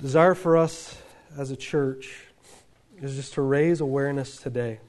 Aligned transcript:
desire 0.00 0.34
for 0.34 0.56
us 0.56 0.96
as 1.36 1.50
a 1.50 1.56
church 1.56 2.24
is 3.02 3.16
just 3.16 3.34
to 3.34 3.42
raise 3.42 3.80
awareness 3.80 4.36
today. 4.36 4.80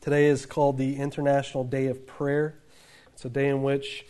Today 0.00 0.26
is 0.26 0.46
called 0.46 0.78
the 0.78 0.96
International 0.96 1.64
Day 1.64 1.86
of 1.86 2.06
Prayer. 2.06 2.60
It's 3.12 3.24
a 3.24 3.28
day 3.28 3.48
in 3.48 3.62
which 3.62 4.06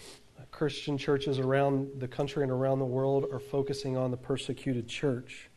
Christian 0.51 0.99
churches 0.99 1.39
around 1.39 1.89
the 2.01 2.09
country 2.09 2.43
and 2.43 2.53
around 2.53 2.81
the 2.81 2.85
world 2.85 3.25
are 3.33 3.39
focusing 3.39 3.97
on 3.97 4.11
the 4.11 4.17
persecuted 4.19 4.89
church. 4.89 5.49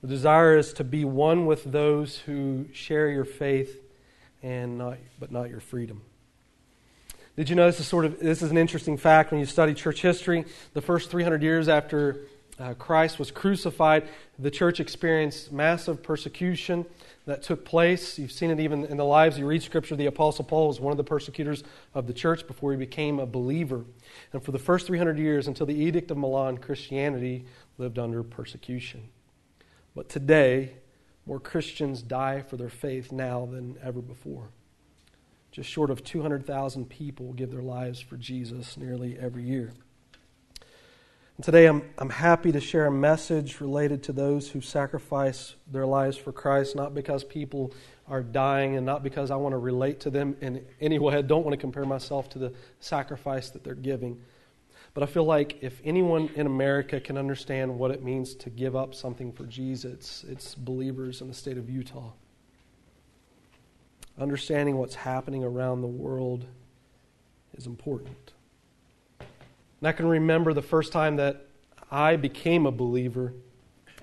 The 0.00 0.08
desire 0.08 0.56
is 0.56 0.72
to 0.74 0.84
be 0.84 1.04
one 1.04 1.44
with 1.44 1.64
those 1.64 2.16
who 2.20 2.66
share 2.72 3.10
your 3.10 3.26
faith 3.26 3.82
and 4.42 4.78
not, 4.78 4.96
but 5.18 5.30
not 5.30 5.50
your 5.50 5.60
freedom. 5.60 6.00
Did 7.36 7.50
you 7.50 7.56
know 7.56 7.66
this 7.66 7.78
is 7.78 7.86
sort 7.86 8.06
of 8.06 8.20
this 8.20 8.40
is 8.40 8.50
an 8.50 8.56
interesting 8.56 8.96
fact 8.96 9.30
when 9.30 9.40
you 9.40 9.46
study 9.46 9.74
church 9.74 10.00
history? 10.00 10.46
The 10.72 10.80
first 10.80 11.10
300 11.10 11.42
years 11.42 11.68
after 11.68 12.22
uh, 12.60 12.74
Christ 12.74 13.18
was 13.18 13.30
crucified, 13.30 14.08
the 14.38 14.50
church 14.50 14.80
experienced 14.80 15.50
massive 15.50 16.02
persecution 16.02 16.84
that 17.26 17.42
took 17.42 17.64
place. 17.64 18.18
You've 18.18 18.32
seen 18.32 18.50
it 18.50 18.60
even 18.60 18.84
in 18.84 18.96
the 18.96 19.04
lives. 19.04 19.38
You 19.38 19.46
read 19.46 19.62
Scripture, 19.62 19.96
the 19.96 20.06
Apostle 20.06 20.44
Paul 20.44 20.68
was 20.68 20.80
one 20.80 20.90
of 20.90 20.96
the 20.96 21.04
persecutors 21.04 21.64
of 21.94 22.06
the 22.06 22.12
church 22.12 22.46
before 22.46 22.72
he 22.72 22.76
became 22.76 23.18
a 23.18 23.26
believer. 23.26 23.84
And 24.32 24.42
for 24.42 24.52
the 24.52 24.58
first 24.58 24.86
300 24.86 25.18
years, 25.18 25.46
until 25.48 25.66
the 25.66 25.74
Edict 25.74 26.10
of 26.10 26.18
Milan, 26.18 26.58
Christianity 26.58 27.44
lived 27.78 27.98
under 27.98 28.22
persecution. 28.22 29.08
But 29.94 30.08
today, 30.08 30.72
more 31.26 31.40
Christians 31.40 32.02
die 32.02 32.42
for 32.42 32.56
their 32.56 32.68
faith 32.68 33.12
now 33.12 33.46
than 33.46 33.76
ever 33.82 34.00
before. 34.00 34.48
Just 35.52 35.68
short 35.68 35.90
of 35.90 36.04
200,000 36.04 36.88
people 36.88 37.32
give 37.32 37.50
their 37.50 37.62
lives 37.62 38.00
for 38.00 38.16
Jesus 38.16 38.76
nearly 38.76 39.18
every 39.18 39.42
year. 39.42 39.72
And 41.40 41.44
today 41.46 41.64
I'm, 41.64 41.82
I'm 41.96 42.10
happy 42.10 42.52
to 42.52 42.60
share 42.60 42.84
a 42.84 42.92
message 42.92 43.62
related 43.62 44.02
to 44.02 44.12
those 44.12 44.50
who 44.50 44.60
sacrifice 44.60 45.54
their 45.72 45.86
lives 45.86 46.18
for 46.18 46.32
Christ, 46.32 46.76
not 46.76 46.94
because 46.94 47.24
people 47.24 47.72
are 48.06 48.22
dying 48.22 48.76
and 48.76 48.84
not 48.84 49.02
because 49.02 49.30
I 49.30 49.36
want 49.36 49.54
to 49.54 49.56
relate 49.56 50.00
to 50.00 50.10
them 50.10 50.36
in 50.42 50.62
any 50.82 50.98
way. 50.98 51.14
I 51.14 51.22
don't 51.22 51.42
want 51.42 51.54
to 51.54 51.56
compare 51.56 51.86
myself 51.86 52.28
to 52.32 52.38
the 52.38 52.52
sacrifice 52.80 53.48
that 53.52 53.64
they're 53.64 53.74
giving. 53.74 54.20
But 54.92 55.02
I 55.02 55.06
feel 55.06 55.24
like 55.24 55.56
if 55.62 55.80
anyone 55.82 56.28
in 56.34 56.46
America 56.46 57.00
can 57.00 57.16
understand 57.16 57.78
what 57.78 57.90
it 57.90 58.02
means 58.04 58.34
to 58.34 58.50
give 58.50 58.76
up 58.76 58.94
something 58.94 59.32
for 59.32 59.46
Jesus, 59.46 59.94
it's, 59.94 60.24
it's 60.24 60.54
believers 60.54 61.22
in 61.22 61.28
the 61.28 61.32
state 61.32 61.56
of 61.56 61.70
Utah. 61.70 62.12
Understanding 64.18 64.76
what's 64.76 64.94
happening 64.94 65.42
around 65.42 65.80
the 65.80 65.86
world 65.86 66.44
is 67.54 67.64
important. 67.64 68.34
And 69.80 69.88
I 69.88 69.92
can 69.92 70.06
remember 70.06 70.52
the 70.52 70.62
first 70.62 70.92
time 70.92 71.16
that 71.16 71.46
I 71.90 72.16
became 72.16 72.66
a 72.66 72.72
believer 72.72 73.32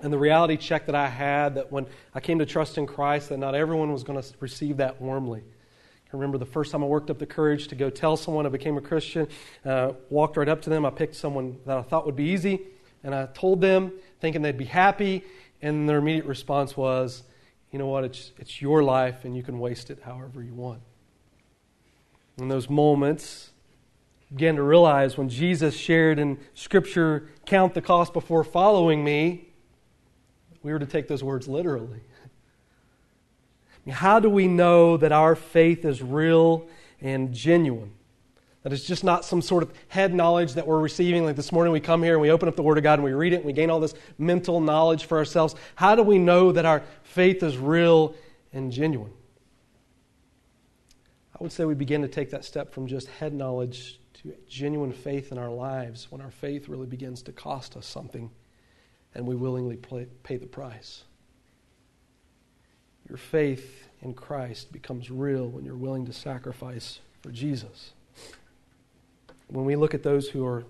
and 0.00 0.12
the 0.12 0.18
reality 0.18 0.56
check 0.56 0.86
that 0.86 0.94
I 0.94 1.08
had 1.08 1.56
that 1.56 1.72
when 1.72 1.86
I 2.14 2.20
came 2.20 2.38
to 2.38 2.46
trust 2.46 2.78
in 2.78 2.86
Christ, 2.86 3.30
that 3.30 3.38
not 3.38 3.54
everyone 3.54 3.92
was 3.92 4.04
going 4.04 4.20
to 4.20 4.28
receive 4.40 4.76
that 4.76 5.00
warmly. 5.00 5.40
I 5.40 6.16
remember 6.16 6.38
the 6.38 6.46
first 6.46 6.70
time 6.72 6.82
I 6.82 6.86
worked 6.86 7.10
up 7.10 7.18
the 7.18 7.26
courage 7.26 7.68
to 7.68 7.74
go 7.74 7.90
tell 7.90 8.16
someone 8.16 8.46
I 8.46 8.48
became 8.48 8.78
a 8.78 8.80
Christian, 8.80 9.28
uh, 9.64 9.92
walked 10.08 10.36
right 10.36 10.48
up 10.48 10.62
to 10.62 10.70
them. 10.70 10.86
I 10.86 10.90
picked 10.90 11.16
someone 11.16 11.58
that 11.66 11.76
I 11.76 11.82
thought 11.82 12.06
would 12.06 12.16
be 12.16 12.24
easy, 12.24 12.60
and 13.02 13.14
I 13.14 13.26
told 13.26 13.60
them, 13.60 13.92
thinking 14.20 14.40
they'd 14.40 14.56
be 14.56 14.64
happy, 14.64 15.24
and 15.60 15.88
their 15.88 15.98
immediate 15.98 16.24
response 16.24 16.76
was, 16.76 17.24
you 17.72 17.78
know 17.78 17.88
what, 17.88 18.04
it's, 18.04 18.32
it's 18.38 18.62
your 18.62 18.82
life, 18.82 19.24
and 19.24 19.36
you 19.36 19.42
can 19.42 19.58
waste 19.58 19.90
it 19.90 20.00
however 20.02 20.42
you 20.42 20.54
want. 20.54 20.80
In 22.38 22.48
those 22.48 22.70
moments, 22.70 23.50
began 24.32 24.56
to 24.56 24.62
realize 24.62 25.16
when 25.16 25.28
Jesus 25.28 25.74
shared 25.74 26.18
in 26.18 26.38
Scripture, 26.54 27.30
count 27.46 27.74
the 27.74 27.80
cost 27.80 28.12
before 28.12 28.44
following 28.44 29.02
me, 29.02 29.48
we 30.62 30.72
were 30.72 30.78
to 30.78 30.86
take 30.86 31.08
those 31.08 31.24
words 31.24 31.48
literally. 31.48 32.00
How 33.88 34.20
do 34.20 34.28
we 34.28 34.48
know 34.48 34.98
that 34.98 35.12
our 35.12 35.34
faith 35.34 35.84
is 35.84 36.02
real 36.02 36.68
and 37.00 37.32
genuine? 37.32 37.92
That 38.62 38.72
it's 38.74 38.84
just 38.84 39.02
not 39.02 39.24
some 39.24 39.40
sort 39.40 39.62
of 39.62 39.72
head 39.88 40.12
knowledge 40.12 40.54
that 40.54 40.66
we're 40.66 40.80
receiving. 40.80 41.24
Like 41.24 41.36
this 41.36 41.52
morning, 41.52 41.72
we 41.72 41.80
come 41.80 42.02
here 42.02 42.12
and 42.12 42.20
we 42.20 42.30
open 42.30 42.48
up 42.48 42.56
the 42.56 42.62
Word 42.62 42.76
of 42.76 42.84
God 42.84 42.94
and 42.94 43.04
we 43.04 43.12
read 43.12 43.32
it 43.32 43.36
and 43.36 43.44
we 43.46 43.54
gain 43.54 43.70
all 43.70 43.80
this 43.80 43.94
mental 44.18 44.60
knowledge 44.60 45.06
for 45.06 45.16
ourselves. 45.16 45.54
How 45.74 45.94
do 45.94 46.02
we 46.02 46.18
know 46.18 46.52
that 46.52 46.66
our 46.66 46.82
faith 47.02 47.42
is 47.42 47.56
real 47.56 48.14
and 48.52 48.70
genuine? 48.70 49.12
I 51.34 51.42
would 51.42 51.52
say 51.52 51.64
we 51.64 51.74
begin 51.74 52.02
to 52.02 52.08
take 52.08 52.30
that 52.30 52.44
step 52.44 52.74
from 52.74 52.88
just 52.88 53.08
head 53.08 53.32
knowledge 53.32 54.00
to 54.22 54.34
genuine 54.48 54.92
faith 54.92 55.32
in 55.32 55.38
our 55.38 55.50
lives 55.50 56.08
when 56.10 56.20
our 56.20 56.30
faith 56.30 56.68
really 56.68 56.86
begins 56.86 57.22
to 57.22 57.32
cost 57.32 57.76
us 57.76 57.86
something 57.86 58.30
and 59.14 59.26
we 59.26 59.34
willingly 59.34 59.76
pay 59.76 60.36
the 60.36 60.46
price. 60.46 61.04
Your 63.08 63.18
faith 63.18 63.88
in 64.02 64.14
Christ 64.14 64.72
becomes 64.72 65.10
real 65.10 65.48
when 65.48 65.64
you're 65.64 65.76
willing 65.76 66.04
to 66.06 66.12
sacrifice 66.12 67.00
for 67.22 67.30
Jesus. 67.30 67.92
When 69.48 69.64
we 69.64 69.76
look 69.76 69.94
at 69.94 70.02
those 70.02 70.28
who 70.28 70.44
are 70.46 70.64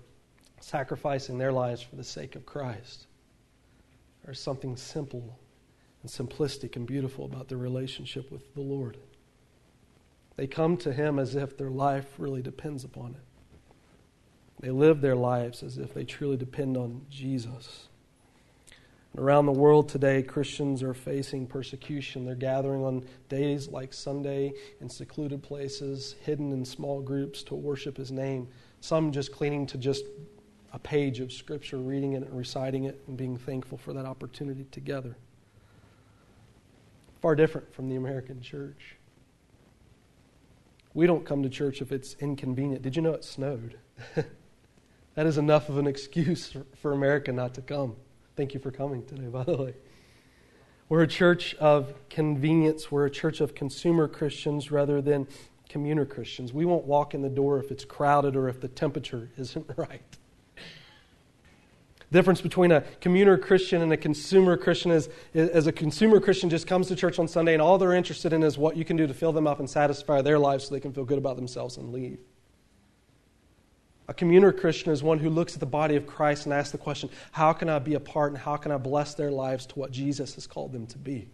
sacrificing 0.61 1.37
their 1.37 1.51
lives 1.51 1.81
for 1.81 1.95
the 1.95 2.03
sake 2.03 2.35
of 2.35 2.45
Christ, 2.45 3.07
there's 4.23 4.39
something 4.39 4.77
simple 4.77 5.37
and 6.01 6.09
simplistic 6.09 6.75
and 6.75 6.87
beautiful 6.87 7.25
about 7.25 7.49
their 7.49 7.57
relationship 7.57 8.31
with 8.31 8.53
the 8.53 8.61
Lord. 8.61 8.97
They 10.37 10.47
come 10.47 10.77
to 10.77 10.93
Him 10.93 11.19
as 11.19 11.35
if 11.35 11.57
their 11.57 11.69
life 11.69 12.05
really 12.17 12.41
depends 12.41 12.85
upon 12.85 13.11
it. 13.11 13.28
They 14.59 14.71
live 14.71 15.01
their 15.01 15.15
lives 15.15 15.63
as 15.63 15.77
if 15.77 15.93
they 15.93 16.03
truly 16.03 16.35
depend 16.35 16.75
on 16.75 17.05
Jesus. 17.09 17.87
Around 19.17 19.47
the 19.47 19.53
world 19.53 19.89
today, 19.89 20.21
Christians 20.21 20.83
are 20.83 20.93
facing 20.93 21.47
persecution. 21.47 22.25
They're 22.25 22.35
gathering 22.35 22.83
on 22.83 23.05
days 23.27 23.67
like 23.67 23.93
Sunday 23.93 24.53
in 24.81 24.89
secluded 24.89 25.41
places, 25.41 26.15
hidden 26.23 26.51
in 26.51 26.63
small 26.63 27.01
groups 27.01 27.41
to 27.43 27.55
worship 27.55 27.97
His 27.97 28.11
name. 28.11 28.47
Some 28.81 29.11
just 29.11 29.31
clinging 29.31 29.65
to 29.67 29.77
just 29.77 30.05
a 30.73 30.79
page 30.79 31.21
of 31.21 31.33
Scripture, 31.33 31.77
reading 31.77 32.13
it 32.13 32.23
and 32.23 32.37
reciting 32.37 32.83
it, 32.83 33.01
and 33.07 33.17
being 33.17 33.35
thankful 33.35 33.77
for 33.77 33.93
that 33.93 34.05
opportunity 34.05 34.65
together. 34.71 35.17
Far 37.19 37.35
different 37.35 37.73
from 37.73 37.89
the 37.89 37.95
American 37.95 38.41
church. 38.41 38.95
We 40.93 41.07
don't 41.07 41.25
come 41.25 41.43
to 41.43 41.49
church 41.49 41.81
if 41.81 41.91
it's 41.91 42.15
inconvenient. 42.19 42.83
Did 42.83 42.95
you 42.95 43.01
know 43.01 43.13
it 43.13 43.23
snowed? 43.23 43.79
That 45.19 45.27
is 45.27 45.37
enough 45.37 45.67
of 45.67 45.77
an 45.77 45.85
excuse 45.85 46.55
for 46.81 46.93
America 46.93 47.33
not 47.33 47.53
to 47.55 47.61
come. 47.61 47.97
Thank 48.37 48.53
you 48.53 48.59
for 48.61 48.71
coming 48.71 49.05
today, 49.05 49.27
by 49.27 49.43
the 49.43 49.57
way. 49.57 49.73
We're 50.87 51.01
a 51.01 51.07
church 51.07 51.55
of 51.55 51.93
convenience. 52.09 52.89
We're 52.89 53.05
a 53.05 53.11
church 53.11 53.41
of 53.41 53.53
consumer 53.53 54.07
Christians 54.07 54.71
rather 54.71 55.01
than 55.01 55.27
communer 55.67 56.05
Christians. 56.05 56.53
We 56.53 56.63
won't 56.63 56.85
walk 56.85 57.13
in 57.13 57.21
the 57.21 57.29
door 57.29 57.59
if 57.59 57.69
it's 57.69 57.83
crowded 57.83 58.37
or 58.37 58.47
if 58.47 58.61
the 58.61 58.69
temperature 58.69 59.29
isn't 59.37 59.69
right. 59.75 60.17
The 60.55 62.17
difference 62.17 62.39
between 62.39 62.71
a 62.71 62.85
communer 63.01 63.37
Christian 63.37 63.81
and 63.81 63.91
a 63.91 63.97
consumer 63.97 64.55
Christian 64.55 64.91
is, 64.91 65.09
as 65.33 65.67
a 65.67 65.73
consumer 65.73 66.21
Christian 66.21 66.49
just 66.49 66.65
comes 66.65 66.87
to 66.87 66.95
church 66.95 67.19
on 67.19 67.27
Sunday 67.27 67.51
and 67.51 67.61
all 67.61 67.77
they're 67.77 67.91
interested 67.91 68.31
in 68.31 68.41
is 68.41 68.57
what 68.57 68.77
you 68.77 68.85
can 68.85 68.95
do 68.95 69.05
to 69.05 69.13
fill 69.13 69.33
them 69.33 69.47
up 69.47 69.59
and 69.59 69.69
satisfy 69.69 70.21
their 70.21 70.39
lives 70.39 70.69
so 70.69 70.73
they 70.73 70.79
can 70.79 70.93
feel 70.93 71.03
good 71.03 71.17
about 71.17 71.35
themselves 71.35 71.75
and 71.75 71.91
leave. 71.91 72.19
A 74.09 74.13
communer 74.13 74.51
Christian 74.51 74.91
is 74.91 75.03
one 75.03 75.19
who 75.19 75.29
looks 75.29 75.53
at 75.53 75.59
the 75.59 75.67
body 75.67 75.95
of 75.95 76.07
Christ 76.07 76.45
and 76.45 76.53
asks 76.53 76.71
the 76.71 76.79
question, 76.79 77.11
how 77.31 77.53
can 77.53 77.69
I 77.69 77.77
be 77.77 77.93
a 77.93 77.99
part 77.99 78.31
and 78.31 78.41
how 78.41 78.57
can 78.57 78.71
I 78.71 78.77
bless 78.77 79.13
their 79.13 79.29
lives 79.29 79.67
to 79.67 79.75
what 79.75 79.91
Jesus 79.91 80.33
has 80.33 80.47
called 80.47 80.71
them 80.71 80.87
to 80.87 80.97
be? 80.97 81.29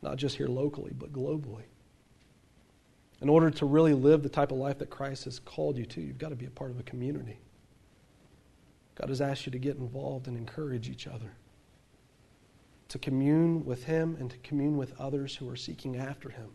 Not 0.00 0.16
just 0.16 0.38
here 0.38 0.46
locally, 0.46 0.92
but 0.98 1.12
globally. 1.12 1.64
In 3.20 3.28
order 3.28 3.50
to 3.50 3.66
really 3.66 3.92
live 3.92 4.22
the 4.22 4.30
type 4.30 4.52
of 4.52 4.56
life 4.56 4.78
that 4.78 4.88
Christ 4.88 5.26
has 5.26 5.38
called 5.38 5.76
you 5.76 5.84
to, 5.84 6.00
you've 6.00 6.16
got 6.16 6.30
to 6.30 6.34
be 6.34 6.46
a 6.46 6.50
part 6.50 6.70
of 6.70 6.80
a 6.80 6.82
community. 6.82 7.38
God 8.94 9.10
has 9.10 9.20
asked 9.20 9.44
you 9.44 9.52
to 9.52 9.58
get 9.58 9.76
involved 9.76 10.28
and 10.28 10.36
encourage 10.38 10.88
each 10.88 11.06
other, 11.06 11.32
to 12.88 12.98
commune 12.98 13.66
with 13.66 13.84
Him 13.84 14.16
and 14.18 14.30
to 14.30 14.38
commune 14.38 14.78
with 14.78 14.98
others 14.98 15.36
who 15.36 15.46
are 15.50 15.56
seeking 15.56 15.98
after 15.98 16.30
Him. 16.30 16.48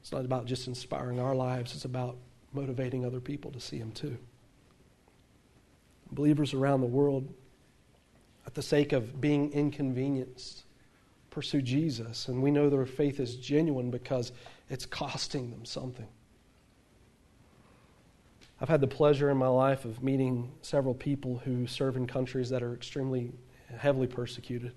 It's 0.00 0.10
not 0.10 0.24
about 0.24 0.46
just 0.46 0.66
inspiring 0.66 1.20
our 1.20 1.36
lives, 1.36 1.72
it's 1.72 1.84
about 1.84 2.16
motivating 2.54 3.04
other 3.04 3.20
people 3.20 3.50
to 3.52 3.60
see 3.60 3.78
Him 3.78 3.92
too. 3.92 4.16
Believers 6.12 6.54
around 6.54 6.80
the 6.80 6.86
world, 6.86 7.32
at 8.46 8.54
the 8.54 8.62
sake 8.62 8.92
of 8.92 9.20
being 9.20 9.52
inconvenienced, 9.52 10.64
pursue 11.30 11.62
Jesus. 11.62 12.28
And 12.28 12.42
we 12.42 12.50
know 12.50 12.70
their 12.70 12.86
faith 12.86 13.18
is 13.20 13.36
genuine 13.36 13.90
because 13.90 14.32
it's 14.70 14.86
costing 14.86 15.50
them 15.50 15.64
something. 15.64 16.06
I've 18.60 18.68
had 18.68 18.80
the 18.80 18.86
pleasure 18.86 19.30
in 19.30 19.36
my 19.36 19.48
life 19.48 19.84
of 19.84 20.02
meeting 20.02 20.52
several 20.62 20.94
people 20.94 21.38
who 21.44 21.66
serve 21.66 21.96
in 21.96 22.06
countries 22.06 22.48
that 22.50 22.62
are 22.62 22.72
extremely 22.72 23.32
heavily 23.76 24.06
persecuted. 24.06 24.72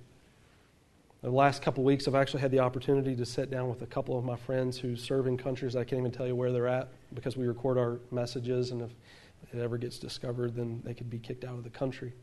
The 1.23 1.31
last 1.31 1.63
couple 1.63 1.83
weeks, 1.83 2.07
I've 2.07 2.13
actually 2.13 2.41
had 2.41 2.51
the 2.51 2.59
opportunity 2.59 3.15
to 3.15 3.25
sit 3.25 3.49
down 3.49 3.69
with 3.69 3.81
a 3.81 3.87
couple 3.87 4.19
of 4.19 4.23
my 4.23 4.35
friends 4.35 4.77
who 4.77 4.95
serve 4.95 5.25
in 5.25 5.35
countries 5.35 5.75
I 5.75 5.83
can't 5.83 5.99
even 5.99 6.11
tell 6.11 6.27
you 6.27 6.35
where 6.35 6.51
they're 6.51 6.67
at 6.67 6.89
because 7.15 7.35
we 7.35 7.47
record 7.47 7.79
our 7.79 7.99
messages, 8.11 8.69
and 8.69 8.83
if 8.83 8.91
it 9.51 9.59
ever 9.59 9.79
gets 9.79 9.97
discovered, 9.97 10.55
then 10.55 10.79
they 10.85 10.93
could 10.93 11.09
be 11.09 11.17
kicked 11.17 11.43
out 11.43 11.55
of 11.55 11.63
the 11.63 11.71
country. 11.71 12.13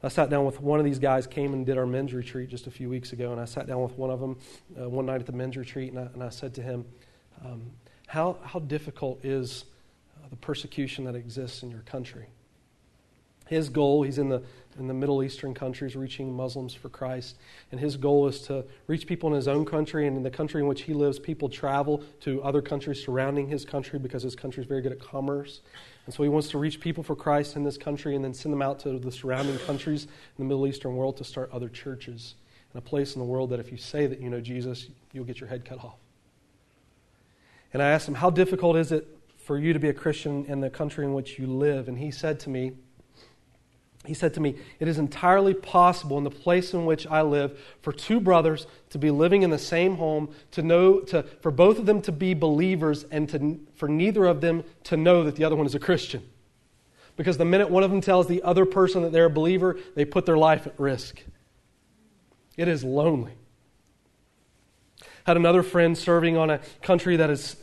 I 0.00 0.08
sat 0.08 0.30
down 0.30 0.44
with 0.44 0.60
one 0.60 0.78
of 0.78 0.84
these 0.84 1.00
guys, 1.00 1.26
came 1.26 1.54
and 1.54 1.66
did 1.66 1.76
our 1.76 1.86
men's 1.86 2.14
retreat 2.14 2.50
just 2.50 2.68
a 2.68 2.70
few 2.70 2.88
weeks 2.88 3.12
ago, 3.12 3.32
and 3.32 3.40
I 3.40 3.46
sat 3.46 3.66
down 3.66 3.82
with 3.82 3.98
one 3.98 4.10
of 4.10 4.20
them 4.20 4.36
uh, 4.80 4.88
one 4.88 5.06
night 5.06 5.20
at 5.20 5.26
the 5.26 5.32
men's 5.32 5.56
retreat, 5.56 5.92
and 5.92 5.98
I, 5.98 6.02
and 6.14 6.22
I 6.22 6.28
said 6.28 6.54
to 6.54 6.62
him, 6.62 6.84
um, 7.44 7.62
how, 8.06 8.36
how 8.44 8.60
difficult 8.60 9.24
is 9.24 9.64
uh, 10.16 10.28
the 10.30 10.36
persecution 10.36 11.04
that 11.06 11.16
exists 11.16 11.64
in 11.64 11.70
your 11.72 11.80
country? 11.80 12.26
His 13.48 13.68
goal, 13.68 14.04
he's 14.04 14.18
in 14.18 14.28
the, 14.28 14.44
in 14.78 14.88
the 14.88 14.94
Middle 14.94 15.22
Eastern 15.22 15.54
countries 15.54 15.96
reaching 15.96 16.32
Muslims 16.34 16.74
for 16.74 16.88
Christ. 16.88 17.36
And 17.70 17.80
his 17.80 17.96
goal 17.96 18.26
is 18.26 18.40
to 18.42 18.64
reach 18.86 19.06
people 19.06 19.28
in 19.28 19.34
his 19.34 19.48
own 19.48 19.64
country 19.64 20.06
and 20.06 20.16
in 20.16 20.22
the 20.22 20.30
country 20.30 20.60
in 20.60 20.66
which 20.66 20.82
he 20.82 20.94
lives. 20.94 21.18
People 21.18 21.48
travel 21.48 22.02
to 22.20 22.42
other 22.42 22.62
countries 22.62 23.02
surrounding 23.02 23.48
his 23.48 23.64
country 23.64 23.98
because 23.98 24.22
his 24.22 24.36
country 24.36 24.62
is 24.62 24.68
very 24.68 24.80
good 24.80 24.92
at 24.92 25.00
commerce. 25.00 25.60
And 26.06 26.14
so 26.14 26.22
he 26.22 26.28
wants 26.28 26.48
to 26.50 26.58
reach 26.58 26.80
people 26.80 27.02
for 27.02 27.14
Christ 27.14 27.56
in 27.56 27.64
this 27.64 27.76
country 27.76 28.16
and 28.16 28.24
then 28.24 28.32
send 28.32 28.52
them 28.52 28.62
out 28.62 28.78
to 28.80 28.98
the 28.98 29.12
surrounding 29.12 29.58
countries 29.58 30.04
in 30.04 30.10
the 30.38 30.44
Middle 30.44 30.66
Eastern 30.66 30.96
world 30.96 31.16
to 31.18 31.24
start 31.24 31.50
other 31.52 31.68
churches 31.68 32.34
in 32.72 32.78
a 32.78 32.82
place 32.82 33.14
in 33.14 33.20
the 33.20 33.26
world 33.26 33.50
that 33.50 33.60
if 33.60 33.70
you 33.70 33.78
say 33.78 34.06
that 34.06 34.20
you 34.20 34.30
know 34.30 34.40
Jesus, 34.40 34.88
you'll 35.12 35.24
get 35.24 35.40
your 35.40 35.48
head 35.48 35.64
cut 35.64 35.78
off. 35.84 35.98
And 37.72 37.82
I 37.82 37.90
asked 37.90 38.08
him, 38.08 38.14
How 38.14 38.30
difficult 38.30 38.76
is 38.76 38.92
it 38.92 39.06
for 39.36 39.58
you 39.58 39.72
to 39.72 39.78
be 39.78 39.88
a 39.88 39.94
Christian 39.94 40.44
in 40.46 40.60
the 40.60 40.70
country 40.70 41.04
in 41.04 41.12
which 41.12 41.38
you 41.38 41.46
live? 41.46 41.88
And 41.88 41.98
he 41.98 42.10
said 42.10 42.40
to 42.40 42.50
me, 42.50 42.72
he 44.08 44.14
said 44.14 44.32
to 44.34 44.40
me, 44.40 44.56
It 44.80 44.88
is 44.88 44.98
entirely 44.98 45.52
possible 45.52 46.16
in 46.16 46.24
the 46.24 46.30
place 46.30 46.72
in 46.72 46.86
which 46.86 47.06
I 47.06 47.20
live 47.20 47.58
for 47.82 47.92
two 47.92 48.20
brothers 48.20 48.66
to 48.90 48.98
be 48.98 49.10
living 49.10 49.42
in 49.42 49.50
the 49.50 49.58
same 49.58 49.96
home, 49.96 50.30
to 50.52 50.62
know, 50.62 51.00
to, 51.00 51.22
for 51.42 51.50
both 51.50 51.78
of 51.78 51.84
them 51.84 52.00
to 52.02 52.12
be 52.12 52.32
believers, 52.32 53.04
and 53.10 53.28
to, 53.28 53.60
for 53.76 53.86
neither 53.86 54.24
of 54.24 54.40
them 54.40 54.64
to 54.84 54.96
know 54.96 55.24
that 55.24 55.36
the 55.36 55.44
other 55.44 55.56
one 55.56 55.66
is 55.66 55.74
a 55.74 55.78
Christian. 55.78 56.26
Because 57.16 57.36
the 57.36 57.44
minute 57.44 57.68
one 57.68 57.82
of 57.82 57.90
them 57.90 58.00
tells 58.00 58.28
the 58.28 58.42
other 58.42 58.64
person 58.64 59.02
that 59.02 59.12
they're 59.12 59.26
a 59.26 59.30
believer, 59.30 59.78
they 59.94 60.06
put 60.06 60.24
their 60.24 60.38
life 60.38 60.66
at 60.66 60.80
risk. 60.80 61.22
It 62.56 62.66
is 62.66 62.82
lonely. 62.82 63.32
Had 65.24 65.36
another 65.36 65.62
friend 65.62 65.98
serving 65.98 66.38
on 66.38 66.48
a 66.48 66.60
country 66.80 67.16
that 67.16 67.28
is 67.28 67.56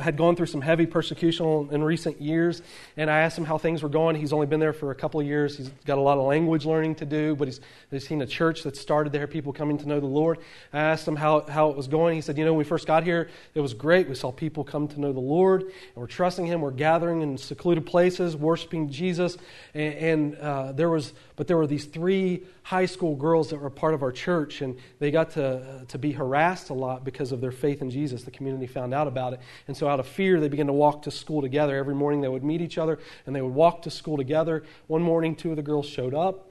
had 0.00 0.16
gone 0.16 0.36
through 0.36 0.46
some 0.46 0.60
heavy 0.60 0.86
persecution 0.86 1.68
in 1.70 1.82
recent 1.82 2.20
years, 2.20 2.62
and 2.96 3.10
I 3.10 3.20
asked 3.20 3.36
him 3.36 3.44
how 3.44 3.58
things 3.58 3.82
were 3.82 3.88
going. 3.88 4.16
He's 4.16 4.32
only 4.32 4.46
been 4.46 4.60
there 4.60 4.72
for 4.72 4.90
a 4.90 4.94
couple 4.94 5.20
of 5.20 5.26
years. 5.26 5.56
He's 5.56 5.68
got 5.84 5.98
a 5.98 6.00
lot 6.00 6.18
of 6.18 6.24
language 6.24 6.64
learning 6.64 6.96
to 6.96 7.06
do, 7.06 7.36
but 7.36 7.48
he's, 7.48 7.60
he's 7.90 8.06
seen 8.06 8.22
a 8.22 8.26
church 8.26 8.62
that 8.62 8.76
started 8.76 9.12
there, 9.12 9.26
people 9.26 9.52
coming 9.52 9.78
to 9.78 9.88
know 9.88 10.00
the 10.00 10.06
Lord. 10.06 10.38
I 10.72 10.80
asked 10.80 11.06
him 11.06 11.16
how, 11.16 11.42
how 11.42 11.70
it 11.70 11.76
was 11.76 11.88
going. 11.88 12.14
He 12.14 12.20
said, 12.20 12.38
You 12.38 12.44
know, 12.44 12.52
when 12.52 12.58
we 12.58 12.64
first 12.64 12.86
got 12.86 13.04
here, 13.04 13.28
it 13.54 13.60
was 13.60 13.74
great. 13.74 14.08
We 14.08 14.14
saw 14.14 14.32
people 14.32 14.64
come 14.64 14.88
to 14.88 15.00
know 15.00 15.12
the 15.12 15.20
Lord, 15.20 15.62
and 15.62 15.72
we're 15.96 16.06
trusting 16.06 16.46
Him. 16.46 16.60
We're 16.60 16.70
gathering 16.70 17.22
in 17.22 17.36
secluded 17.36 17.86
places, 17.86 18.36
worshiping 18.36 18.90
Jesus, 18.90 19.36
and, 19.74 19.94
and 19.94 20.36
uh, 20.36 20.72
there 20.72 20.90
was, 20.90 21.12
but 21.36 21.46
there 21.46 21.56
were 21.56 21.66
these 21.66 21.86
three 21.86 22.44
high 22.62 22.86
school 22.86 23.16
girls 23.16 23.48
that 23.48 23.58
were 23.58 23.70
part 23.70 23.94
of 23.94 24.02
our 24.02 24.12
church, 24.12 24.60
and 24.60 24.76
they 24.98 25.10
got 25.10 25.30
to, 25.30 25.46
uh, 25.46 25.84
to 25.86 25.98
be 25.98 26.12
harassed 26.12 26.68
a 26.68 26.74
lot 26.74 27.02
because 27.04 27.32
of 27.32 27.40
their 27.40 27.50
faith 27.50 27.80
in 27.80 27.90
Jesus. 27.90 28.24
The 28.24 28.30
community 28.30 28.66
found 28.66 28.92
out 28.92 29.08
about 29.08 29.32
it. 29.32 29.40
And 29.66 29.76
so, 29.76 29.88
out 29.88 30.00
of 30.00 30.06
fear, 30.06 30.40
they 30.40 30.48
began 30.48 30.66
to 30.66 30.72
walk 30.72 31.02
to 31.02 31.10
school 31.10 31.42
together. 31.42 31.76
Every 31.76 31.94
morning, 31.94 32.20
they 32.20 32.28
would 32.28 32.44
meet 32.44 32.60
each 32.60 32.78
other 32.78 32.98
and 33.26 33.34
they 33.34 33.42
would 33.42 33.54
walk 33.54 33.82
to 33.82 33.90
school 33.90 34.16
together. 34.16 34.62
One 34.86 35.02
morning, 35.02 35.34
two 35.34 35.50
of 35.50 35.56
the 35.56 35.62
girls 35.62 35.86
showed 35.86 36.14
up, 36.14 36.50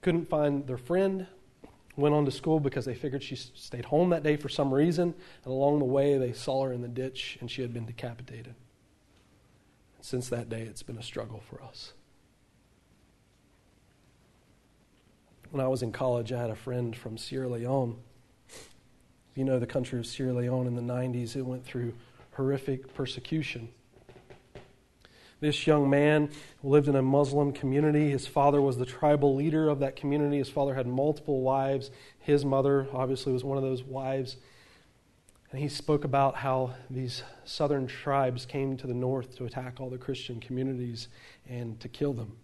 couldn't 0.00 0.28
find 0.28 0.66
their 0.66 0.78
friend, 0.78 1.26
went 1.96 2.14
on 2.14 2.24
to 2.24 2.30
school 2.30 2.60
because 2.60 2.84
they 2.84 2.94
figured 2.94 3.22
she 3.22 3.36
stayed 3.36 3.86
home 3.86 4.10
that 4.10 4.22
day 4.22 4.36
for 4.36 4.48
some 4.48 4.72
reason. 4.72 5.14
And 5.44 5.52
along 5.52 5.78
the 5.78 5.84
way, 5.84 6.18
they 6.18 6.32
saw 6.32 6.64
her 6.64 6.72
in 6.72 6.82
the 6.82 6.88
ditch 6.88 7.38
and 7.40 7.50
she 7.50 7.62
had 7.62 7.74
been 7.74 7.86
decapitated. 7.86 8.54
Since 10.00 10.28
that 10.30 10.48
day, 10.48 10.62
it's 10.62 10.82
been 10.82 10.98
a 10.98 11.02
struggle 11.02 11.42
for 11.48 11.62
us. 11.62 11.92
When 15.50 15.64
I 15.64 15.68
was 15.68 15.82
in 15.82 15.92
college, 15.92 16.32
I 16.32 16.40
had 16.40 16.50
a 16.50 16.56
friend 16.56 16.96
from 16.96 17.18
Sierra 17.18 17.48
Leone. 17.48 17.98
You 19.34 19.44
know, 19.44 19.58
the 19.58 19.66
country 19.66 19.98
of 19.98 20.06
Sierra 20.06 20.32
Leone 20.32 20.66
in 20.66 20.74
the 20.74 20.82
90s, 20.82 21.36
it 21.36 21.42
went 21.42 21.64
through 21.64 21.92
horrific 22.32 22.94
persecution. 22.94 23.68
This 25.40 25.66
young 25.66 25.90
man 25.90 26.30
lived 26.62 26.86
in 26.86 26.94
a 26.94 27.02
Muslim 27.02 27.52
community. 27.52 28.10
His 28.10 28.28
father 28.28 28.60
was 28.62 28.78
the 28.78 28.86
tribal 28.86 29.34
leader 29.34 29.68
of 29.68 29.80
that 29.80 29.96
community. 29.96 30.38
His 30.38 30.48
father 30.48 30.74
had 30.74 30.86
multiple 30.86 31.40
wives. 31.40 31.90
His 32.20 32.44
mother, 32.44 32.86
obviously, 32.92 33.32
was 33.32 33.42
one 33.42 33.58
of 33.58 33.64
those 33.64 33.82
wives. 33.82 34.36
And 35.50 35.60
he 35.60 35.68
spoke 35.68 36.04
about 36.04 36.36
how 36.36 36.74
these 36.88 37.24
southern 37.44 37.88
tribes 37.88 38.46
came 38.46 38.76
to 38.76 38.86
the 38.86 38.94
north 38.94 39.36
to 39.36 39.44
attack 39.44 39.80
all 39.80 39.90
the 39.90 39.98
Christian 39.98 40.38
communities 40.38 41.08
and 41.48 41.78
to 41.80 41.88
kill 41.88 42.12
them. 42.12 42.36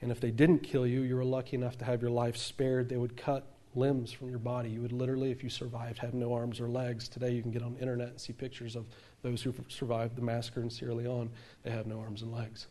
And 0.00 0.12
if 0.12 0.20
they 0.20 0.30
didn't 0.30 0.60
kill 0.60 0.86
you, 0.86 1.00
you 1.00 1.16
were 1.16 1.24
lucky 1.24 1.56
enough 1.56 1.76
to 1.78 1.84
have 1.84 2.00
your 2.00 2.10
life 2.12 2.36
spared. 2.36 2.88
They 2.88 2.96
would 2.96 3.16
cut 3.16 3.46
limbs 3.74 4.12
from 4.12 4.28
your 4.28 4.38
body. 4.38 4.70
You 4.70 4.82
would 4.82 4.92
literally, 4.92 5.30
if 5.30 5.42
you 5.42 5.50
survived, 5.50 5.98
have 5.98 6.14
no 6.14 6.32
arms 6.32 6.60
or 6.60 6.68
legs. 6.68 7.08
Today, 7.08 7.32
you 7.32 7.42
can 7.42 7.50
get 7.50 7.62
on 7.62 7.74
the 7.74 7.80
internet 7.80 8.08
and 8.08 8.20
see 8.20 8.32
pictures 8.32 8.76
of 8.76 8.86
those 9.22 9.42
who 9.42 9.54
survived 9.68 10.16
the 10.16 10.22
massacre 10.22 10.60
in 10.60 10.70
Sierra 10.70 10.94
Leone. 10.94 11.30
They 11.62 11.70
have 11.70 11.86
no 11.86 12.00
arms 12.00 12.22
and 12.22 12.32
legs. 12.32 12.66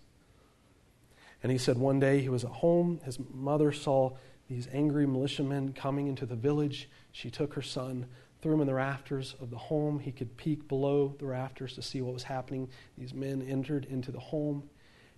And 1.43 1.51
he 1.51 1.57
said 1.57 1.77
one 1.77 1.99
day 1.99 2.21
he 2.21 2.29
was 2.29 2.43
at 2.43 2.51
home. 2.51 2.99
His 3.03 3.17
mother 3.33 3.71
saw 3.71 4.11
these 4.47 4.67
angry 4.73 5.07
militiamen 5.07 5.73
coming 5.73 6.07
into 6.07 6.25
the 6.25 6.35
village. 6.35 6.89
She 7.11 7.31
took 7.31 7.53
her 7.55 7.61
son, 7.61 8.05
threw 8.41 8.53
him 8.53 8.61
in 8.61 8.67
the 8.67 8.73
rafters 8.73 9.35
of 9.41 9.49
the 9.49 9.57
home. 9.57 9.99
He 9.99 10.11
could 10.11 10.37
peek 10.37 10.67
below 10.67 11.15
the 11.17 11.25
rafters 11.25 11.73
to 11.75 11.81
see 11.81 12.01
what 12.01 12.13
was 12.13 12.23
happening. 12.23 12.69
These 12.97 13.13
men 13.13 13.41
entered 13.41 13.85
into 13.85 14.11
the 14.11 14.19
home, 14.19 14.69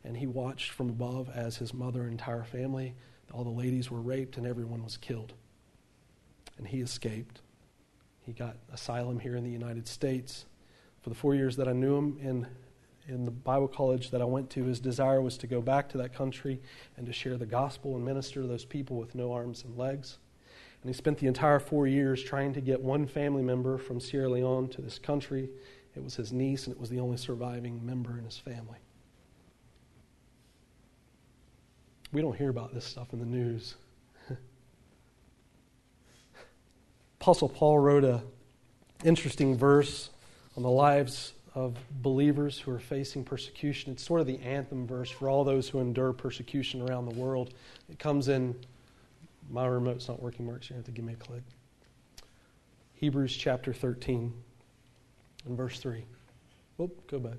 and 0.03 0.15
he 0.15 0.27
watched 0.27 0.71
from 0.71 0.89
above 0.89 1.29
as 1.29 1.57
his 1.57 1.73
mother 1.73 2.03
and 2.03 2.11
entire 2.11 2.43
family, 2.43 2.93
all 3.33 3.43
the 3.43 3.49
ladies 3.49 3.89
were 3.89 4.01
raped, 4.01 4.37
and 4.37 4.45
everyone 4.45 4.83
was 4.83 4.95
killed 4.95 5.33
and 6.57 6.67
he 6.67 6.81
escaped. 6.81 7.41
He 8.25 8.31
got 8.31 8.55
asylum 8.71 9.19
here 9.19 9.35
in 9.35 9.43
the 9.43 9.49
United 9.49 9.87
States. 9.87 10.45
For 11.01 11.09
the 11.09 11.15
four 11.15 11.35
years 11.35 11.57
that 11.57 11.67
I 11.67 11.73
knew 11.73 11.97
him 11.97 12.17
in, 12.21 12.47
in 13.07 13.25
the 13.25 13.31
Bible 13.31 13.67
college 13.67 14.11
that 14.11 14.21
I 14.21 14.25
went 14.25 14.49
to, 14.51 14.63
his 14.63 14.79
desire 14.79 15.21
was 15.21 15.37
to 15.39 15.47
go 15.47 15.61
back 15.61 15.89
to 15.89 15.97
that 15.97 16.13
country 16.13 16.61
and 16.95 17.05
to 17.05 17.13
share 17.13 17.37
the 17.37 17.45
gospel 17.45 17.95
and 17.95 18.05
minister 18.05 18.41
to 18.41 18.47
those 18.47 18.65
people 18.65 18.97
with 18.97 19.13
no 19.13 19.33
arms 19.33 19.63
and 19.65 19.77
legs. 19.77 20.19
And 20.81 20.89
he 20.89 20.93
spent 20.93 21.17
the 21.17 21.27
entire 21.27 21.59
four 21.59 21.87
years 21.87 22.23
trying 22.23 22.53
to 22.53 22.61
get 22.61 22.81
one 22.81 23.07
family 23.07 23.41
member 23.43 23.77
from 23.77 23.99
Sierra 23.99 24.29
Leone 24.29 24.69
to 24.69 24.81
this 24.81 24.99
country. 24.99 25.49
It 25.95 26.03
was 26.03 26.15
his 26.15 26.33
niece, 26.33 26.65
and 26.65 26.75
it 26.75 26.79
was 26.79 26.89
the 26.89 26.99
only 26.99 27.17
surviving 27.17 27.85
member 27.85 28.17
in 28.17 28.25
his 28.25 28.37
family. 28.37 28.79
We 32.11 32.21
don't 32.21 32.35
hear 32.35 32.49
about 32.49 32.73
this 32.73 32.85
stuff 32.85 33.11
in 33.13 33.19
the 33.19 33.25
news. 33.25 33.75
Apostle 37.23 37.47
Paul 37.47 37.79
wrote 37.79 38.03
a 38.03 38.21
interesting 39.05 39.57
verse 39.57 40.09
on 40.57 40.63
the 40.63 40.69
lives 40.69 41.31
of 41.55 41.77
believers 42.01 42.59
who 42.59 42.69
are 42.71 42.79
facing 42.79 43.23
persecution. 43.23 43.93
It's 43.93 44.03
sort 44.03 44.19
of 44.19 44.27
the 44.27 44.39
anthem 44.39 44.85
verse 44.85 45.09
for 45.09 45.29
all 45.29 45.45
those 45.45 45.69
who 45.69 45.79
endure 45.79 46.11
persecution 46.11 46.81
around 46.81 47.05
the 47.05 47.17
world. 47.17 47.53
It 47.89 47.97
comes 47.97 48.27
in 48.27 48.53
my 49.49 49.65
remote's 49.65 50.09
not 50.09 50.21
working, 50.21 50.45
Mark, 50.45 50.65
so 50.65 50.71
you 50.71 50.75
have 50.75 50.83
to 50.83 50.91
give 50.91 51.05
me 51.05 51.13
a 51.13 51.15
click. 51.15 51.43
Hebrews 52.95 53.37
chapter 53.37 53.71
13 53.71 54.33
and 55.45 55.55
verse 55.55 55.79
3. 55.79 56.03
Oh, 56.77 56.91
go 57.07 57.19
back. 57.19 57.37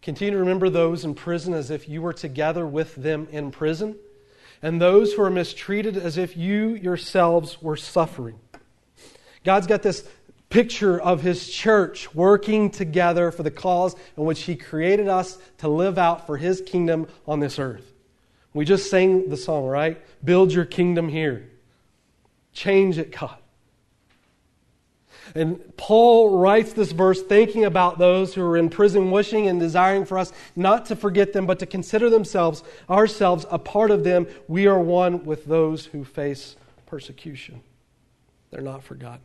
Continue 0.00 0.34
to 0.34 0.38
remember 0.38 0.70
those 0.70 1.04
in 1.04 1.12
prison 1.12 1.54
as 1.54 1.72
if 1.72 1.88
you 1.88 2.02
were 2.02 2.12
together 2.12 2.64
with 2.68 2.94
them 2.94 3.26
in 3.32 3.50
prison 3.50 3.96
and 4.62 4.80
those 4.80 5.12
who 5.12 5.22
are 5.22 5.30
mistreated 5.30 5.96
as 5.96 6.16
if 6.16 6.36
you 6.36 6.74
yourselves 6.74 7.62
were 7.62 7.76
suffering. 7.76 8.38
God's 9.44 9.66
got 9.66 9.82
this 9.82 10.06
picture 10.50 11.00
of 11.00 11.22
his 11.22 11.48
church 11.48 12.14
working 12.14 12.70
together 12.70 13.30
for 13.30 13.42
the 13.42 13.50
cause 13.50 13.94
in 14.16 14.24
which 14.24 14.42
he 14.42 14.56
created 14.56 15.08
us 15.08 15.38
to 15.58 15.68
live 15.68 15.98
out 15.98 16.26
for 16.26 16.36
his 16.36 16.60
kingdom 16.60 17.06
on 17.26 17.40
this 17.40 17.58
earth. 17.58 17.92
We 18.54 18.64
just 18.64 18.90
sang 18.90 19.28
the 19.28 19.36
song, 19.36 19.66
right? 19.66 20.00
Build 20.24 20.52
your 20.52 20.64
kingdom 20.64 21.08
here. 21.08 21.48
Change 22.52 22.98
it, 22.98 23.12
God. 23.12 23.36
And 25.34 25.76
Paul 25.76 26.38
writes 26.38 26.72
this 26.72 26.92
verse 26.92 27.22
thinking 27.22 27.64
about 27.64 27.98
those 27.98 28.34
who 28.34 28.42
are 28.42 28.56
in 28.56 28.68
prison, 28.70 29.10
wishing 29.10 29.46
and 29.46 29.60
desiring 29.60 30.04
for 30.04 30.18
us 30.18 30.32
not 30.56 30.86
to 30.86 30.96
forget 30.96 31.32
them, 31.32 31.46
but 31.46 31.58
to 31.60 31.66
consider 31.66 32.10
themselves, 32.10 32.62
ourselves, 32.88 33.46
a 33.50 33.58
part 33.58 33.90
of 33.90 34.04
them. 34.04 34.26
We 34.46 34.66
are 34.66 34.78
one 34.78 35.24
with 35.24 35.44
those 35.44 35.86
who 35.86 36.04
face 36.04 36.56
persecution. 36.86 37.60
They're 38.50 38.62
not 38.62 38.82
forgotten. 38.82 39.24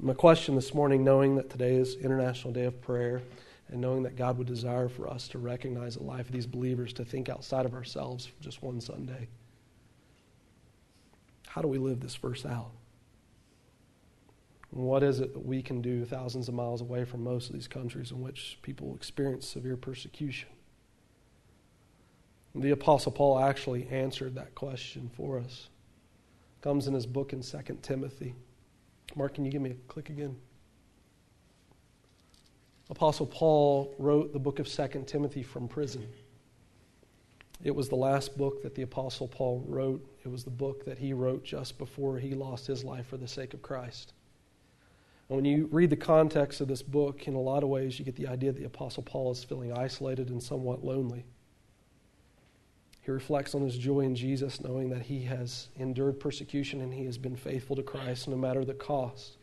My 0.00 0.14
question 0.14 0.54
this 0.54 0.74
morning, 0.74 1.02
knowing 1.02 1.36
that 1.36 1.50
today 1.50 1.74
is 1.74 1.96
International 1.96 2.52
Day 2.52 2.64
of 2.64 2.80
Prayer, 2.80 3.22
and 3.70 3.80
knowing 3.80 4.02
that 4.04 4.16
God 4.16 4.38
would 4.38 4.46
desire 4.46 4.88
for 4.88 5.10
us 5.10 5.28
to 5.28 5.38
recognize 5.38 5.96
the 5.96 6.02
life 6.02 6.26
of 6.26 6.32
these 6.32 6.46
believers, 6.46 6.92
to 6.94 7.04
think 7.04 7.28
outside 7.28 7.66
of 7.66 7.74
ourselves 7.74 8.26
for 8.26 8.42
just 8.42 8.62
one 8.62 8.80
Sunday. 8.80 9.28
How 11.48 11.62
do 11.62 11.68
we 11.68 11.78
live 11.78 12.00
this 12.00 12.14
verse 12.14 12.46
out? 12.46 12.70
What 14.70 15.02
is 15.02 15.20
it 15.20 15.32
that 15.32 15.44
we 15.44 15.62
can 15.62 15.80
do 15.80 16.04
thousands 16.04 16.48
of 16.48 16.54
miles 16.54 16.80
away 16.80 17.04
from 17.04 17.24
most 17.24 17.48
of 17.48 17.54
these 17.54 17.68
countries 17.68 18.10
in 18.10 18.20
which 18.20 18.58
people 18.62 18.94
experience 18.94 19.46
severe 19.48 19.76
persecution? 19.76 20.50
The 22.54 22.70
Apostle 22.70 23.12
Paul 23.12 23.38
actually 23.38 23.86
answered 23.88 24.34
that 24.34 24.54
question 24.54 25.10
for 25.16 25.38
us. 25.38 25.68
Comes 26.60 26.86
in 26.86 26.94
his 26.94 27.06
book 27.06 27.32
in 27.32 27.42
2 27.42 27.58
Timothy. 27.82 28.34
Mark, 29.14 29.34
can 29.34 29.44
you 29.44 29.50
give 29.50 29.62
me 29.62 29.70
a 29.70 29.74
click 29.86 30.10
again? 30.10 30.36
Apostle 32.90 33.26
Paul 33.26 33.94
wrote 33.98 34.32
the 34.32 34.38
book 34.38 34.58
of 34.58 34.68
2 34.68 35.04
Timothy 35.06 35.42
from 35.42 35.68
prison. 35.68 36.06
It 37.62 37.74
was 37.74 37.88
the 37.88 37.96
last 37.96 38.36
book 38.36 38.62
that 38.62 38.74
the 38.74 38.82
Apostle 38.82 39.28
Paul 39.28 39.64
wrote. 39.66 40.04
It 40.24 40.28
was 40.28 40.44
the 40.44 40.50
book 40.50 40.84
that 40.84 40.98
he 40.98 41.12
wrote 41.12 41.44
just 41.44 41.78
before 41.78 42.18
he 42.18 42.34
lost 42.34 42.66
his 42.66 42.84
life 42.84 43.06
for 43.06 43.16
the 43.16 43.28
sake 43.28 43.52
of 43.52 43.62
Christ. 43.62 44.14
And 45.28 45.36
when 45.36 45.44
you 45.44 45.68
read 45.70 45.90
the 45.90 45.96
context 45.96 46.60
of 46.60 46.68
this 46.68 46.82
book, 46.82 47.28
in 47.28 47.34
a 47.34 47.40
lot 47.40 47.62
of 47.62 47.68
ways, 47.68 47.98
you 47.98 48.04
get 48.04 48.16
the 48.16 48.28
idea 48.28 48.52
that 48.52 48.58
the 48.58 48.66
Apostle 48.66 49.02
Paul 49.02 49.30
is 49.32 49.44
feeling 49.44 49.72
isolated 49.72 50.30
and 50.30 50.42
somewhat 50.42 50.84
lonely. 50.84 51.24
He 53.02 53.10
reflects 53.10 53.54
on 53.54 53.62
his 53.62 53.76
joy 53.76 54.00
in 54.00 54.14
Jesus, 54.14 54.60
knowing 54.60 54.90
that 54.90 55.02
he 55.02 55.22
has 55.24 55.68
endured 55.76 56.20
persecution 56.20 56.80
and 56.80 56.92
he 56.92 57.04
has 57.06 57.18
been 57.18 57.36
faithful 57.36 57.76
to 57.76 57.82
Christ 57.82 58.28
no 58.28 58.36
matter 58.36 58.64
the 58.64 58.74
cost. 58.74 59.36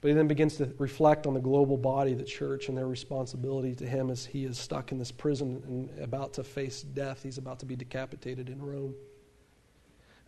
But 0.00 0.08
he 0.08 0.14
then 0.14 0.28
begins 0.28 0.56
to 0.58 0.72
reflect 0.78 1.26
on 1.26 1.34
the 1.34 1.40
global 1.40 1.76
body, 1.76 2.14
the 2.14 2.22
church, 2.22 2.68
and 2.68 2.78
their 2.78 2.86
responsibility 2.86 3.74
to 3.76 3.86
him 3.86 4.10
as 4.10 4.24
he 4.24 4.44
is 4.44 4.58
stuck 4.58 4.92
in 4.92 4.98
this 4.98 5.10
prison 5.10 5.62
and 5.66 5.98
about 5.98 6.34
to 6.34 6.44
face 6.44 6.82
death. 6.82 7.22
He's 7.22 7.38
about 7.38 7.58
to 7.60 7.66
be 7.66 7.74
decapitated 7.74 8.48
in 8.48 8.62
Rome. 8.62 8.94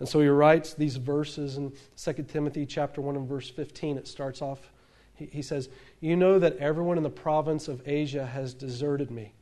And 0.01 0.09
so 0.09 0.21
he 0.21 0.29
writes 0.29 0.73
these 0.75 0.97
verses 0.97 1.59
in 1.59 1.73
2 1.97 2.13
Timothy 2.25 2.67
chapter 2.67 3.01
1 3.03 3.17
and 3.17 3.29
verse 3.29 3.51
15. 3.51 3.99
It 3.99 4.09
starts 4.09 4.41
off, 4.41 4.73
he, 5.15 5.43
says, 5.43 5.69
You 6.01 6.17
know 6.17 6.39
that 6.39 6.57
everyone 6.57 6.97
in 6.97 7.03
the 7.03 7.11
province 7.11 7.69
of 7.69 7.87
Asia 7.87 8.25
has 8.25 8.55
deserted 8.55 9.11
me. 9.11 9.35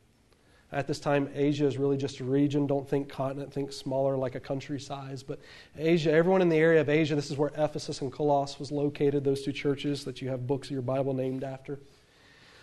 At 0.71 0.85
this 0.85 0.99
time, 0.99 1.29
Asia 1.33 1.65
is 1.65 1.77
really 1.77 1.97
just 1.97 2.19
a 2.19 2.23
region. 2.25 2.67
Don't 2.67 2.87
think 2.87 3.09
continent, 3.09 3.51
think 3.51 3.71
smaller 3.71 4.15
like 4.17 4.35
a 4.35 4.39
country 4.39 4.79
size. 4.79 5.23
But 5.23 5.39
Asia, 5.77 6.11
everyone 6.11 6.41
in 6.43 6.49
the 6.49 6.57
area 6.57 6.81
of 6.81 6.89
Asia, 6.89 7.15
this 7.15 7.31
is 7.31 7.37
where 7.37 7.51
Ephesus 7.57 8.01
and 8.01 8.11
Colossus 8.11 8.59
was 8.59 8.71
located, 8.71 9.23
those 9.23 9.41
two 9.41 9.53
churches 9.53 10.03
that 10.03 10.21
you 10.21 10.29
have 10.29 10.45
books 10.45 10.67
of 10.67 10.71
your 10.71 10.83
Bible 10.83 11.13
named 11.13 11.43
after. 11.43 11.79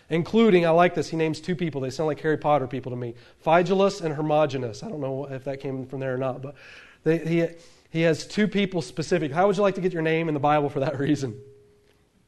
Including, 0.08 0.64
I 0.66 0.70
like 0.70 0.94
this, 0.94 1.08
he 1.08 1.16
names 1.16 1.40
two 1.40 1.56
people. 1.56 1.80
They 1.80 1.90
sound 1.90 2.06
like 2.06 2.20
Harry 2.20 2.36
Potter 2.36 2.68
people 2.68 2.90
to 2.90 2.96
me 2.96 3.14
Phygelus 3.44 4.02
and 4.02 4.14
Hermogenes. 4.14 4.84
I 4.84 4.88
don't 4.88 5.00
know 5.00 5.24
if 5.24 5.44
that 5.44 5.58
came 5.60 5.86
from 5.86 5.98
there 5.98 6.14
or 6.14 6.18
not, 6.18 6.42
but 6.42 6.54
they, 7.02 7.18
he, 7.18 7.48
he 7.96 8.02
has 8.02 8.26
two 8.26 8.46
people 8.46 8.82
specific. 8.82 9.32
How 9.32 9.46
would 9.46 9.56
you 9.56 9.62
like 9.62 9.76
to 9.76 9.80
get 9.80 9.94
your 9.94 10.02
name 10.02 10.28
in 10.28 10.34
the 10.34 10.40
Bible 10.40 10.68
for 10.68 10.80
that 10.80 10.98
reason? 11.00 11.40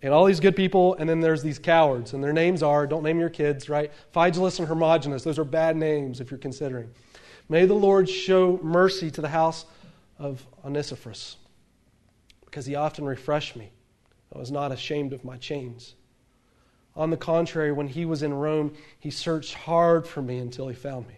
And 0.01 0.15
all 0.15 0.25
these 0.25 0.41
good 0.41 0.57
people, 0.57 0.95
and 0.95 1.07
then 1.07 1.21
there's 1.21 1.43
these 1.43 1.59
cowards, 1.59 2.15
and 2.15 2.25
their 2.25 2.33
names 2.33 2.63
are, 2.63 2.87
don't 2.87 3.03
name 3.03 3.21
your 3.21 3.29
kids, 3.29 3.69
right? 3.69 3.93
Phygelus 4.15 4.61
and 4.61 4.67
Hermogenes. 4.67 5.25
Those 5.25 5.39
are 5.39 5.45
bad 5.45 5.77
names 5.77 6.21
if 6.21 6.31
you're 6.31 6.39
considering. 6.39 6.89
May 7.51 7.67
the 7.67 7.75
Lord 7.75 8.09
show 8.09 8.59
mercy 8.63 9.11
to 9.11 9.21
the 9.21 9.29
house 9.29 9.67
of 10.19 10.47
Onesiphorus, 10.65 11.37
because 12.47 12.65
he 12.65 12.75
often 12.75 13.05
refreshed 13.05 13.55
me. 13.55 13.71
I 14.35 14.39
was 14.39 14.51
not 14.51 14.73
ashamed 14.73 15.13
of 15.13 15.23
my 15.23 15.37
chains. 15.37 15.97
On 16.97 17.11
the 17.11 17.17
contrary, 17.19 17.73
when 17.73 17.89
he 17.89 18.07
was 18.07 18.23
in 18.23 18.33
Rome, 18.33 18.73
he 18.99 19.11
searched 19.11 19.53
hard 19.53 20.07
for 20.07 20.23
me 20.23 20.39
until 20.39 20.67
he 20.69 20.75
found 20.75 21.07
me. 21.09 21.18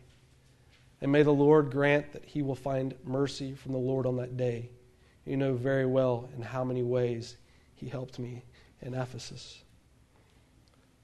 And 1.00 1.10
may 1.10 1.22
the 1.22 1.32
Lord 1.32 1.70
grant 1.70 2.12
that 2.12 2.24
he 2.24 2.42
will 2.42 2.54
find 2.54 2.94
mercy 3.04 3.54
from 3.54 3.72
the 3.72 3.78
Lord 3.78 4.06
on 4.06 4.16
that 4.16 4.36
day. 4.36 4.70
You 5.24 5.36
know 5.36 5.54
very 5.54 5.86
well 5.86 6.28
in 6.36 6.42
how 6.42 6.64
many 6.64 6.82
ways 6.82 7.36
he 7.74 7.88
helped 7.88 8.18
me 8.18 8.44
in 8.82 8.94
Ephesus. 8.94 9.62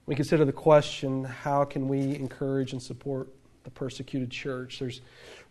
We 0.05 0.15
consider 0.15 0.45
the 0.45 0.53
question 0.53 1.23
how 1.23 1.65
can 1.65 1.87
we 1.87 2.15
encourage 2.15 2.71
and 2.71 2.81
support 2.81 3.29
the 3.63 3.71
persecuted 3.71 4.31
church? 4.31 4.79
There's 4.79 5.01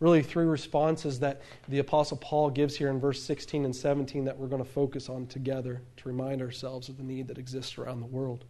really 0.00 0.22
three 0.22 0.46
responses 0.46 1.20
that 1.20 1.42
the 1.68 1.80
Apostle 1.80 2.16
Paul 2.16 2.50
gives 2.50 2.76
here 2.76 2.88
in 2.88 2.98
verse 2.98 3.22
16 3.22 3.64
and 3.64 3.74
17 3.74 4.24
that 4.24 4.38
we're 4.38 4.46
going 4.46 4.64
to 4.64 4.68
focus 4.68 5.08
on 5.08 5.26
together 5.26 5.82
to 5.98 6.08
remind 6.08 6.40
ourselves 6.40 6.88
of 6.88 6.96
the 6.96 7.02
need 7.02 7.28
that 7.28 7.38
exists 7.38 7.76
around 7.76 8.00
the 8.00 8.06
world. 8.06 8.44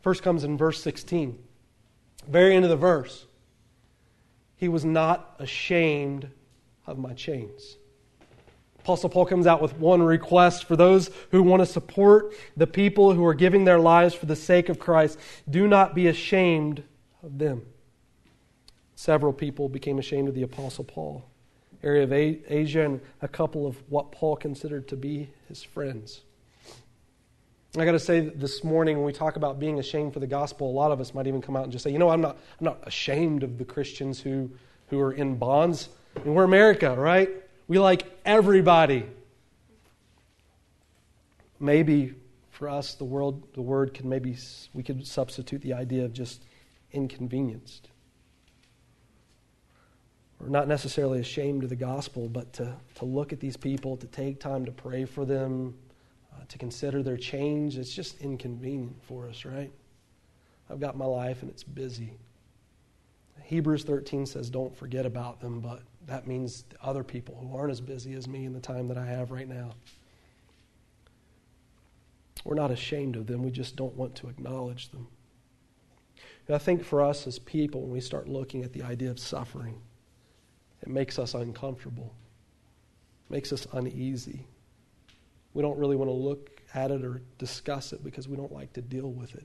First 0.00 0.22
comes 0.22 0.44
in 0.44 0.56
verse 0.56 0.82
16, 0.82 1.38
very 2.28 2.56
end 2.56 2.64
of 2.64 2.70
the 2.70 2.76
verse. 2.76 3.26
He 4.60 4.68
was 4.68 4.84
not 4.84 5.36
ashamed 5.38 6.28
of 6.86 6.98
my 6.98 7.14
chains. 7.14 7.78
Apostle 8.80 9.08
Paul 9.08 9.24
comes 9.24 9.46
out 9.46 9.62
with 9.62 9.78
one 9.78 10.02
request 10.02 10.64
for 10.64 10.76
those 10.76 11.10
who 11.30 11.42
want 11.42 11.60
to 11.62 11.66
support 11.66 12.34
the 12.58 12.66
people 12.66 13.14
who 13.14 13.24
are 13.24 13.32
giving 13.32 13.64
their 13.64 13.78
lives 13.78 14.12
for 14.12 14.26
the 14.26 14.36
sake 14.36 14.68
of 14.68 14.78
Christ. 14.78 15.18
Do 15.48 15.66
not 15.66 15.94
be 15.94 16.08
ashamed 16.08 16.82
of 17.22 17.38
them. 17.38 17.64
Several 18.96 19.32
people 19.32 19.70
became 19.70 19.98
ashamed 19.98 20.28
of 20.28 20.34
the 20.34 20.42
Apostle 20.42 20.84
Paul, 20.84 21.24
area 21.82 22.04
of 22.04 22.12
Asia, 22.12 22.84
and 22.84 23.00
a 23.22 23.28
couple 23.28 23.66
of 23.66 23.82
what 23.90 24.12
Paul 24.12 24.36
considered 24.36 24.88
to 24.88 24.96
be 24.96 25.30
his 25.48 25.62
friends. 25.62 26.20
I 27.78 27.84
got 27.84 27.92
to 27.92 28.00
say 28.00 28.20
this 28.20 28.64
morning 28.64 28.96
when 28.96 29.06
we 29.06 29.12
talk 29.12 29.36
about 29.36 29.60
being 29.60 29.78
ashamed 29.78 30.12
for 30.12 30.18
the 30.18 30.26
gospel, 30.26 30.68
a 30.68 30.72
lot 30.72 30.90
of 30.90 31.00
us 31.00 31.14
might 31.14 31.28
even 31.28 31.40
come 31.40 31.54
out 31.54 31.62
and 31.62 31.70
just 31.70 31.84
say, 31.84 31.90
you 31.92 32.00
know, 32.00 32.10
I'm 32.10 32.20
not, 32.20 32.36
I'm 32.58 32.64
not 32.64 32.80
ashamed 32.82 33.44
of 33.44 33.58
the 33.58 33.64
Christians 33.64 34.18
who, 34.18 34.50
who 34.88 34.98
are 34.98 35.12
in 35.12 35.36
bonds. 35.36 35.88
Mean, 36.24 36.34
we're 36.34 36.44
America, 36.44 36.96
right? 36.96 37.30
We 37.68 37.78
like 37.78 38.02
everybody. 38.24 39.06
Maybe 41.60 42.14
for 42.50 42.68
us, 42.68 42.94
the, 42.94 43.04
world, 43.04 43.46
the 43.54 43.62
word 43.62 43.94
can 43.94 44.08
maybe, 44.08 44.36
we 44.74 44.82
could 44.82 45.06
substitute 45.06 45.62
the 45.62 45.74
idea 45.74 46.04
of 46.04 46.12
just 46.12 46.42
inconvenienced. 46.90 47.88
We're 50.40 50.48
not 50.48 50.66
necessarily 50.66 51.20
ashamed 51.20 51.62
of 51.62 51.68
the 51.68 51.76
gospel, 51.76 52.28
but 52.28 52.52
to, 52.54 52.74
to 52.96 53.04
look 53.04 53.32
at 53.32 53.38
these 53.38 53.56
people, 53.56 53.96
to 53.98 54.06
take 54.08 54.40
time 54.40 54.64
to 54.64 54.72
pray 54.72 55.04
for 55.04 55.24
them, 55.24 55.74
to 56.50 56.58
consider 56.58 57.02
their 57.02 57.16
change, 57.16 57.78
it's 57.78 57.94
just 57.94 58.20
inconvenient 58.20 59.02
for 59.04 59.28
us, 59.28 59.44
right? 59.44 59.72
I've 60.68 60.80
got 60.80 60.96
my 60.96 61.04
life 61.04 61.42
and 61.42 61.50
it's 61.50 61.62
busy. 61.62 62.12
Hebrews 63.42 63.84
13 63.84 64.26
says, 64.26 64.50
don't 64.50 64.76
forget 64.76 65.06
about 65.06 65.40
them, 65.40 65.60
but 65.60 65.82
that 66.06 66.26
means 66.26 66.64
other 66.82 67.04
people 67.04 67.36
who 67.40 67.56
aren't 67.56 67.70
as 67.70 67.80
busy 67.80 68.14
as 68.14 68.28
me 68.28 68.44
in 68.44 68.52
the 68.52 68.60
time 68.60 68.88
that 68.88 68.98
I 68.98 69.06
have 69.06 69.30
right 69.30 69.48
now. 69.48 69.70
We're 72.44 72.54
not 72.54 72.70
ashamed 72.70 73.16
of 73.16 73.26
them, 73.26 73.42
we 73.42 73.50
just 73.50 73.76
don't 73.76 73.94
want 73.96 74.14
to 74.16 74.28
acknowledge 74.28 74.90
them. 74.90 75.06
And 76.46 76.56
I 76.56 76.58
think 76.58 76.82
for 76.82 77.00
us 77.00 77.26
as 77.28 77.38
people, 77.38 77.82
when 77.82 77.92
we 77.92 78.00
start 78.00 78.28
looking 78.28 78.64
at 78.64 78.72
the 78.72 78.82
idea 78.82 79.10
of 79.10 79.20
suffering, 79.20 79.80
it 80.82 80.88
makes 80.88 81.18
us 81.18 81.34
uncomfortable, 81.34 82.12
makes 83.28 83.52
us 83.52 83.68
uneasy. 83.72 84.46
We 85.54 85.62
don't 85.62 85.78
really 85.78 85.96
want 85.96 86.08
to 86.08 86.14
look 86.14 86.60
at 86.74 86.90
it 86.90 87.04
or 87.04 87.22
discuss 87.38 87.92
it 87.92 88.04
because 88.04 88.28
we 88.28 88.36
don't 88.36 88.52
like 88.52 88.72
to 88.74 88.82
deal 88.82 89.10
with 89.10 89.34
it. 89.34 89.44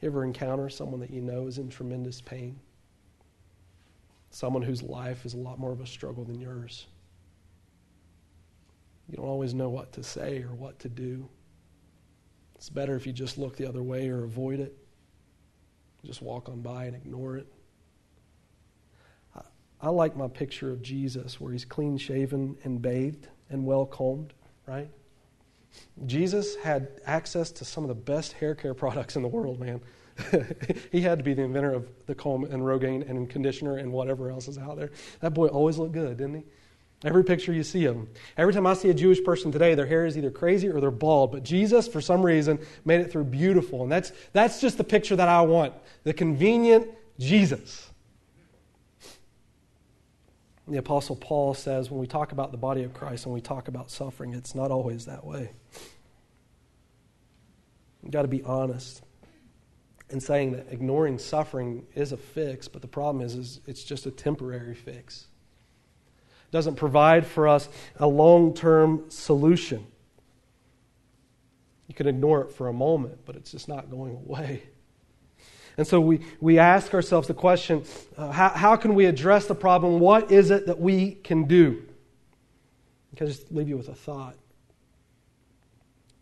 You 0.00 0.08
ever 0.08 0.24
encounter 0.24 0.68
someone 0.68 1.00
that 1.00 1.10
you 1.10 1.20
know 1.20 1.46
is 1.46 1.58
in 1.58 1.68
tremendous 1.68 2.20
pain? 2.20 2.58
someone 4.32 4.62
whose 4.62 4.82
life 4.82 5.24
is 5.24 5.34
a 5.34 5.38
lot 5.38 5.58
more 5.58 5.72
of 5.72 5.80
a 5.80 5.86
struggle 5.86 6.24
than 6.24 6.40
yours. 6.40 6.86
You 9.08 9.16
don't 9.16 9.26
always 9.26 9.52
know 9.52 9.68
what 9.68 9.92
to 9.92 10.02
say 10.02 10.42
or 10.42 10.54
what 10.54 10.78
to 10.80 10.88
do. 10.88 11.28
It's 12.54 12.70
better 12.70 12.96
if 12.96 13.06
you 13.06 13.12
just 13.12 13.36
look 13.36 13.56
the 13.56 13.66
other 13.66 13.82
way 13.82 14.08
or 14.08 14.24
avoid 14.24 14.60
it. 14.60 14.76
Just 16.04 16.22
walk 16.22 16.48
on 16.48 16.62
by 16.62 16.86
and 16.86 16.96
ignore 16.96 17.36
it. 17.36 17.46
I, 19.36 19.42
I 19.82 19.88
like 19.90 20.16
my 20.16 20.28
picture 20.28 20.70
of 20.70 20.82
Jesus 20.82 21.40
where 21.40 21.52
he's 21.52 21.66
clean 21.66 21.98
shaven 21.98 22.56
and 22.64 22.80
bathed 22.80 23.28
and 23.50 23.66
well 23.66 23.84
combed, 23.84 24.32
right? 24.66 24.88
Jesus 26.06 26.56
had 26.56 27.00
access 27.06 27.50
to 27.52 27.64
some 27.64 27.84
of 27.84 27.88
the 27.88 27.94
best 27.94 28.32
hair 28.34 28.54
care 28.54 28.74
products 28.82 29.16
in 29.16 29.22
the 29.22 29.28
world, 29.28 29.60
man. 29.60 29.80
he 30.92 31.00
had 31.00 31.18
to 31.18 31.24
be 31.24 31.32
the 31.32 31.42
inventor 31.42 31.72
of 31.72 31.88
the 32.06 32.14
comb 32.14 32.44
and 32.44 32.62
Rogaine 32.62 33.08
and 33.08 33.30
conditioner 33.30 33.78
and 33.78 33.90
whatever 33.90 34.30
else 34.30 34.46
is 34.46 34.58
out 34.58 34.76
there. 34.76 34.90
That 35.20 35.32
boy 35.32 35.46
always 35.46 35.78
looked 35.78 35.92
good, 35.92 36.18
didn't 36.18 36.34
he? 36.34 36.44
Every 37.04 37.24
picture 37.24 37.52
you 37.52 37.64
see 37.64 37.86
of 37.86 37.96
him. 37.96 38.08
Every 38.36 38.52
time 38.52 38.66
I 38.66 38.74
see 38.74 38.88
a 38.90 38.94
Jewish 38.94 39.24
person 39.24 39.50
today, 39.50 39.74
their 39.74 39.86
hair 39.86 40.06
is 40.06 40.16
either 40.16 40.30
crazy 40.30 40.68
or 40.68 40.80
they're 40.80 40.90
bald. 40.90 41.32
But 41.32 41.42
Jesus, 41.42 41.88
for 41.88 42.00
some 42.00 42.24
reason, 42.24 42.60
made 42.84 43.00
it 43.00 43.10
through 43.10 43.24
beautiful. 43.24 43.82
And 43.82 43.90
that's, 43.90 44.12
that's 44.32 44.60
just 44.60 44.78
the 44.78 44.84
picture 44.84 45.16
that 45.16 45.28
I 45.28 45.40
want 45.42 45.74
the 46.04 46.12
convenient 46.12 46.88
Jesus. 47.18 47.90
The 50.68 50.78
Apostle 50.78 51.16
Paul 51.16 51.54
says 51.54 51.90
when 51.90 52.00
we 52.00 52.06
talk 52.06 52.32
about 52.32 52.52
the 52.52 52.58
body 52.58 52.84
of 52.84 52.94
Christ 52.94 53.26
and 53.26 53.34
we 53.34 53.40
talk 53.40 53.68
about 53.68 53.90
suffering, 53.90 54.32
it's 54.32 54.54
not 54.54 54.70
always 54.70 55.06
that 55.06 55.24
way. 55.24 55.50
You've 58.02 58.12
got 58.12 58.22
to 58.22 58.28
be 58.28 58.42
honest 58.42 59.02
in 60.10 60.20
saying 60.20 60.52
that 60.52 60.66
ignoring 60.70 61.18
suffering 61.18 61.86
is 61.94 62.12
a 62.12 62.16
fix, 62.16 62.68
but 62.68 62.82
the 62.82 62.88
problem 62.88 63.24
is, 63.24 63.34
is 63.34 63.60
it's 63.66 63.82
just 63.82 64.06
a 64.06 64.10
temporary 64.10 64.74
fix. 64.74 65.26
It 66.48 66.52
doesn't 66.52 66.76
provide 66.76 67.26
for 67.26 67.48
us 67.48 67.68
a 67.96 68.06
long 68.06 68.54
term 68.54 69.04
solution. 69.08 69.86
You 71.88 71.94
can 71.94 72.06
ignore 72.06 72.42
it 72.42 72.52
for 72.52 72.68
a 72.68 72.72
moment, 72.72 73.20
but 73.24 73.36
it's 73.36 73.50
just 73.50 73.68
not 73.68 73.90
going 73.90 74.14
away. 74.14 74.62
And 75.76 75.86
so 75.86 76.00
we, 76.00 76.20
we 76.40 76.58
ask 76.58 76.92
ourselves 76.92 77.28
the 77.28 77.34
question 77.34 77.84
uh, 78.16 78.30
how, 78.30 78.50
how 78.50 78.76
can 78.76 78.94
we 78.94 79.06
address 79.06 79.46
the 79.46 79.54
problem? 79.54 80.00
What 80.00 80.30
is 80.30 80.50
it 80.50 80.66
that 80.66 80.78
we 80.78 81.12
can 81.12 81.44
do? 81.44 81.82
Can 83.16 83.26
I 83.26 83.30
just 83.30 83.50
leave 83.52 83.68
you 83.68 83.76
with 83.76 83.88
a 83.88 83.94
thought? 83.94 84.36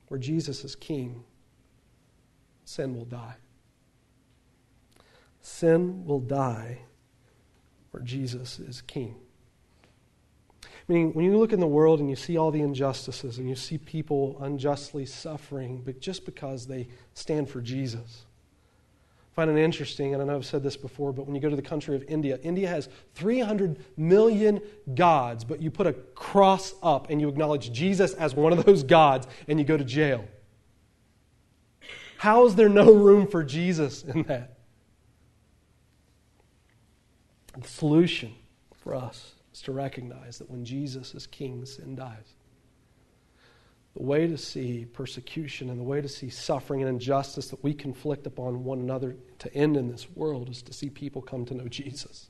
Where 0.09 0.19
Jesus 0.19 0.65
is 0.65 0.75
king, 0.75 1.25
sin 2.65 2.97
will 2.97 3.05
die. 3.05 3.37
Sin 5.41 6.05
will 6.05 6.21
die 6.21 6.79
where 7.91 8.03
Jesus 8.03 8.59
is 8.59 8.83
king. 8.83 9.17
Meaning, 10.89 11.13
when 11.15 11.25
you 11.25 11.39
look 11.39 11.53
in 11.53 11.61
the 11.61 11.67
world 11.69 12.01
and 12.01 12.11
you 12.11 12.17
see 12.17 12.37
all 12.37 12.51
the 12.51 12.63
injustices 12.63 13.39
and 13.39 13.49
you 13.49 13.55
see 13.55 13.79
people 13.79 14.37
unjustly 14.41 15.07
suffering, 15.07 15.83
but 15.85 16.01
just 16.01 16.25
because 16.25 16.67
they 16.67 16.89
stand 17.15 17.49
for 17.49 17.61
Jesus. 17.61 18.27
Find 19.41 19.57
it 19.57 19.65
interesting, 19.65 20.13
and 20.13 20.23
I 20.23 20.27
know 20.27 20.37
I've 20.37 20.45
said 20.45 20.63
this 20.63 20.77
before, 20.77 21.15
but 21.15 21.25
when 21.25 21.35
you 21.35 21.41
go 21.41 21.49
to 21.49 21.57
the 21.57 21.63
country 21.63 21.97
of 21.97 22.03
India, 22.03 22.39
India 22.43 22.69
has 22.69 22.91
300 23.15 23.83
million 23.97 24.61
gods, 24.95 25.45
but 25.45 25.63
you 25.63 25.71
put 25.71 25.87
a 25.87 25.95
cross 25.95 26.75
up 26.83 27.09
and 27.09 27.23
you 27.23 27.29
acknowledge 27.31 27.73
Jesus 27.73 28.13
as 28.13 28.35
one 28.35 28.53
of 28.53 28.67
those 28.67 28.83
gods, 28.83 29.27
and 29.49 29.59
you 29.59 29.65
go 29.65 29.79
to 29.79 29.85
jail. 29.85 30.27
How 32.19 32.45
is 32.45 32.55
there 32.55 32.69
no 32.69 32.93
room 32.93 33.27
for 33.27 33.43
Jesus 33.43 34.03
in 34.03 34.25
that? 34.25 34.59
The 37.59 37.67
solution 37.67 38.35
for 38.75 38.95
us 38.95 39.37
is 39.55 39.63
to 39.63 39.73
recognize 39.73 40.37
that 40.37 40.51
when 40.51 40.67
Jesus 40.67 41.15
is 41.15 41.27
king, 41.27 41.65
sin 41.65 41.95
dies. 41.95 42.35
The 43.97 44.03
way 44.03 44.27
to 44.29 44.39
see 44.39 44.85
persecution 44.85 45.69
and 45.69 45.79
the 45.79 45.85
way 45.85 46.01
to 46.01 46.09
see 46.09 46.31
suffering 46.31 46.81
and 46.81 46.89
injustice 46.89 47.49
that 47.49 47.63
we 47.63 47.75
conflict 47.75 48.27
upon 48.27 48.65
one 48.65 48.79
another 48.79 49.17
to 49.41 49.53
end 49.55 49.77
in 49.77 49.91
this 49.91 50.09
world 50.15 50.49
is 50.49 50.63
to 50.63 50.73
see 50.73 50.91
people 50.91 51.21
come 51.23 51.45
to 51.47 51.55
know 51.55 51.67
Jesus. 51.67 52.29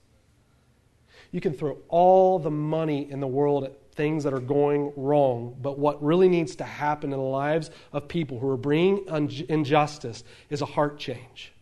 You 1.33 1.41
can 1.41 1.53
throw 1.53 1.79
all 1.89 2.39
the 2.39 2.51
money 2.51 3.11
in 3.11 3.21
the 3.21 3.27
world 3.27 3.65
at 3.65 3.77
things 3.93 4.25
that 4.25 4.33
are 4.33 4.41
going 4.41 4.93
wrong, 4.97 5.57
but 5.61 5.79
what 5.79 6.03
really 6.03 6.29
needs 6.29 6.57
to 6.57 6.65
happen 6.65 7.13
in 7.13 7.19
the 7.19 7.25
lives 7.25 7.71
of 7.93 8.09
people 8.09 8.39
who 8.39 8.49
are 8.49 8.57
bringing 8.57 9.07
injustice 9.49 10.25
is 10.49 10.63
a 10.63 10.67
heart 10.67 10.99
change. 10.99 11.53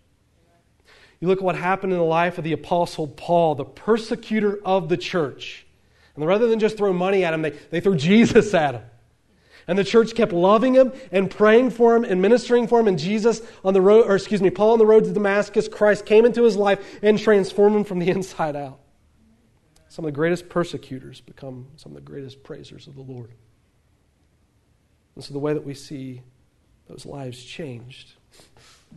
You 1.21 1.27
look 1.27 1.39
at 1.39 1.45
what 1.45 1.57
happened 1.57 1.93
in 1.93 1.99
the 1.99 2.05
life 2.05 2.39
of 2.39 2.45
the 2.45 2.53
Apostle 2.53 3.09
Paul, 3.09 3.57
the 3.57 3.65
persecutor 3.65 4.61
of 4.65 4.89
the 4.89 4.97
church. 4.97 5.67
And 6.15 6.25
rather 6.25 6.47
than 6.47 6.61
just 6.61 6.77
throw 6.77 6.93
money 6.93 7.25
at 7.25 7.35
him, 7.35 7.43
they, 7.43 7.51
they 7.51 7.81
threw 7.81 7.97
Jesus 7.97 8.55
at 8.55 8.77
him. 8.77 8.83
And 9.69 9.79
the 9.79 9.85
church 9.85 10.15
kept 10.15 10.33
loving 10.33 10.75
him 10.75 10.93
and 11.13 11.31
praying 11.31 11.71
for 11.71 11.95
him 11.95 12.03
and 12.03 12.23
ministering 12.23 12.67
for 12.67 12.81
him. 12.81 12.89
And 12.89 12.99
Jesus 12.99 13.43
on 13.63 13.75
the 13.75 13.83
road, 13.83 14.07
or 14.07 14.17
excuse 14.17 14.41
me, 14.41 14.49
Paul 14.49 14.73
on 14.73 14.79
the 14.79 14.87
road 14.87 15.05
to 15.05 15.13
Damascus, 15.13 15.69
Christ 15.69 16.07
came 16.07 16.25
into 16.25 16.43
his 16.43 16.57
life 16.57 16.99
and 17.03 17.19
transformed 17.19 17.77
him 17.77 17.85
from 17.85 17.99
the 17.99 18.09
inside 18.11 18.57
out. 18.57 18.81
Some 19.91 20.07
of 20.07 20.09
the 20.09 20.17
greatest 20.17 20.49
persecutors 20.49 21.21
become 21.21 21.67
some 21.77 21.93
of 21.93 21.97
the 21.97 22.03
greatest 22.11 22.43
praisers 22.43 22.87
of 22.87 22.95
the 22.95 23.03
Lord. 23.03 23.31
And 25.15 25.23
so 25.23 25.35
the 25.35 25.39
way 25.39 25.53
that 25.53 25.65
we 25.65 25.75
see 25.75 26.23
those 26.89 27.05
lives 27.05 27.43
changed 27.43 28.13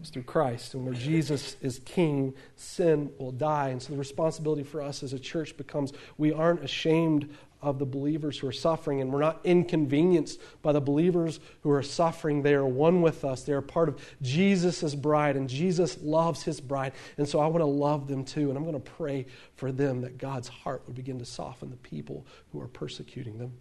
is 0.01 0.09
through 0.09 0.23
Christ. 0.23 0.73
And 0.73 0.85
where 0.85 0.93
Jesus 0.93 1.57
is 1.61 1.79
king, 1.83 2.33
sin 2.55 3.11
will 3.19 3.31
die. 3.31 3.69
And 3.69 3.81
so 3.81 3.91
the 3.91 3.99
responsibility 3.99 4.63
for 4.63 4.81
us 4.81 5.03
as 5.03 5.11
a 5.11 5.19
church 5.19 5.57
becomes 5.57 5.91
we 6.17 6.31
aren't 6.31 6.63
ashamed 6.63 7.29
of 7.61 7.79
the 7.79 7.85
believers 7.85 8.37
who 8.37 8.47
are 8.47 8.51
suffering, 8.51 9.01
and 9.01 9.11
we're 9.11 9.19
not 9.19 9.39
inconvenienced 9.43 10.39
by 10.61 10.71
the 10.71 10.81
believers 10.81 11.39
who 11.61 11.69
are 11.71 11.83
suffering. 11.83 12.41
They 12.41 12.53
are 12.53 12.65
one 12.65 13.01
with 13.01 13.23
us. 13.23 13.43
They 13.43 13.53
are 13.53 13.61
part 13.61 13.89
of 13.89 14.01
Jesus' 14.21 14.95
bride, 14.95 15.35
and 15.35 15.47
Jesus 15.47 16.01
loves 16.01 16.43
his 16.43 16.59
bride. 16.59 16.93
And 17.17 17.27
so 17.27 17.39
I 17.39 17.47
want 17.47 17.61
to 17.61 17.65
love 17.65 18.07
them 18.07 18.23
too, 18.23 18.49
and 18.49 18.57
I'm 18.57 18.63
going 18.63 18.81
to 18.81 18.91
pray 18.91 19.27
for 19.55 19.71
them 19.71 20.01
that 20.01 20.17
God's 20.17 20.47
heart 20.47 20.83
would 20.87 20.95
begin 20.95 21.19
to 21.19 21.25
soften 21.25 21.69
the 21.69 21.77
people 21.77 22.25
who 22.51 22.59
are 22.61 22.67
persecuting 22.67 23.37
them 23.37 23.53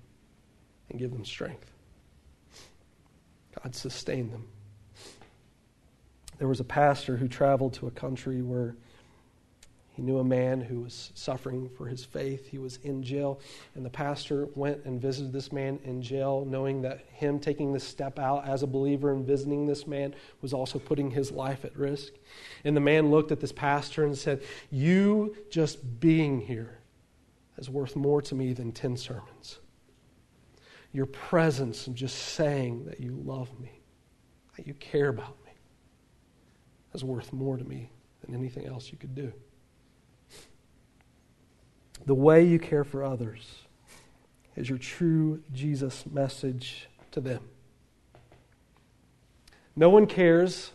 and 0.88 0.98
give 0.98 1.12
them 1.12 1.24
strength. 1.24 1.70
God 3.62 3.74
sustain 3.74 4.31
them. 4.31 4.46
There 6.38 6.48
was 6.48 6.61
a 6.61 6.64
pastor 6.64 7.16
who 7.18 7.29
traveled 7.29 7.74
to 7.74 7.87
a 7.87 7.90
country 7.90 8.40
where 8.40 8.77
he 10.00 10.06
knew 10.06 10.18
a 10.18 10.24
man 10.24 10.62
who 10.62 10.80
was 10.80 11.12
suffering 11.14 11.68
for 11.76 11.86
his 11.86 12.02
faith. 12.02 12.48
He 12.48 12.56
was 12.56 12.78
in 12.78 13.02
jail. 13.02 13.38
And 13.74 13.84
the 13.84 13.90
pastor 13.90 14.48
went 14.54 14.86
and 14.86 14.98
visited 14.98 15.30
this 15.30 15.52
man 15.52 15.78
in 15.84 16.00
jail, 16.00 16.46
knowing 16.48 16.80
that 16.82 17.04
him 17.12 17.38
taking 17.38 17.74
this 17.74 17.84
step 17.84 18.18
out 18.18 18.48
as 18.48 18.62
a 18.62 18.66
believer 18.66 19.12
and 19.12 19.26
visiting 19.26 19.66
this 19.66 19.86
man 19.86 20.14
was 20.40 20.54
also 20.54 20.78
putting 20.78 21.10
his 21.10 21.30
life 21.30 21.66
at 21.66 21.76
risk. 21.76 22.14
And 22.64 22.74
the 22.74 22.80
man 22.80 23.10
looked 23.10 23.30
at 23.30 23.40
this 23.40 23.52
pastor 23.52 24.06
and 24.06 24.16
said, 24.16 24.42
You 24.70 25.36
just 25.50 26.00
being 26.00 26.40
here 26.40 26.78
is 27.58 27.68
worth 27.68 27.94
more 27.94 28.22
to 28.22 28.34
me 28.34 28.54
than 28.54 28.72
10 28.72 28.96
sermons. 28.96 29.58
Your 30.92 31.06
presence 31.06 31.88
and 31.88 31.94
just 31.94 32.16
saying 32.16 32.86
that 32.86 33.00
you 33.00 33.20
love 33.22 33.50
me, 33.60 33.82
that 34.56 34.66
you 34.66 34.72
care 34.72 35.08
about 35.08 35.36
me, 35.44 35.52
is 36.94 37.04
worth 37.04 37.34
more 37.34 37.58
to 37.58 37.64
me 37.64 37.90
than 38.24 38.34
anything 38.34 38.64
else 38.64 38.90
you 38.90 38.96
could 38.96 39.14
do 39.14 39.30
the 42.06 42.14
way 42.14 42.44
you 42.44 42.58
care 42.58 42.84
for 42.84 43.04
others 43.04 43.62
is 44.56 44.68
your 44.68 44.78
true 44.78 45.42
Jesus 45.52 46.04
message 46.06 46.88
to 47.12 47.20
them. 47.20 47.40
No 49.76 49.88
one 49.90 50.06
cares 50.06 50.72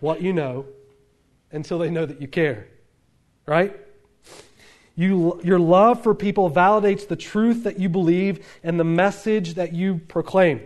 what 0.00 0.22
you 0.22 0.32
know 0.32 0.66
until 1.50 1.78
they 1.78 1.90
know 1.90 2.06
that 2.06 2.20
you 2.20 2.28
care, 2.28 2.68
right? 3.46 3.76
You, 4.94 5.40
your 5.44 5.58
love 5.58 6.02
for 6.02 6.14
people 6.14 6.50
validates 6.50 7.06
the 7.06 7.16
truth 7.16 7.64
that 7.64 7.78
you 7.78 7.88
believe 7.88 8.46
and 8.62 8.80
the 8.80 8.84
message 8.84 9.54
that 9.54 9.72
you 9.72 10.00
proclaim. 10.08 10.60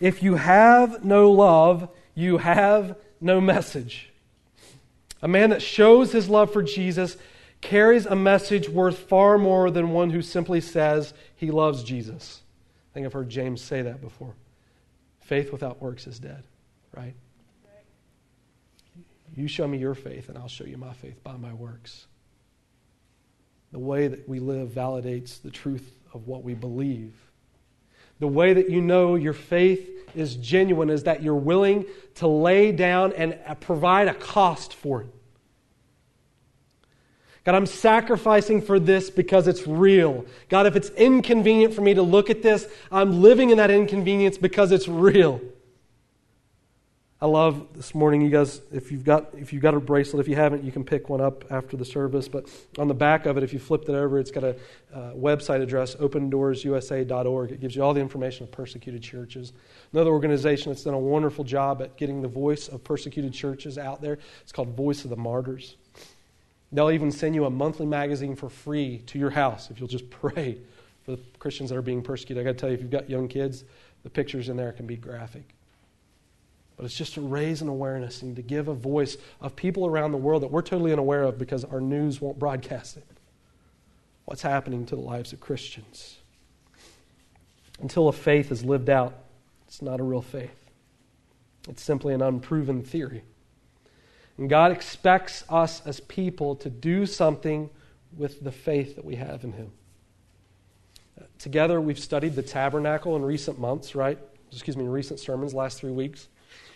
If 0.00 0.22
you 0.22 0.36
have 0.36 1.04
no 1.04 1.30
love, 1.30 1.88
you 2.14 2.38
have 2.38 2.96
no 3.20 3.40
message. 3.40 4.10
A 5.22 5.28
man 5.28 5.50
that 5.50 5.62
shows 5.62 6.12
his 6.12 6.28
love 6.28 6.52
for 6.52 6.62
Jesus 6.62 7.16
carries 7.60 8.06
a 8.06 8.16
message 8.16 8.68
worth 8.68 8.98
far 8.98 9.38
more 9.38 9.70
than 9.70 9.90
one 9.90 10.10
who 10.10 10.22
simply 10.22 10.60
says 10.60 11.14
he 11.36 11.50
loves 11.50 11.82
Jesus. 11.82 12.42
I 12.90 12.94
think 12.94 13.06
I've 13.06 13.12
heard 13.12 13.28
James 13.28 13.60
say 13.60 13.82
that 13.82 14.00
before. 14.00 14.34
Faith 15.20 15.52
without 15.52 15.80
works 15.80 16.06
is 16.06 16.18
dead, 16.18 16.42
right? 16.96 17.14
You 19.36 19.46
show 19.46 19.68
me 19.68 19.78
your 19.78 19.94
faith, 19.94 20.28
and 20.28 20.36
I'll 20.36 20.48
show 20.48 20.64
you 20.64 20.76
my 20.76 20.92
faith 20.92 21.22
by 21.22 21.36
my 21.36 21.52
works. 21.52 22.06
The 23.72 23.78
way 23.78 24.08
that 24.08 24.28
we 24.28 24.40
live 24.40 24.70
validates 24.70 25.40
the 25.40 25.50
truth 25.50 25.94
of 26.12 26.26
what 26.26 26.42
we 26.42 26.54
believe. 26.54 27.14
The 28.18 28.26
way 28.26 28.52
that 28.52 28.68
you 28.68 28.80
know 28.80 29.14
your 29.14 29.32
faith 29.32 29.88
is 30.14 30.34
genuine 30.36 30.90
is 30.90 31.04
that 31.04 31.22
you're 31.22 31.34
willing 31.34 31.86
to 32.16 32.26
lay 32.26 32.72
down 32.72 33.12
and 33.12 33.38
provide 33.60 34.08
a 34.08 34.14
cost 34.14 34.74
for 34.74 35.02
it. 35.02 35.14
God, 37.50 37.56
I'm 37.56 37.66
sacrificing 37.66 38.62
for 38.62 38.78
this 38.78 39.10
because 39.10 39.48
it's 39.48 39.66
real. 39.66 40.24
God, 40.48 40.66
if 40.66 40.76
it's 40.76 40.88
inconvenient 40.90 41.74
for 41.74 41.80
me 41.80 41.94
to 41.94 42.02
look 42.02 42.30
at 42.30 42.42
this, 42.42 42.68
I'm 42.92 43.22
living 43.22 43.50
in 43.50 43.56
that 43.56 43.72
inconvenience 43.72 44.38
because 44.38 44.70
it's 44.70 44.86
real. 44.86 45.40
I 47.20 47.26
love 47.26 47.66
this 47.74 47.92
morning, 47.92 48.20
you 48.20 48.30
guys, 48.30 48.60
if 48.70 48.92
you've 48.92 49.02
got 49.02 49.34
if 49.36 49.52
you've 49.52 49.62
got 49.62 49.74
a 49.74 49.80
bracelet, 49.80 50.20
if 50.20 50.28
you 50.28 50.36
haven't, 50.36 50.62
you 50.62 50.70
can 50.70 50.84
pick 50.84 51.08
one 51.08 51.20
up 51.20 51.44
after 51.50 51.76
the 51.76 51.84
service. 51.84 52.28
But 52.28 52.48
on 52.78 52.86
the 52.86 52.94
back 52.94 53.26
of 53.26 53.36
it, 53.36 53.42
if 53.42 53.52
you 53.52 53.58
flipped 53.58 53.88
it 53.88 53.96
over, 53.96 54.20
it's 54.20 54.30
got 54.30 54.44
a 54.44 54.54
uh, 54.94 55.14
website 55.14 55.60
address, 55.60 55.96
opendoorsusa.org. 55.96 57.50
It 57.50 57.60
gives 57.60 57.74
you 57.74 57.82
all 57.82 57.94
the 57.94 58.00
information 58.00 58.44
of 58.44 58.52
persecuted 58.52 59.02
churches. 59.02 59.52
Another 59.92 60.10
organization 60.10 60.70
that's 60.70 60.84
done 60.84 60.94
a 60.94 60.98
wonderful 61.00 61.42
job 61.42 61.82
at 61.82 61.96
getting 61.96 62.22
the 62.22 62.28
voice 62.28 62.68
of 62.68 62.84
persecuted 62.84 63.32
churches 63.32 63.76
out 63.76 64.00
there. 64.00 64.20
It's 64.42 64.52
called 64.52 64.76
Voice 64.76 65.02
of 65.02 65.10
the 65.10 65.16
Martyrs. 65.16 65.74
They'll 66.72 66.90
even 66.90 67.10
send 67.10 67.34
you 67.34 67.46
a 67.46 67.50
monthly 67.50 67.86
magazine 67.86 68.36
for 68.36 68.48
free 68.48 68.98
to 69.06 69.18
your 69.18 69.30
house 69.30 69.70
if 69.70 69.78
you'll 69.80 69.88
just 69.88 70.08
pray 70.10 70.58
for 71.04 71.12
the 71.12 71.22
Christians 71.38 71.70
that 71.70 71.76
are 71.76 71.82
being 71.82 72.02
persecuted. 72.02 72.42
I 72.42 72.44
got 72.44 72.56
to 72.56 72.60
tell 72.60 72.68
you, 72.68 72.74
if 72.74 72.80
you've 72.80 72.90
got 72.90 73.08
young 73.10 73.28
kids, 73.28 73.64
the 74.02 74.10
pictures 74.10 74.48
in 74.48 74.56
there 74.56 74.72
can 74.72 74.86
be 74.86 74.96
graphic. 74.96 75.54
But 76.76 76.86
it's 76.86 76.96
just 76.96 77.14
to 77.14 77.20
raise 77.20 77.60
an 77.60 77.68
awareness 77.68 78.22
and 78.22 78.34
to 78.36 78.42
give 78.42 78.68
a 78.68 78.74
voice 78.74 79.18
of 79.40 79.54
people 79.54 79.86
around 79.86 80.12
the 80.12 80.18
world 80.18 80.42
that 80.42 80.50
we're 80.50 80.62
totally 80.62 80.92
unaware 80.92 81.24
of 81.24 81.38
because 81.38 81.64
our 81.64 81.80
news 81.80 82.20
won't 82.20 82.38
broadcast 82.38 82.96
it. 82.96 83.06
What's 84.24 84.42
happening 84.42 84.86
to 84.86 84.96
the 84.96 85.02
lives 85.02 85.32
of 85.32 85.40
Christians? 85.40 86.18
Until 87.82 88.08
a 88.08 88.12
faith 88.12 88.50
is 88.50 88.64
lived 88.64 88.88
out, 88.88 89.14
it's 89.66 89.82
not 89.82 90.00
a 90.00 90.02
real 90.02 90.22
faith. 90.22 90.70
It's 91.68 91.82
simply 91.82 92.14
an 92.14 92.22
unproven 92.22 92.82
theory. 92.82 93.24
And 94.38 94.48
God 94.48 94.72
expects 94.72 95.44
us 95.48 95.82
as 95.86 96.00
people 96.00 96.56
to 96.56 96.70
do 96.70 97.06
something 97.06 97.70
with 98.16 98.42
the 98.42 98.52
faith 98.52 98.96
that 98.96 99.04
we 99.04 99.16
have 99.16 99.44
in 99.44 99.52
Him. 99.52 99.72
Together, 101.38 101.80
we've 101.80 101.98
studied 101.98 102.34
the 102.34 102.42
tabernacle 102.42 103.16
in 103.16 103.22
recent 103.22 103.58
months, 103.58 103.94
right? 103.94 104.18
Excuse 104.50 104.76
me, 104.76 104.84
in 104.84 104.90
recent 104.90 105.20
sermons, 105.20 105.54
last 105.54 105.78
three 105.78 105.92
weeks. 105.92 106.28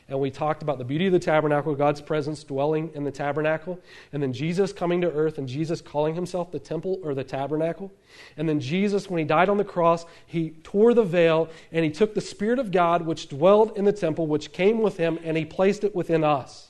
and 0.09 0.21
we 0.21 0.31
talked 0.31 0.62
about 0.62 0.79
the 0.79 0.85
beauty 0.85 1.07
of 1.07 1.12
the 1.12 1.19
tabernacle, 1.19 1.75
God's 1.75 2.03
presence 2.03 2.45
dwelling 2.45 2.90
in 2.95 3.05
the 3.05 3.11
tabernacle, 3.11 3.81
and 4.12 4.23
then 4.23 4.33
Jesus 4.33 4.73
coming 4.73 5.01
to 5.01 5.11
earth 5.11 5.38
and 5.38 5.49
Jesus 5.49 5.81
calling 5.81 6.14
himself 6.14 6.51
the 6.51 6.59
temple 6.59 7.01
or 7.03 7.14
the 7.14 7.25
tabernacle. 7.25 7.90
And 8.37 8.49
then 8.49 8.61
Jesus, 8.61 9.09
when 9.09 9.19
he 9.19 9.25
died 9.25 9.49
on 9.49 9.57
the 9.57 9.64
cross, 9.64 10.05
he 10.27 10.51
tore 10.62 10.93
the 10.93 11.05
veil 11.05 11.49
and 11.73 11.85
he 11.85 11.90
took 11.90 12.14
the 12.14 12.21
Spirit 12.21 12.59
of 12.59 12.71
God, 12.71 13.03
which 13.03 13.29
dwelled 13.29 13.77
in 13.77 13.85
the 13.85 13.93
temple, 13.93 14.27
which 14.27 14.53
came 14.53 14.83
with 14.83 14.99
him, 14.99 15.19
and 15.25 15.37
he 15.37 15.45
placed 15.45 15.85
it 15.85 15.95
within 15.95 16.23
us. 16.23 16.69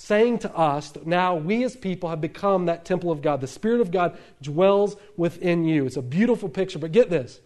Saying 0.00 0.38
to 0.38 0.56
us 0.56 0.92
that 0.92 1.08
now 1.08 1.34
we 1.34 1.64
as 1.64 1.76
people 1.76 2.08
have 2.08 2.20
become 2.20 2.66
that 2.66 2.84
temple 2.84 3.10
of 3.10 3.20
God. 3.20 3.40
The 3.40 3.48
Spirit 3.48 3.80
of 3.80 3.90
God 3.90 4.16
dwells 4.40 4.96
within 5.16 5.64
you. 5.64 5.86
It's 5.86 5.96
a 5.96 6.02
beautiful 6.02 6.48
picture, 6.48 6.78
but 6.78 6.92
get 6.92 7.10
this 7.10 7.40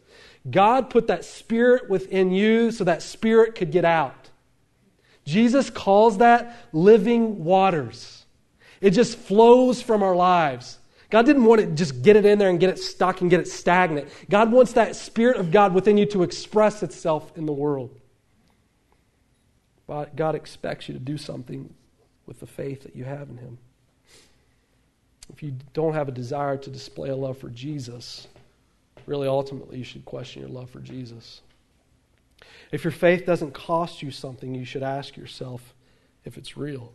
God 0.48 0.90
put 0.90 1.06
that 1.06 1.24
Spirit 1.24 1.88
within 1.88 2.30
you 2.30 2.70
so 2.70 2.84
that 2.84 3.02
Spirit 3.02 3.54
could 3.54 3.72
get 3.72 3.86
out. 3.86 4.28
Jesus 5.24 5.70
calls 5.70 6.18
that 6.18 6.54
living 6.72 7.42
waters. 7.42 8.26
It 8.82 8.90
just 8.90 9.16
flows 9.16 9.80
from 9.80 10.02
our 10.02 10.14
lives. 10.14 10.78
God 11.08 11.24
didn't 11.24 11.44
want 11.44 11.62
to 11.62 11.66
just 11.68 12.02
get 12.02 12.16
it 12.16 12.26
in 12.26 12.38
there 12.38 12.50
and 12.50 12.60
get 12.60 12.68
it 12.68 12.78
stuck 12.78 13.22
and 13.22 13.30
get 13.30 13.40
it 13.40 13.48
stagnant. 13.48 14.08
God 14.28 14.52
wants 14.52 14.72
that 14.74 14.94
Spirit 14.94 15.38
of 15.38 15.50
God 15.50 15.72
within 15.72 15.96
you 15.96 16.04
to 16.06 16.22
express 16.22 16.82
itself 16.82 17.32
in 17.34 17.46
the 17.46 17.52
world. 17.52 17.98
But 19.86 20.16
God 20.16 20.34
expects 20.34 20.86
you 20.88 20.94
to 20.94 21.00
do 21.00 21.16
something 21.16 21.72
with 22.26 22.40
the 22.40 22.46
faith 22.46 22.82
that 22.82 22.96
you 22.96 23.04
have 23.04 23.28
in 23.30 23.36
Him. 23.36 23.58
If 25.32 25.42
you 25.42 25.54
don't 25.72 25.94
have 25.94 26.08
a 26.08 26.12
desire 26.12 26.56
to 26.56 26.70
display 26.70 27.08
a 27.08 27.16
love 27.16 27.38
for 27.38 27.48
Jesus, 27.48 28.26
really 29.06 29.28
ultimately 29.28 29.78
you 29.78 29.84
should 29.84 30.04
question 30.04 30.42
your 30.42 30.50
love 30.50 30.70
for 30.70 30.80
Jesus. 30.80 31.40
If 32.70 32.84
your 32.84 32.90
faith 32.90 33.26
doesn't 33.26 33.52
cost 33.52 34.02
you 34.02 34.10
something, 34.10 34.54
you 34.54 34.64
should 34.64 34.82
ask 34.82 35.16
yourself 35.16 35.74
if 36.24 36.36
it's 36.36 36.56
real. 36.56 36.92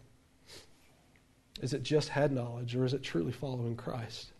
Is 1.61 1.73
it 1.73 1.83
just 1.83 2.09
head 2.09 2.31
knowledge 2.31 2.75
or 2.75 2.85
is 2.85 2.93
it 2.93 3.03
truly 3.03 3.31
following 3.31 3.75
Christ? 3.75 4.31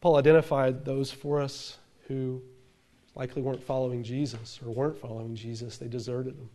Paul 0.00 0.16
identified 0.16 0.84
those 0.84 1.10
for 1.10 1.40
us 1.40 1.78
who 2.08 2.42
likely 3.14 3.42
weren't 3.42 3.62
following 3.62 4.02
Jesus 4.02 4.58
or 4.64 4.72
weren't 4.72 4.98
following 4.98 5.34
Jesus, 5.34 5.76
they 5.76 5.88
deserted 5.88 6.34
him. 6.34 6.48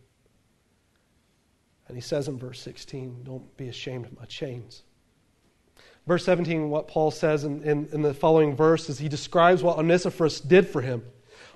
And 1.88 1.96
he 1.96 2.00
says 2.02 2.28
in 2.28 2.38
verse 2.38 2.60
16, 2.60 3.24
Don't 3.24 3.56
be 3.56 3.68
ashamed 3.68 4.06
of 4.06 4.18
my 4.18 4.26
chains. 4.26 4.82
Verse 6.06 6.24
17, 6.24 6.70
what 6.70 6.88
Paul 6.88 7.10
says 7.10 7.44
in, 7.44 7.62
in, 7.62 7.88
in 7.92 8.02
the 8.02 8.14
following 8.14 8.56
verse 8.56 8.88
is 8.88 8.98
he 8.98 9.08
describes 9.08 9.62
what 9.62 9.78
Onesiphorus 9.78 10.40
did 10.40 10.66
for 10.66 10.80
him. 10.80 11.02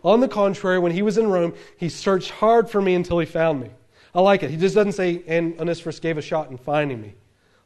On 0.05 0.21
the 0.21 0.29
contrary, 0.29 0.79
when 0.79 0.93
he 0.93 1.03
was 1.03 1.17
in 1.17 1.29
Rome, 1.29 1.55
he 1.79 1.89
searched 1.89 2.31
hard 2.31 2.69
for 2.69 2.83
me 2.83 2.95
until 2.95 3.19
he 3.19 3.27
found 3.27 3.61
me. 3.61 3.71
I 4.15 4.21
like 4.21 4.43
it. 4.43 4.51
He 4.51 4.57
just 4.57 4.75
doesn't 4.75 4.93
say, 4.93 5.23
and 5.27 5.59
Onesiphorus 5.59 6.01
gave 6.01 6.19
a 6.19 6.23
shot 6.23 6.51
in 6.51 6.59
finding 6.59 7.01
me. 7.01 7.15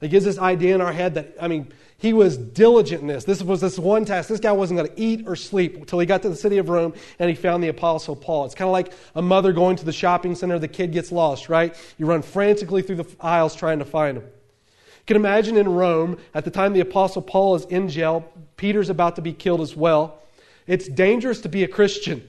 He 0.00 0.08
gives 0.08 0.24
this 0.24 0.38
idea 0.38 0.74
in 0.74 0.80
our 0.80 0.92
head 0.92 1.14
that, 1.14 1.34
I 1.40 1.48
mean, 1.48 1.72
he 1.98 2.12
was 2.12 2.36
diligent 2.36 3.00
in 3.00 3.06
this. 3.06 3.24
This 3.24 3.42
was 3.42 3.62
this 3.62 3.78
one 3.78 4.04
task. 4.04 4.28
This 4.28 4.40
guy 4.40 4.52
wasn't 4.52 4.78
going 4.78 4.90
to 4.90 5.00
eat 5.00 5.26
or 5.26 5.34
sleep 5.34 5.76
until 5.76 5.98
he 5.98 6.04
got 6.04 6.20
to 6.22 6.28
the 6.28 6.36
city 6.36 6.58
of 6.58 6.68
Rome 6.68 6.92
and 7.18 7.30
he 7.30 7.34
found 7.34 7.62
the 7.62 7.68
Apostle 7.68 8.14
Paul. 8.14 8.44
It's 8.44 8.54
kind 8.54 8.68
of 8.68 8.72
like 8.72 8.92
a 9.14 9.22
mother 9.22 9.52
going 9.52 9.76
to 9.76 9.84
the 9.84 9.92
shopping 9.92 10.34
center, 10.34 10.58
the 10.58 10.68
kid 10.68 10.92
gets 10.92 11.10
lost, 11.10 11.48
right? 11.48 11.74
You 11.96 12.04
run 12.04 12.20
frantically 12.20 12.82
through 12.82 12.96
the 12.96 13.16
aisles 13.20 13.54
trying 13.54 13.78
to 13.78 13.86
find 13.86 14.18
him. 14.18 14.24
You 14.24 15.14
can 15.14 15.16
imagine 15.16 15.56
in 15.56 15.68
Rome, 15.68 16.18
at 16.34 16.44
the 16.44 16.50
time 16.50 16.74
the 16.74 16.80
Apostle 16.80 17.22
Paul 17.22 17.54
is 17.54 17.64
in 17.66 17.88
jail, 17.88 18.30
Peter's 18.58 18.90
about 18.90 19.16
to 19.16 19.22
be 19.22 19.32
killed 19.32 19.62
as 19.62 19.74
well. 19.74 20.20
It's 20.66 20.88
dangerous 20.88 21.40
to 21.42 21.48
be 21.48 21.64
a 21.64 21.68
Christian. 21.68 22.28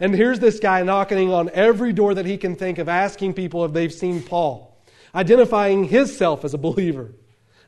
And 0.00 0.14
here's 0.14 0.40
this 0.40 0.58
guy 0.58 0.82
knocking 0.82 1.32
on 1.32 1.50
every 1.50 1.92
door 1.92 2.14
that 2.14 2.24
he 2.24 2.38
can 2.38 2.56
think 2.56 2.78
of, 2.78 2.88
asking 2.88 3.34
people 3.34 3.64
if 3.66 3.72
they've 3.72 3.92
seen 3.92 4.22
Paul, 4.22 4.69
identifying 5.14 5.84
himself 5.84 6.44
as 6.44 6.54
a 6.54 6.58
believer. 6.58 7.12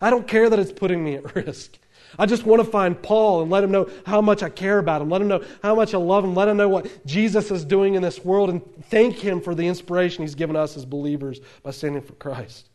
I 0.00 0.11
don't 0.11 0.26
care 0.26 0.50
that 0.50 0.59
it's 0.59 0.72
putting 0.72 1.05
me 1.05 1.14
at 1.14 1.35
risk. 1.35 1.78
I 2.18 2.26
just 2.26 2.44
want 2.44 2.62
to 2.62 2.70
find 2.70 3.00
Paul 3.00 3.42
and 3.42 3.50
let 3.50 3.64
him 3.64 3.70
know 3.70 3.88
how 4.05 4.20
much 4.20 4.42
I 4.42 4.50
care 4.50 4.78
about 4.78 5.00
him, 5.00 5.09
let 5.09 5.22
him 5.22 5.28
know 5.28 5.42
how 5.62 5.74
much 5.74 5.94
I 5.94 5.98
love 5.98 6.24
him, 6.24 6.35
let 6.35 6.48
him 6.48 6.59
know 6.59 6.68
what 6.68 7.07
Jesus 7.07 7.50
is 7.50 7.64
doing 7.64 7.94
in 7.94 8.02
this 8.02 8.22
world, 8.24 8.50
and 8.50 8.62
thank 8.87 9.16
him 9.16 9.40
for 9.40 9.55
the 9.55 9.66
inspiration 9.66 10.22
he's 10.22 10.35
given 10.35 10.57
us 10.57 10.76
as 10.76 10.85
believers 10.85 11.40
by 11.62 11.70
standing 11.70 12.02
for 12.02 12.12
Christ. 12.14 12.68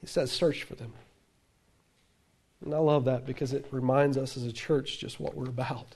He 0.00 0.06
says, 0.06 0.32
search 0.32 0.64
for 0.64 0.74
them. 0.74 0.92
And 2.64 2.74
I 2.74 2.78
love 2.78 3.04
that 3.04 3.24
because 3.24 3.52
it 3.52 3.66
reminds 3.70 4.16
us 4.16 4.36
as 4.36 4.44
a 4.44 4.52
church 4.52 4.98
just 4.98 5.20
what 5.20 5.34
we're 5.34 5.48
about 5.48 5.86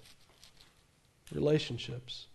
relationships. 1.33 2.27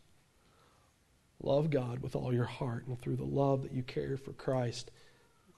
Love 1.41 1.69
God 1.69 1.99
with 1.99 2.15
all 2.15 2.33
your 2.33 2.45
heart, 2.45 2.85
and 2.87 2.99
through 2.99 3.15
the 3.15 3.23
love 3.23 3.63
that 3.63 3.71
you 3.71 3.83
carry 3.83 4.17
for 4.17 4.33
Christ, 4.33 4.91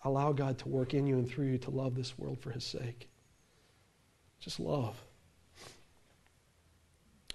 allow 0.03 0.31
God 0.31 0.57
to 0.59 0.69
work 0.69 0.93
in 0.93 1.07
you 1.07 1.17
and 1.17 1.29
through 1.29 1.47
you 1.47 1.57
to 1.59 1.71
love 1.71 1.95
this 1.95 2.17
world 2.17 2.39
for 2.39 2.51
His 2.51 2.63
sake. 2.63 3.09
Just 4.39 4.59
love. 4.59 5.01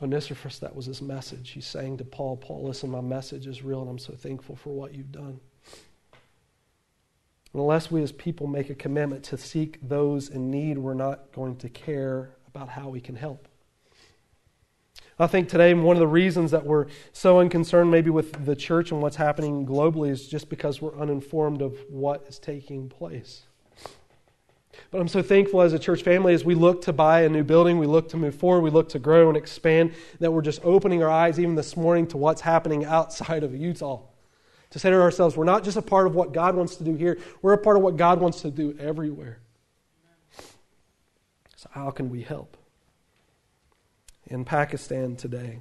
Onesiphorus, 0.02 0.59
that 0.59 0.74
was 0.74 0.87
his 0.87 1.00
message. 1.00 1.50
He's 1.50 1.66
saying 1.66 1.98
to 1.98 2.04
Paul, 2.04 2.37
Paul, 2.37 2.64
listen, 2.64 2.90
my 2.90 3.00
message 3.00 3.46
is 3.46 3.62
real, 3.62 3.80
and 3.80 3.90
I'm 3.90 3.98
so 3.98 4.14
thankful 4.14 4.56
for 4.56 4.70
what 4.70 4.94
you've 4.94 5.12
done. 5.12 5.40
Unless 7.54 7.90
we 7.90 8.02
as 8.02 8.12
people 8.12 8.46
make 8.46 8.68
a 8.68 8.74
commitment 8.74 9.24
to 9.24 9.38
seek 9.38 9.78
those 9.80 10.28
in 10.28 10.50
need, 10.50 10.76
we're 10.76 10.92
not 10.92 11.32
going 11.32 11.56
to 11.56 11.70
care 11.70 12.37
about 12.46 12.68
how 12.68 12.88
we 12.90 13.00
can 13.00 13.16
help. 13.16 13.48
I 15.18 15.26
think 15.26 15.48
today 15.48 15.72
one 15.72 15.96
of 15.96 16.00
the 16.00 16.07
reasons 16.07 16.50
that 16.50 16.66
we're 16.66 16.87
so 17.12 17.40
unconcerned 17.40 17.90
maybe 17.90 18.11
with 18.11 18.44
the 18.44 18.55
church 18.55 18.92
and 18.92 19.00
what's 19.00 19.16
happening 19.16 19.64
globally 19.64 20.11
is 20.11 20.29
just 20.29 20.50
because 20.50 20.83
we're 20.83 20.98
uninformed 20.98 21.62
of 21.62 21.79
what 21.88 22.26
is 22.29 22.38
taking 22.38 22.90
place. 22.90 23.44
But 24.90 25.00
I'm 25.00 25.09
so 25.09 25.22
thankful 25.22 25.62
as 25.62 25.72
a 25.72 25.79
church 25.79 26.02
family 26.02 26.35
as 26.35 26.44
we 26.44 26.55
look 26.55 26.83
to 26.83 26.92
buy 26.92 27.22
a 27.22 27.31
new 27.31 27.44
building, 27.44 27.79
we 27.79 27.87
look 27.87 28.11
to 28.11 28.18
move 28.18 28.35
forward, 28.35 28.61
we 28.61 28.68
look 28.68 28.90
to 28.90 28.98
grow 28.98 29.29
and 29.29 29.38
expand, 29.38 29.94
that 30.20 30.31
we're 30.31 30.42
just 30.42 30.61
opening 30.62 31.02
our 31.02 31.11
eyes 31.11 31.40
even 31.40 31.55
this 31.55 31.79
morning 31.79 32.07
to 32.09 32.18
what's 32.18 32.42
happening 32.42 32.85
outside 32.85 33.42
of 33.42 33.55
Utah. 33.55 34.02
To 34.70 34.79
say 34.79 34.90
to 34.90 35.00
ourselves, 35.00 35.35
we're 35.35 35.44
not 35.44 35.64
just 35.64 35.79
a 35.79 35.83
part 35.83 36.07
of 36.07 36.14
what 36.14 36.35
God 36.35 36.55
wants 36.55 36.76
to 36.76 36.85
do 36.85 36.94
here, 36.94 37.16
we're 37.40 37.55
a 37.55 37.59
part 37.59 37.79
of 37.79 37.83
what 37.83 37.96
God 37.96 38.20
wants 38.20 38.42
to 38.42 38.50
do 38.50 38.76
everywhere. 38.79 39.40
So, 41.57 41.70
how 41.72 41.90
can 41.90 42.11
we 42.11 42.20
help? 42.20 42.59
In 44.28 44.44
Pakistan 44.44 45.16
today. 45.16 45.60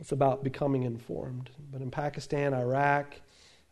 It's 0.00 0.12
about 0.12 0.42
becoming 0.42 0.82
informed. 0.82 1.50
But 1.72 1.80
in 1.80 1.90
Pakistan, 1.90 2.52
Iraq, 2.52 3.14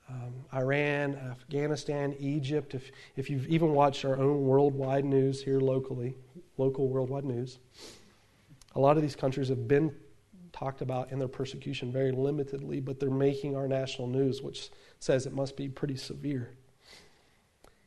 um, 0.08 0.32
Iran, 0.54 1.16
Afghanistan, 1.16 2.14
Egypt, 2.18 2.74
if, 2.74 2.90
if 3.16 3.28
you've 3.30 3.46
even 3.48 3.72
watched 3.72 4.04
our 4.04 4.16
own 4.16 4.44
worldwide 4.44 5.04
news 5.04 5.42
here 5.42 5.58
locally, 5.58 6.14
local 6.58 6.88
worldwide 6.88 7.24
news, 7.24 7.58
a 8.74 8.80
lot 8.80 8.96
of 8.96 9.02
these 9.02 9.16
countries 9.16 9.48
have 9.48 9.66
been 9.66 9.94
talked 10.52 10.82
about 10.82 11.10
in 11.10 11.18
their 11.18 11.28
persecution 11.28 11.90
very 11.90 12.12
limitedly, 12.12 12.84
but 12.84 13.00
they're 13.00 13.10
making 13.10 13.56
our 13.56 13.66
national 13.66 14.06
news, 14.06 14.42
which 14.42 14.70
says 15.00 15.26
it 15.26 15.32
must 15.32 15.56
be 15.56 15.68
pretty 15.68 15.96
severe. 15.96 16.50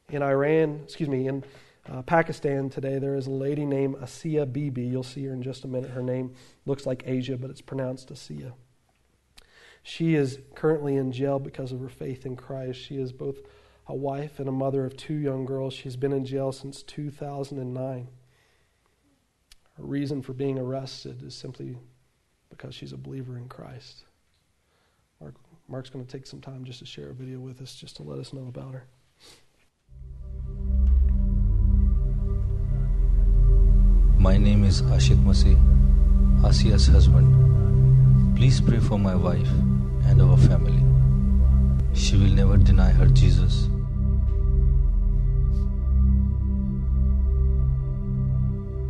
In 0.10 0.22
Iran, 0.22 0.82
excuse 0.84 1.10
me, 1.10 1.28
in 1.28 1.44
uh, 1.90 2.02
Pakistan 2.02 2.70
today, 2.70 2.98
there 2.98 3.16
is 3.16 3.28
a 3.28 3.32
lady 3.32 3.66
named 3.66 3.96
Asia 4.02 4.46
Bibi. 4.46 4.84
You'll 4.84 5.04
see 5.04 5.26
her 5.26 5.34
in 5.34 5.44
just 5.44 5.66
a 5.66 5.68
minute. 5.68 5.92
Her 5.92 6.02
name 6.02 6.34
looks 6.66 6.86
like 6.86 7.04
Asia, 7.06 7.38
but 7.38 7.50
it's 7.50 7.62
pronounced 7.62 8.12
Asia. 8.12 8.54
She 9.84 10.16
is 10.16 10.40
currently 10.56 10.96
in 10.96 11.12
jail 11.12 11.38
because 11.38 11.72
of 11.72 11.80
her 11.80 11.90
faith 11.90 12.26
in 12.26 12.36
Christ. 12.36 12.80
She 12.80 12.98
is 12.98 13.12
both 13.12 13.38
a 13.86 13.94
wife 13.94 14.40
and 14.40 14.50
a 14.50 14.52
mother 14.52 14.84
of 14.84 14.98
two 14.98 15.14
young 15.14 15.46
girls. 15.46 15.76
She's 15.76 15.96
been 15.96 16.12
in 16.12 16.26
jail 16.26 16.52
since 16.52 16.82
2009. 16.82 18.08
Her 19.78 19.84
reason 19.84 20.24
for 20.24 20.34
being 20.34 20.58
arrested 20.58 21.22
is 21.22 21.36
simply 21.36 21.78
because 22.50 22.74
she's 22.74 22.94
a 22.94 22.98
believer 22.98 23.38
in 23.38 23.48
Christ. 23.48 24.06
Mark, 25.22 25.36
Mark's 25.68 25.92
going 25.92 26.04
to 26.04 26.12
take 26.12 26.26
some 26.26 26.42
time 26.42 26.64
just 26.64 26.80
to 26.80 26.86
share 26.86 27.10
a 27.10 27.14
video 27.14 27.40
with 27.40 27.62
us, 27.62 27.76
just 27.76 27.98
to 27.98 28.04
let 28.04 28.18
us 28.18 28.34
know 28.34 28.48
about 28.48 28.74
her. 28.74 28.86
My 34.26 34.38
name 34.38 34.64
is 34.64 34.82
Ashik 34.90 35.22
Masih, 35.22 35.54
Asia's 36.44 36.88
husband. 36.88 37.30
Please 38.36 38.60
pray 38.60 38.80
for 38.80 38.98
my 38.98 39.14
wife 39.14 39.52
and 40.10 40.20
our 40.20 40.36
family. 40.36 40.82
She 41.94 42.18
will 42.18 42.34
never 42.34 42.58
deny 42.58 42.90
her 42.90 43.06
Jesus. 43.06 43.70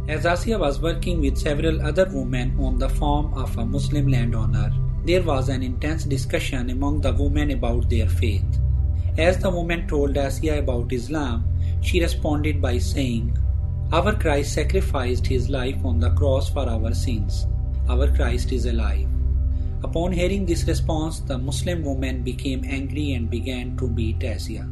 As 0.07 0.25
Asia 0.25 0.57
was 0.57 0.79
working 0.79 1.19
with 1.19 1.37
several 1.37 1.81
other 1.81 2.07
women 2.13 2.55
on 2.57 2.79
the 2.79 2.87
farm 2.87 3.33
of 3.33 3.57
a 3.57 3.65
Muslim 3.65 4.07
landowner, 4.07 4.71
there 5.03 5.21
was 5.21 5.49
an 5.49 5.63
intense 5.63 6.05
discussion 6.05 6.69
among 6.69 7.01
the 7.01 7.11
women 7.11 7.51
about 7.51 7.89
their 7.89 8.07
faith. 8.07 8.61
As 9.17 9.37
the 9.39 9.49
woman 9.49 9.85
told 9.85 10.15
Asia 10.15 10.59
about 10.59 10.93
Islam, 10.93 11.43
she 11.81 11.99
responded 11.99 12.61
by 12.61 12.77
saying, 12.77 13.37
our 13.91 14.15
Christ 14.15 14.53
sacrificed 14.53 15.27
his 15.27 15.49
life 15.49 15.85
on 15.85 15.99
the 15.99 16.09
cross 16.11 16.49
for 16.49 16.67
our 16.67 16.93
sins. 16.93 17.45
Our 17.87 18.07
Christ 18.07 18.51
is 18.51 18.65
alive. 18.65 19.07
Upon 19.83 20.11
hearing 20.11 20.45
this 20.45 20.67
response, 20.67 21.19
the 21.19 21.37
Muslim 21.37 21.83
woman 21.83 22.23
became 22.23 22.63
angry 22.65 23.13
and 23.13 23.29
began 23.29 23.77
to 23.77 23.87
beat 23.87 24.23
Asia. 24.23 24.67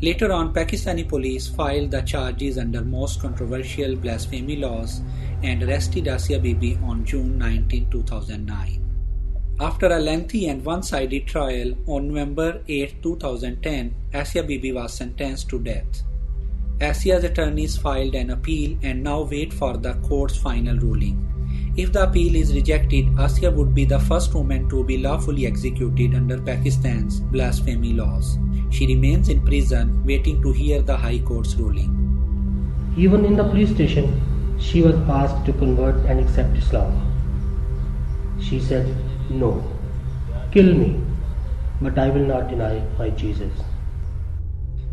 Later 0.00 0.32
on, 0.32 0.54
Pakistani 0.54 1.06
police 1.08 1.48
filed 1.48 1.90
the 1.90 2.02
charges 2.02 2.56
under 2.56 2.82
most 2.82 3.20
controversial 3.20 3.96
blasphemy 3.96 4.56
laws 4.56 5.02
and 5.42 5.62
arrested 5.62 6.06
Asia 6.06 6.38
Bibi 6.38 6.78
on 6.84 7.04
June 7.04 7.36
19, 7.36 7.90
2009. 7.90 8.86
After 9.58 9.88
a 9.88 9.98
lengthy 9.98 10.46
and 10.46 10.64
one-sided 10.64 11.26
trial 11.26 11.74
on 11.86 12.08
November 12.08 12.62
8, 12.68 13.02
2010, 13.02 13.94
Asia 14.14 14.42
Bibi 14.42 14.72
was 14.72 14.94
sentenced 14.94 15.48
to 15.50 15.58
death. 15.58 16.02
Asia's 16.82 17.24
attorneys 17.24 17.76
filed 17.76 18.14
an 18.14 18.30
appeal 18.30 18.78
and 18.82 19.02
now 19.02 19.20
wait 19.20 19.52
for 19.52 19.76
the 19.76 19.92
court's 20.08 20.38
final 20.38 20.78
ruling. 20.78 21.26
If 21.76 21.92
the 21.92 22.04
appeal 22.04 22.34
is 22.34 22.54
rejected, 22.54 23.06
Asia 23.18 23.50
would 23.50 23.74
be 23.74 23.84
the 23.84 23.98
first 24.00 24.32
woman 24.34 24.66
to 24.70 24.82
be 24.82 24.96
lawfully 24.96 25.46
executed 25.46 26.14
under 26.14 26.40
Pakistan's 26.40 27.20
blasphemy 27.20 27.92
laws. 27.92 28.38
She 28.70 28.86
remains 28.86 29.28
in 29.28 29.44
prison 29.44 30.02
waiting 30.06 30.40
to 30.42 30.52
hear 30.52 30.80
the 30.80 30.96
High 30.96 31.18
Court's 31.18 31.54
ruling. 31.56 31.96
Even 32.96 33.26
in 33.26 33.36
the 33.36 33.44
police 33.44 33.70
station, 33.70 34.18
she 34.58 34.80
was 34.80 34.94
asked 35.08 35.44
to 35.46 35.52
convert 35.52 35.96
and 36.06 36.18
accept 36.18 36.56
Islam. 36.56 36.96
She 38.40 38.58
said, 38.58 38.96
No, 39.28 39.62
kill 40.50 40.74
me, 40.74 40.98
but 41.82 41.98
I 41.98 42.08
will 42.08 42.24
not 42.24 42.48
deny 42.48 42.82
my 42.98 43.10
Jesus. 43.10 43.52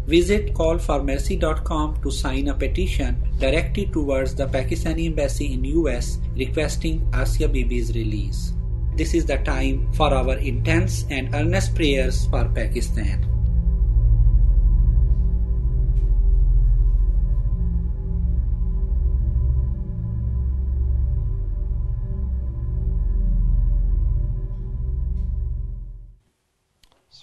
Visit 0.08 0.54
callformercy.com 0.54 2.02
to 2.02 2.10
sign 2.10 2.48
a 2.48 2.56
petition 2.56 3.20
directed 3.39 3.91
towards 3.91 4.34
the 4.34 4.48
Pakistani 4.48 5.08
embassy 5.08 5.52
in 5.52 5.65
US 5.84 6.20
requesting 6.36 7.04
Asia 7.13 7.48
Bibi's 7.48 7.93
release. 7.93 8.54
This 8.96 9.13
is 9.13 9.26
the 9.26 9.38
time 9.43 9.91
for 9.91 10.13
our 10.13 10.39
intense 10.39 11.04
and 11.12 11.36
earnest 11.36 11.76
prayers 11.76 12.26
for 12.32 12.48
Pakistan. 12.50 13.37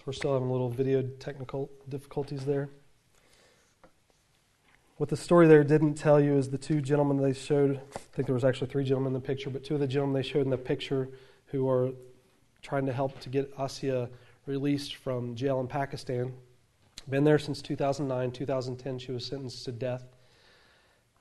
We're 0.07 0.13
still 0.13 0.35
having 0.35 0.49
a 0.49 0.53
little 0.53 0.69
video 0.69 1.03
technical 1.19 1.71
difficulties 1.89 2.45
there. 2.45 2.69
What 4.97 5.09
the 5.09 5.17
story 5.17 5.49
there 5.49 5.65
didn't 5.65 5.95
tell 5.95 6.21
you 6.21 6.37
is 6.37 6.51
the 6.51 6.59
two 6.59 6.81
gentlemen 6.81 7.17
they 7.17 7.33
showed. 7.33 7.81
I 7.97 7.99
think 8.13 8.27
there 8.27 8.35
was 8.35 8.45
actually 8.45 8.69
three 8.69 8.85
gentlemen 8.85 9.09
in 9.09 9.15
the 9.15 9.27
picture, 9.27 9.51
but 9.51 9.65
two 9.65 9.75
of 9.75 9.81
the 9.81 9.87
gentlemen 9.87 10.15
they 10.15 10.27
showed 10.27 10.43
in 10.43 10.51
the 10.51 10.59
picture 10.59 11.09
who 11.47 11.69
are 11.69 11.91
trying 12.63 12.87
to 12.87 12.93
help 12.93 13.19
to 13.21 13.29
get 13.29 13.53
Asia 13.59 14.09
released 14.47 14.97
from 14.97 15.35
jail 15.35 15.61
in 15.61 15.67
Pakistan. 15.67 16.33
Been 17.09 17.25
there 17.25 17.39
since 17.39 17.61
2009. 17.63 18.31
2010, 18.31 18.99
she 18.99 19.13
was 19.13 19.27
sentenced 19.27 19.65
to 19.65 19.73
death. 19.73 20.05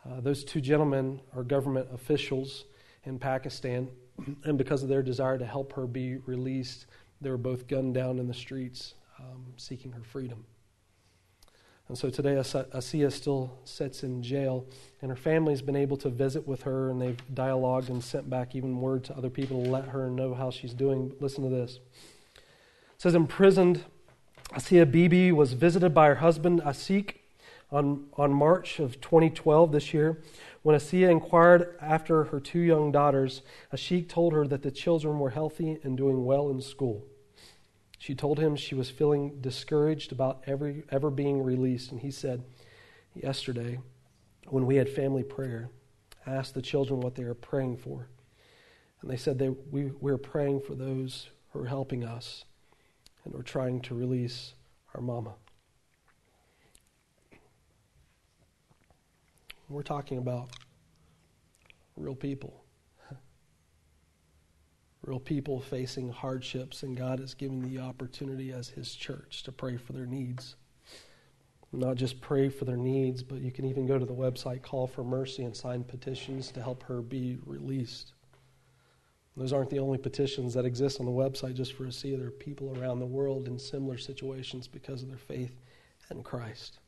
Uh, 0.06 0.20
those 0.20 0.44
two 0.44 0.62
gentlemen 0.62 1.20
are 1.36 1.44
government 1.44 1.88
officials 1.94 2.66
in 3.06 3.18
Pakistan, 3.18 3.90
and 4.44 4.58
because 4.58 4.84
of 4.84 4.90
their 4.90 5.02
desire 5.02 5.38
to 5.38 5.46
help 5.46 5.74
her 5.74 5.88
be 5.88 6.18
released, 6.18 6.86
they 7.24 7.30
were 7.30 7.38
both 7.38 7.68
gunned 7.68 7.94
down 7.94 8.20
in 8.20 8.28
the 8.28 8.34
streets 8.34 8.96
um, 9.20 9.46
seeking 9.58 9.92
her 9.92 10.04
freedom. 10.04 10.46
And 11.90 11.98
so 11.98 12.10
today, 12.10 12.42
Asia 12.74 13.12
still 13.12 13.60
sits 13.66 14.04
in 14.04 14.24
jail, 14.24 14.66
and 15.02 15.12
her 15.12 15.18
family's 15.18 15.62
been 15.62 15.76
able 15.76 15.98
to 15.98 16.10
visit 16.10 16.48
with 16.48 16.64
her, 16.64 16.90
and 16.90 17.02
they've 17.02 17.36
dialogued 17.36 17.90
and 17.90 18.02
sent 18.02 18.30
back 18.30 18.56
even 18.56 18.80
word 18.80 19.04
to 19.06 19.18
other 19.18 19.30
people 19.30 19.64
to 19.64 19.70
let 19.70 19.90
her 19.90 20.10
know 20.10 20.34
how 20.34 20.50
she's 20.50 20.74
doing. 20.74 21.14
Listen 21.20 21.44
to 21.44 21.50
this. 21.50 21.80
It 22.36 22.42
says, 23.02 23.16
Imprisoned, 23.16 23.84
Asia 24.56 24.86
Bibi 24.86 25.34
was 25.34 25.54
visited 25.54 25.94
by 25.94 26.08
her 26.08 26.16
husband, 26.16 26.62
Asik, 26.62 27.16
on, 27.70 28.06
on 28.18 28.32
March 28.32 28.80
of 28.80 29.02
2012, 29.02 29.74
this 29.74 29.94
year. 29.94 30.22
When 30.62 30.76
Asia 30.76 31.10
inquired 31.10 31.76
after 31.82 32.24
her 32.26 32.40
two 32.40 32.60
young 32.60 32.94
daughters, 32.94 33.42
Asik 33.74 34.08
told 34.08 34.32
her 34.32 34.48
that 34.48 34.62
the 34.62 34.72
children 34.72 35.20
were 35.20 35.32
healthy 35.32 35.80
and 35.84 35.98
doing 35.98 36.24
well 36.24 36.50
in 36.50 36.62
school. 36.62 37.04
She 38.04 38.16
told 38.16 38.38
him 38.38 38.58
she 38.58 38.76
was 38.76 38.90
feeling 38.90 39.40
discouraged 39.40 40.12
about 40.12 40.44
every, 40.46 40.84
ever 40.90 41.10
being 41.10 41.42
released. 41.42 41.90
And 41.94 42.02
he 42.02 42.12
said, 42.12 42.44
Yesterday, 43.16 43.80
when 44.50 44.66
we 44.66 44.76
had 44.76 44.90
family 44.90 45.24
prayer, 45.24 45.70
I 46.28 46.32
asked 46.32 46.54
the 46.54 46.62
children 46.62 47.00
what 47.00 47.16
they 47.16 47.24
were 47.24 47.34
praying 47.34 47.78
for. 47.78 48.10
And 49.02 49.10
they 49.10 49.16
said 49.16 49.40
they, 49.40 49.48
we, 49.48 49.94
we 50.02 50.12
are 50.12 50.18
praying 50.18 50.64
for 50.68 50.76
those 50.76 51.30
who 51.52 51.62
are 51.62 51.68
helping 51.68 52.04
us 52.04 52.44
and 53.24 53.34
we're 53.34 53.42
trying 53.42 53.80
to 53.84 53.96
release 53.96 54.54
our 54.94 55.02
mama. 55.02 55.36
We're 59.70 59.82
talking 59.82 60.18
about 60.18 60.50
real 61.96 62.16
people 62.16 62.63
real 65.04 65.20
people 65.20 65.60
facing 65.60 66.10
hardships, 66.10 66.84
and 66.84 66.98
God 66.98 67.20
has 67.20 67.34
given 67.34 67.62
the 67.62 67.82
opportunity 67.82 68.52
as 68.52 68.70
His 68.70 68.96
church 68.96 69.44
to 69.44 69.52
pray 69.52 69.78
for 69.78 69.94
their 69.94 70.06
needs. 70.06 70.56
Not 71.72 71.96
just 71.96 72.22
pray 72.22 72.50
for 72.50 72.66
their 72.66 72.78
needs, 72.78 73.24
but 73.24 73.42
you 73.42 73.52
can 73.52 73.66
even 73.66 73.88
go 73.88 73.98
to 73.98 74.06
the 74.06 74.14
website 74.14 74.62
Call 74.62 74.86
for 74.86 75.04
Mercy 75.04 75.44
and 75.44 75.56
sign 75.56 75.84
petitions 75.84 76.52
to 76.52 76.62
help 76.62 76.84
her 76.84 77.02
be 77.02 77.40
released. 77.46 78.14
Those 79.36 79.52
aren't 79.52 79.72
the 79.72 79.80
only 79.80 79.98
petitions 79.98 80.54
that 80.54 80.66
exist 80.66 81.00
on 81.00 81.08
the 81.08 81.12
website 81.12 81.56
just 81.56 81.74
for 81.74 81.88
Asia. 81.88 82.16
There 82.16 82.28
are 82.28 82.32
people 82.32 82.78
around 82.78 83.00
the 83.00 83.06
world 83.08 83.48
in 83.48 83.58
similar 83.58 83.98
situations 83.98 84.68
because 84.68 85.02
of 85.02 85.10
their 85.10 85.18
faith 85.18 85.60
in 86.12 86.22
Christ. 86.22 86.80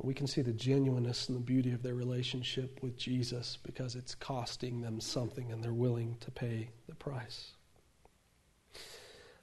We 0.00 0.14
can 0.14 0.28
see 0.28 0.42
the 0.42 0.52
genuineness 0.52 1.28
and 1.28 1.36
the 1.36 1.42
beauty 1.42 1.72
of 1.72 1.82
their 1.82 1.94
relationship 1.94 2.78
with 2.82 2.96
Jesus 2.96 3.58
because 3.64 3.96
it's 3.96 4.14
costing 4.14 4.80
them 4.80 5.00
something 5.00 5.50
and 5.50 5.62
they're 5.62 5.72
willing 5.72 6.16
to 6.20 6.30
pay 6.30 6.70
the 6.88 6.94
price. 6.94 7.52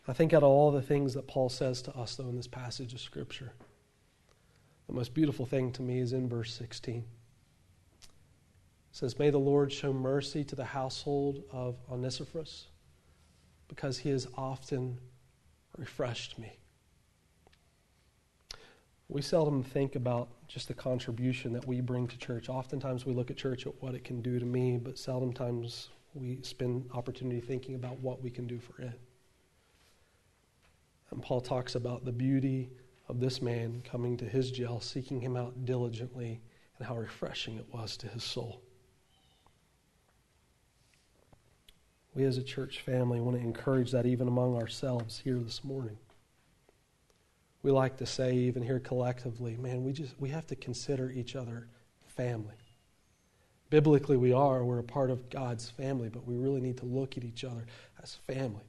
I 0.08 0.14
think 0.14 0.34
out 0.34 0.44
of 0.44 0.50
all 0.50 0.72
the 0.72 0.82
things 0.82 1.14
that 1.16 1.28
Paul 1.28 1.50
says 1.50 1.82
to 1.84 1.98
us, 1.98 2.16
though, 2.16 2.30
in 2.30 2.38
this 2.38 2.48
passage 2.48 2.94
of 2.94 3.02
Scripture, 3.02 3.52
the 4.88 4.94
most 4.94 5.14
beautiful 5.14 5.46
thing 5.46 5.72
to 5.74 5.82
me 5.82 6.00
is 6.00 6.14
in 6.14 6.30
verse 6.30 6.54
16. 6.54 6.98
It 7.00 7.06
says, 8.92 9.18
May 9.20 9.32
the 9.32 9.40
Lord 9.40 9.74
show 9.74 9.92
mercy 9.92 10.44
to 10.46 10.56
the 10.56 10.64
household 10.64 11.44
of 11.52 11.76
Onesiphorus, 11.92 12.68
because 13.68 13.98
he 13.98 14.10
has 14.10 14.28
often 14.38 15.00
refreshed 15.76 16.38
me. 16.38 16.60
We 19.10 19.22
seldom 19.22 19.64
think 19.64 19.96
about 19.96 20.30
just 20.48 20.68
the 20.68 20.74
contribution 20.74 21.54
that 21.54 21.68
we 21.68 21.82
bring 21.82 22.08
to 22.08 22.18
church. 22.18 22.50
Oftentimes 22.50 23.06
we 23.06 23.14
look 23.14 23.32
at 23.32 23.38
church 23.38 23.66
at 23.66 23.74
what 23.82 23.96
it 23.96 24.04
can 24.04 24.22
do 24.22 24.40
to 24.40 24.46
me, 24.46 24.78
but 24.78 24.98
seldom 24.98 25.34
times 25.34 25.90
we 26.14 26.40
spend 26.42 26.90
opportunity 26.94 27.42
thinking 27.42 27.76
about 27.76 28.00
what 28.00 28.22
we 28.22 28.30
can 28.30 28.48
do 28.48 28.60
for 28.60 28.82
it. 28.82 29.00
And 31.12 31.22
Paul 31.22 31.42
talks 31.42 31.76
about 31.76 32.06
the 32.06 32.12
beauty 32.12 32.70
of 33.08 33.20
this 33.20 33.42
man 33.42 33.82
coming 33.84 34.18
to 34.18 34.26
his 34.26 34.52
jail, 34.52 34.80
seeking 34.80 35.22
him 35.22 35.36
out 35.36 35.66
diligently, 35.66 36.42
and 36.78 36.88
how 36.88 36.98
refreshing 36.98 37.58
it 37.58 37.66
was 37.72 37.98
to 37.98 38.08
his 38.08 38.24
soul. 38.24 38.62
We 42.14 42.24
as 42.24 42.38
a 42.38 42.44
church 42.44 42.82
family 42.82 43.20
want 43.20 43.38
to 43.38 43.44
encourage 43.44 43.92
that 43.92 44.06
even 44.06 44.28
among 44.28 44.56
ourselves 44.56 45.20
here 45.20 45.38
this 45.38 45.64
morning 45.64 45.98
we 47.66 47.72
like 47.72 47.98
to 47.98 48.06
say, 48.06 48.32
even 48.36 48.62
here 48.62 48.80
collectively, 48.80 49.58
man, 49.58 49.84
we 49.84 49.92
just 49.92 50.14
we 50.20 50.30
have 50.30 50.46
to 50.46 50.56
consider 50.56 51.10
each 51.10 51.36
other 51.36 51.68
family. 52.06 52.54
Biblically, 53.72 54.18
we 54.18 54.32
are. 54.32 54.64
We're 54.64 54.78
a 54.78 54.84
part 54.84 55.10
of 55.10 55.32
God's 55.32 55.72
family, 55.72 56.10
but 56.10 56.28
we 56.28 56.36
really 56.36 56.62
need 56.62 56.78
to 56.78 56.86
look 56.86 57.18
at 57.18 57.24
each 57.24 57.44
other 57.44 57.66
as 58.04 58.14
family. 58.28 58.66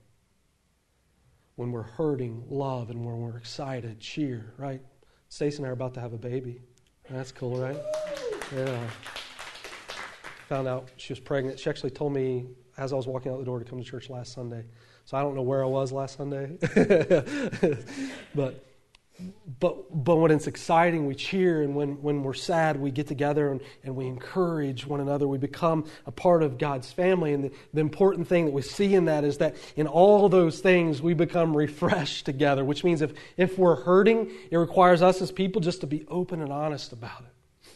When 1.56 1.72
we're 1.72 1.82
hurting, 1.82 2.44
love, 2.48 2.88
and 2.88 3.04
when 3.04 3.18
we're 3.18 3.36
excited, 3.36 4.00
cheer, 4.00 4.54
right? 4.56 4.80
Stacy 5.28 5.58
and 5.58 5.66
I 5.66 5.68
are 5.68 5.72
about 5.72 5.92
to 5.94 6.00
have 6.00 6.14
a 6.14 6.18
baby. 6.18 6.62
That's 7.10 7.32
cool, 7.32 7.58
right? 7.58 7.76
Yeah. 8.54 8.80
Found 10.48 10.68
out 10.68 10.88
she 10.96 11.12
was 11.12 11.20
pregnant. 11.20 11.58
She 11.58 11.68
actually 11.68 11.90
told 11.90 12.14
me 12.14 12.46
as 12.78 12.94
I 12.94 12.96
was 12.96 13.06
walking 13.06 13.30
out 13.30 13.40
the 13.40 13.44
door 13.44 13.58
to 13.58 13.64
come 13.66 13.78
to 13.78 13.84
church 13.84 14.08
last 14.08 14.32
Sunday. 14.32 14.64
So 15.04 15.18
I 15.18 15.20
don't 15.20 15.34
know 15.34 15.42
where 15.42 15.62
I 15.62 15.66
was 15.66 15.92
last 15.92 16.16
Sunday. 16.16 16.56
but 18.34 18.64
but, 19.60 20.04
but 20.04 20.16
when 20.16 20.30
it's 20.30 20.46
exciting, 20.46 21.06
we 21.06 21.14
cheer, 21.14 21.62
and 21.62 21.74
when, 21.74 22.02
when 22.02 22.22
we're 22.22 22.34
sad, 22.34 22.78
we 22.78 22.90
get 22.90 23.06
together 23.06 23.50
and, 23.50 23.60
and 23.82 23.96
we 23.96 24.06
encourage 24.06 24.86
one 24.86 25.00
another. 25.00 25.26
We 25.26 25.38
become 25.38 25.86
a 26.04 26.12
part 26.12 26.42
of 26.42 26.58
God's 26.58 26.92
family. 26.92 27.32
And 27.32 27.44
the, 27.44 27.52
the 27.72 27.80
important 27.80 28.28
thing 28.28 28.44
that 28.44 28.50
we 28.50 28.60
see 28.62 28.94
in 28.94 29.06
that 29.06 29.24
is 29.24 29.38
that 29.38 29.56
in 29.76 29.86
all 29.86 30.28
those 30.28 30.60
things, 30.60 31.00
we 31.00 31.14
become 31.14 31.56
refreshed 31.56 32.26
together, 32.26 32.64
which 32.64 32.84
means 32.84 33.00
if, 33.00 33.14
if 33.36 33.58
we're 33.58 33.76
hurting, 33.76 34.30
it 34.50 34.56
requires 34.56 35.00
us 35.00 35.22
as 35.22 35.32
people 35.32 35.62
just 35.62 35.80
to 35.80 35.86
be 35.86 36.04
open 36.08 36.42
and 36.42 36.52
honest 36.52 36.92
about 36.92 37.20
it. 37.20 37.70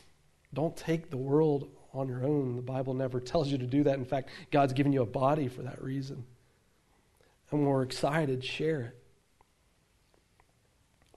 Don't 0.52 0.76
take 0.76 1.10
the 1.10 1.16
world 1.16 1.70
on 1.94 2.08
your 2.08 2.24
own. 2.24 2.56
The 2.56 2.62
Bible 2.62 2.92
never 2.92 3.18
tells 3.18 3.48
you 3.48 3.56
to 3.58 3.66
do 3.66 3.84
that. 3.84 3.98
In 3.98 4.04
fact, 4.04 4.28
God's 4.50 4.74
given 4.74 4.92
you 4.92 5.02
a 5.02 5.06
body 5.06 5.48
for 5.48 5.62
that 5.62 5.82
reason. 5.82 6.24
And 7.50 7.60
when 7.60 7.68
we're 7.68 7.82
excited, 7.82 8.44
share 8.44 8.80
it. 8.82 8.99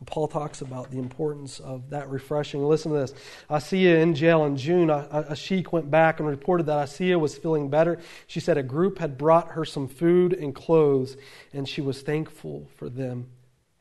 Paul 0.05 0.27
talks 0.27 0.61
about 0.61 0.91
the 0.91 0.99
importance 0.99 1.59
of 1.59 1.89
that 1.89 2.09
refreshing. 2.09 2.63
Listen 2.63 2.91
to 2.91 2.99
this. 2.99 3.13
Asia 3.49 3.97
in 3.97 4.15
jail 4.15 4.45
in 4.45 4.57
June, 4.57 4.89
a, 4.89 5.27
Ashik 5.29 5.71
went 5.71 5.91
back 5.91 6.19
and 6.19 6.27
reported 6.27 6.65
that 6.65 6.99
Asia 6.99 7.17
was 7.17 7.37
feeling 7.37 7.69
better. 7.69 7.99
She 8.27 8.39
said 8.39 8.57
a 8.57 8.63
group 8.63 8.99
had 8.99 9.17
brought 9.17 9.49
her 9.49 9.65
some 9.65 9.87
food 9.87 10.33
and 10.33 10.53
clothes, 10.53 11.17
and 11.53 11.67
she 11.67 11.81
was 11.81 12.01
thankful 12.01 12.67
for 12.75 12.89
them 12.89 13.29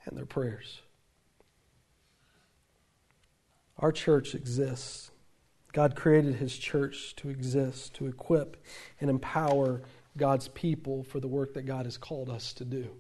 and 0.05 0.17
their 0.17 0.27
prayers. 0.27 0.81
Our 3.79 3.93
church 3.93 4.35
exists. 4.35 5.11
God 5.73 5.97
created 5.97 6.37
his 6.37 6.57
church 6.57 7.17
to 7.17 7.31
exist, 7.31 7.95
to 7.95 8.07
equip 8.07 8.63
and 9.01 9.09
empower 9.09 9.83
God's 10.17 10.49
people 10.49 11.03
for 11.03 11.21
the 11.21 11.29
work 11.29 11.55
that 11.55 11.63
God 11.63 11.87
has 11.87 11.97
called 11.97 12.29
us 12.29 12.53
to 12.55 12.65
do. 12.65 12.91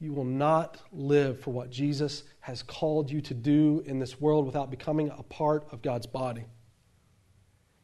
You 0.00 0.12
will 0.12 0.24
not 0.24 0.78
live 0.92 1.40
for 1.40 1.52
what 1.52 1.70
Jesus 1.70 2.24
has 2.40 2.62
called 2.62 3.10
you 3.10 3.20
to 3.22 3.34
do 3.34 3.82
in 3.86 3.98
this 3.98 4.20
world 4.20 4.44
without 4.44 4.70
becoming 4.70 5.10
a 5.16 5.22
part 5.22 5.66
of 5.72 5.82
God's 5.82 6.06
body. 6.06 6.44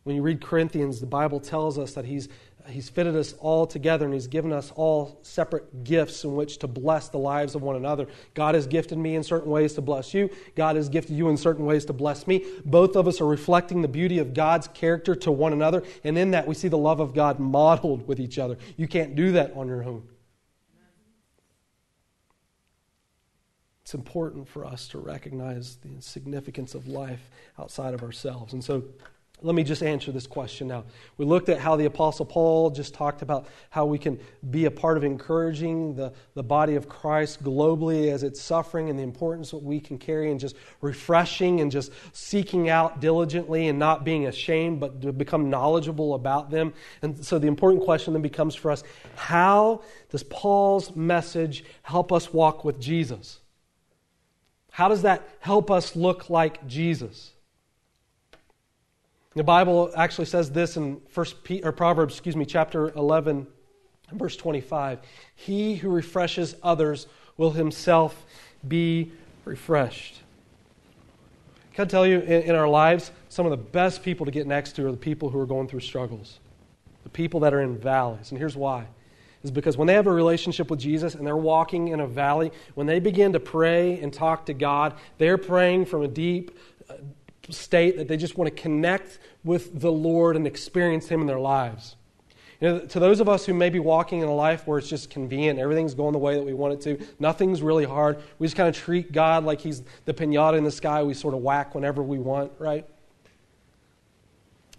When 0.04 0.16
you 0.16 0.22
read 0.22 0.40
Corinthians, 0.40 0.98
the 0.98 1.06
Bible 1.06 1.40
tells 1.40 1.78
us 1.78 1.92
that 1.92 2.06
He's, 2.06 2.28
he's 2.66 2.88
fitted 2.88 3.14
us 3.14 3.34
all 3.34 3.66
together 3.66 4.06
and 4.06 4.14
He's 4.14 4.26
given 4.26 4.52
us 4.52 4.72
all 4.74 5.18
separate 5.22 5.84
gifts 5.84 6.24
in 6.24 6.34
which 6.34 6.58
to 6.58 6.66
bless 6.66 7.08
the 7.08 7.18
lives 7.18 7.54
of 7.54 7.62
one 7.62 7.76
another. 7.76 8.06
God 8.34 8.54
has 8.54 8.66
gifted 8.66 8.96
me 8.96 9.14
in 9.14 9.22
certain 9.22 9.50
ways 9.50 9.74
to 9.74 9.82
bless 9.82 10.14
you, 10.14 10.30
God 10.56 10.76
has 10.76 10.88
gifted 10.88 11.16
you 11.16 11.28
in 11.28 11.36
certain 11.36 11.66
ways 11.66 11.84
to 11.84 11.92
bless 11.92 12.26
me. 12.26 12.44
Both 12.64 12.96
of 12.96 13.06
us 13.06 13.20
are 13.20 13.26
reflecting 13.26 13.82
the 13.82 13.88
beauty 13.88 14.18
of 14.18 14.32
God's 14.32 14.68
character 14.68 15.14
to 15.16 15.30
one 15.30 15.52
another, 15.52 15.82
and 16.02 16.16
in 16.16 16.30
that 16.32 16.46
we 16.46 16.54
see 16.54 16.68
the 16.68 16.78
love 16.78 17.00
of 17.00 17.14
God 17.14 17.38
modeled 17.38 18.08
with 18.08 18.20
each 18.20 18.38
other. 18.38 18.56
You 18.76 18.88
can't 18.88 19.14
do 19.14 19.32
that 19.32 19.52
on 19.54 19.68
your 19.68 19.84
own. 19.84 20.02
It's 23.90 23.94
important 23.96 24.46
for 24.46 24.64
us 24.64 24.86
to 24.86 25.00
recognize 25.00 25.78
the 25.82 26.00
significance 26.00 26.76
of 26.76 26.86
life 26.86 27.28
outside 27.58 27.92
of 27.92 28.04
ourselves. 28.04 28.52
And 28.52 28.62
so 28.62 28.84
let 29.42 29.56
me 29.56 29.64
just 29.64 29.82
answer 29.82 30.12
this 30.12 30.28
question 30.28 30.68
now. 30.68 30.84
We 31.16 31.24
looked 31.24 31.48
at 31.48 31.58
how 31.58 31.74
the 31.74 31.86
Apostle 31.86 32.24
Paul 32.24 32.70
just 32.70 32.94
talked 32.94 33.20
about 33.20 33.48
how 33.68 33.86
we 33.86 33.98
can 33.98 34.20
be 34.48 34.66
a 34.66 34.70
part 34.70 34.96
of 34.96 35.02
encouraging 35.02 35.96
the, 35.96 36.12
the 36.34 36.42
body 36.44 36.76
of 36.76 36.88
Christ 36.88 37.42
globally 37.42 38.12
as 38.12 38.22
it's 38.22 38.40
suffering 38.40 38.90
and 38.90 38.96
the 38.96 39.02
importance 39.02 39.50
that 39.50 39.60
we 39.60 39.80
can 39.80 39.98
carry 39.98 40.30
and 40.30 40.38
just 40.38 40.54
refreshing 40.80 41.60
and 41.60 41.68
just 41.68 41.90
seeking 42.12 42.68
out 42.68 43.00
diligently 43.00 43.66
and 43.66 43.76
not 43.76 44.04
being 44.04 44.28
ashamed, 44.28 44.78
but 44.78 45.02
to 45.02 45.12
become 45.12 45.50
knowledgeable 45.50 46.14
about 46.14 46.48
them. 46.48 46.72
And 47.02 47.24
so 47.24 47.40
the 47.40 47.48
important 47.48 47.82
question 47.82 48.12
then 48.12 48.22
becomes 48.22 48.54
for 48.54 48.70
us 48.70 48.84
how 49.16 49.82
does 50.10 50.22
Paul's 50.22 50.94
message 50.94 51.64
help 51.82 52.12
us 52.12 52.32
walk 52.32 52.64
with 52.64 52.78
Jesus? 52.78 53.40
How 54.70 54.88
does 54.88 55.02
that 55.02 55.28
help 55.40 55.70
us 55.70 55.96
look 55.96 56.30
like 56.30 56.66
Jesus? 56.66 57.32
The 59.34 59.44
Bible 59.44 59.92
actually 59.96 60.24
says 60.24 60.50
this 60.50 60.76
in 60.76 61.00
First 61.08 61.44
P, 61.44 61.62
or 61.62 61.72
Proverbs, 61.72 62.14
excuse 62.14 62.34
me, 62.34 62.44
chapter 62.44 62.90
11, 62.90 63.46
verse 64.12 64.36
25. 64.36 65.00
He 65.36 65.76
who 65.76 65.88
refreshes 65.88 66.56
others 66.62 67.06
will 67.36 67.52
himself 67.52 68.24
be 68.66 69.12
refreshed. 69.44 70.20
Can 71.74 71.84
I 71.84 71.88
tell 71.88 72.06
you, 72.06 72.20
in, 72.20 72.42
in 72.42 72.54
our 72.54 72.68
lives, 72.68 73.12
some 73.28 73.46
of 73.46 73.50
the 73.50 73.56
best 73.56 74.02
people 74.02 74.26
to 74.26 74.32
get 74.32 74.46
next 74.46 74.72
to 74.76 74.86
are 74.86 74.90
the 74.90 74.96
people 74.96 75.30
who 75.30 75.38
are 75.38 75.46
going 75.46 75.68
through 75.68 75.80
struggles, 75.80 76.40
the 77.04 77.10
people 77.10 77.40
that 77.40 77.54
are 77.54 77.60
in 77.60 77.78
valleys. 77.78 78.30
And 78.30 78.38
here's 78.38 78.56
why 78.56 78.86
is 79.42 79.50
because 79.50 79.76
when 79.76 79.86
they 79.86 79.94
have 79.94 80.06
a 80.06 80.12
relationship 80.12 80.70
with 80.70 80.80
Jesus 80.80 81.14
and 81.14 81.26
they're 81.26 81.36
walking 81.36 81.88
in 81.88 82.00
a 82.00 82.06
valley, 82.06 82.52
when 82.74 82.86
they 82.86 83.00
begin 83.00 83.32
to 83.32 83.40
pray 83.40 83.98
and 84.00 84.12
talk 84.12 84.46
to 84.46 84.54
God, 84.54 84.94
they're 85.18 85.38
praying 85.38 85.86
from 85.86 86.02
a 86.02 86.08
deep 86.08 86.56
uh, 86.88 86.94
state 87.48 87.96
that 87.96 88.06
they 88.06 88.16
just 88.16 88.36
want 88.36 88.54
to 88.54 88.62
connect 88.62 89.18
with 89.42 89.80
the 89.80 89.90
Lord 89.90 90.36
and 90.36 90.46
experience 90.46 91.08
Him 91.08 91.22
in 91.22 91.26
their 91.26 91.40
lives. 91.40 91.96
You 92.60 92.68
know, 92.68 92.78
to 92.80 93.00
those 93.00 93.20
of 93.20 93.28
us 93.28 93.46
who 93.46 93.54
may 93.54 93.70
be 93.70 93.78
walking 93.78 94.20
in 94.20 94.28
a 94.28 94.34
life 94.34 94.66
where 94.66 94.78
it's 94.78 94.88
just 94.88 95.08
convenient, 95.08 95.58
everything's 95.58 95.94
going 95.94 96.12
the 96.12 96.18
way 96.18 96.34
that 96.34 96.42
we 96.42 96.52
want 96.52 96.74
it 96.74 96.80
to, 96.82 97.06
nothing's 97.18 97.62
really 97.62 97.86
hard, 97.86 98.22
we 98.38 98.46
just 98.46 98.56
kind 98.56 98.68
of 98.68 98.76
treat 98.76 99.12
God 99.12 99.44
like 99.44 99.62
He's 99.62 99.82
the 100.04 100.12
pinata 100.12 100.58
in 100.58 100.64
the 100.64 100.70
sky 100.70 101.02
we 101.02 101.14
sort 101.14 101.32
of 101.32 101.40
whack 101.40 101.74
whenever 101.74 102.02
we 102.02 102.18
want, 102.18 102.52
right? 102.58 102.86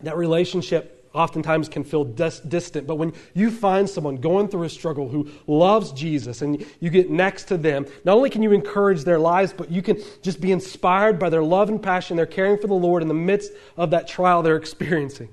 That 0.02 0.18
relationship 0.18 1.01
oftentimes 1.14 1.68
can 1.70 1.84
feel 1.84 2.04
dis- 2.04 2.40
distant. 2.40 2.88
But 2.88 2.96
when 2.96 3.14
you 3.34 3.52
find 3.52 3.90
someone 3.90 4.18
going 4.18 4.48
through 4.48 4.64
a 4.64 4.70
struggle 4.70 5.10
who 5.10 5.30
loves 5.48 5.92
Jesus 5.92 6.42
and 6.42 6.66
you 6.80 6.90
get 6.90 7.10
next 7.10 7.46
to 7.46 7.58
them, 7.58 7.86
not 8.06 8.16
only 8.16 8.30
can 8.30 8.42
you 8.42 8.52
encourage 8.52 9.04
their 9.04 9.20
lives, 9.20 9.54
but 9.54 9.70
you 9.70 9.82
can 9.82 10.02
just 10.22 10.40
be 10.40 10.52
inspired 10.52 11.20
by 11.20 11.30
their 11.30 11.44
love 11.44 11.70
and 11.70 11.82
passion. 11.82 12.18
They're 12.18 12.26
caring 12.26 12.58
for 12.58 12.68
the 12.68 12.74
Lord 12.74 13.02
in 13.02 13.08
the 13.08 13.14
midst 13.14 13.52
of 13.78 13.92
that 13.92 14.08
trial 14.08 14.42
they're 14.42 14.56
experiencing. 14.56 15.30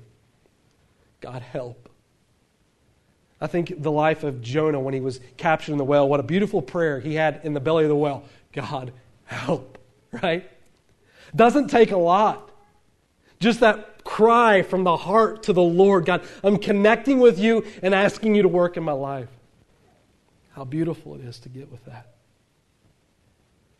God 1.21 1.41
help. 1.41 1.89
I 3.41 3.47
think 3.47 3.81
the 3.81 3.91
life 3.91 4.23
of 4.23 4.41
Jonah 4.41 4.79
when 4.79 4.93
he 4.93 4.99
was 4.99 5.21
captured 5.37 5.71
in 5.71 5.77
the 5.77 5.85
well, 5.85 6.07
what 6.09 6.19
a 6.19 6.23
beautiful 6.23 6.61
prayer 6.61 6.99
he 6.99 7.15
had 7.15 7.41
in 7.43 7.53
the 7.53 7.59
belly 7.59 7.85
of 7.85 7.89
the 7.89 7.95
well. 7.95 8.23
God 8.51 8.91
help, 9.25 9.77
right? 10.11 10.49
Doesn't 11.35 11.67
take 11.67 11.91
a 11.91 11.97
lot. 11.97 12.49
Just 13.39 13.61
that 13.61 13.98
cry 14.09 14.63
from 14.63 14.83
the 14.83 14.97
heart 14.97 15.43
to 15.43 15.53
the 15.53 15.61
Lord 15.61 16.05
God, 16.05 16.23
I'm 16.43 16.57
connecting 16.57 17.19
with 17.19 17.37
you 17.37 17.63
and 17.83 17.93
asking 17.93 18.33
you 18.33 18.41
to 18.41 18.47
work 18.47 18.75
in 18.75 18.83
my 18.83 18.91
life. 18.91 19.29
How 20.53 20.63
beautiful 20.63 21.13
it 21.13 21.21
is 21.21 21.37
to 21.41 21.49
get 21.49 21.71
with 21.71 21.85
that. 21.85 22.15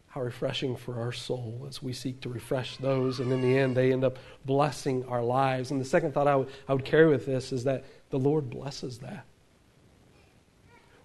How 0.09 0.21
refreshing 0.21 0.75
for 0.75 0.99
our 0.99 1.11
soul 1.11 1.65
as 1.67 1.81
we 1.81 1.93
seek 1.93 2.21
to 2.21 2.29
refresh 2.29 2.77
those, 2.77 3.19
and 3.19 3.31
in 3.31 3.41
the 3.41 3.57
end, 3.57 3.75
they 3.75 3.91
end 3.91 4.03
up 4.03 4.19
blessing 4.45 5.03
our 5.05 5.23
lives. 5.23 5.71
And 5.71 5.81
the 5.81 5.85
second 5.85 6.13
thought 6.13 6.27
I 6.27 6.35
would, 6.35 6.49
I 6.67 6.73
would 6.73 6.85
carry 6.85 7.07
with 7.07 7.25
this 7.25 7.51
is 7.51 7.63
that 7.63 7.83
the 8.11 8.19
Lord 8.19 8.51
blesses 8.51 8.99
that. 8.99 9.25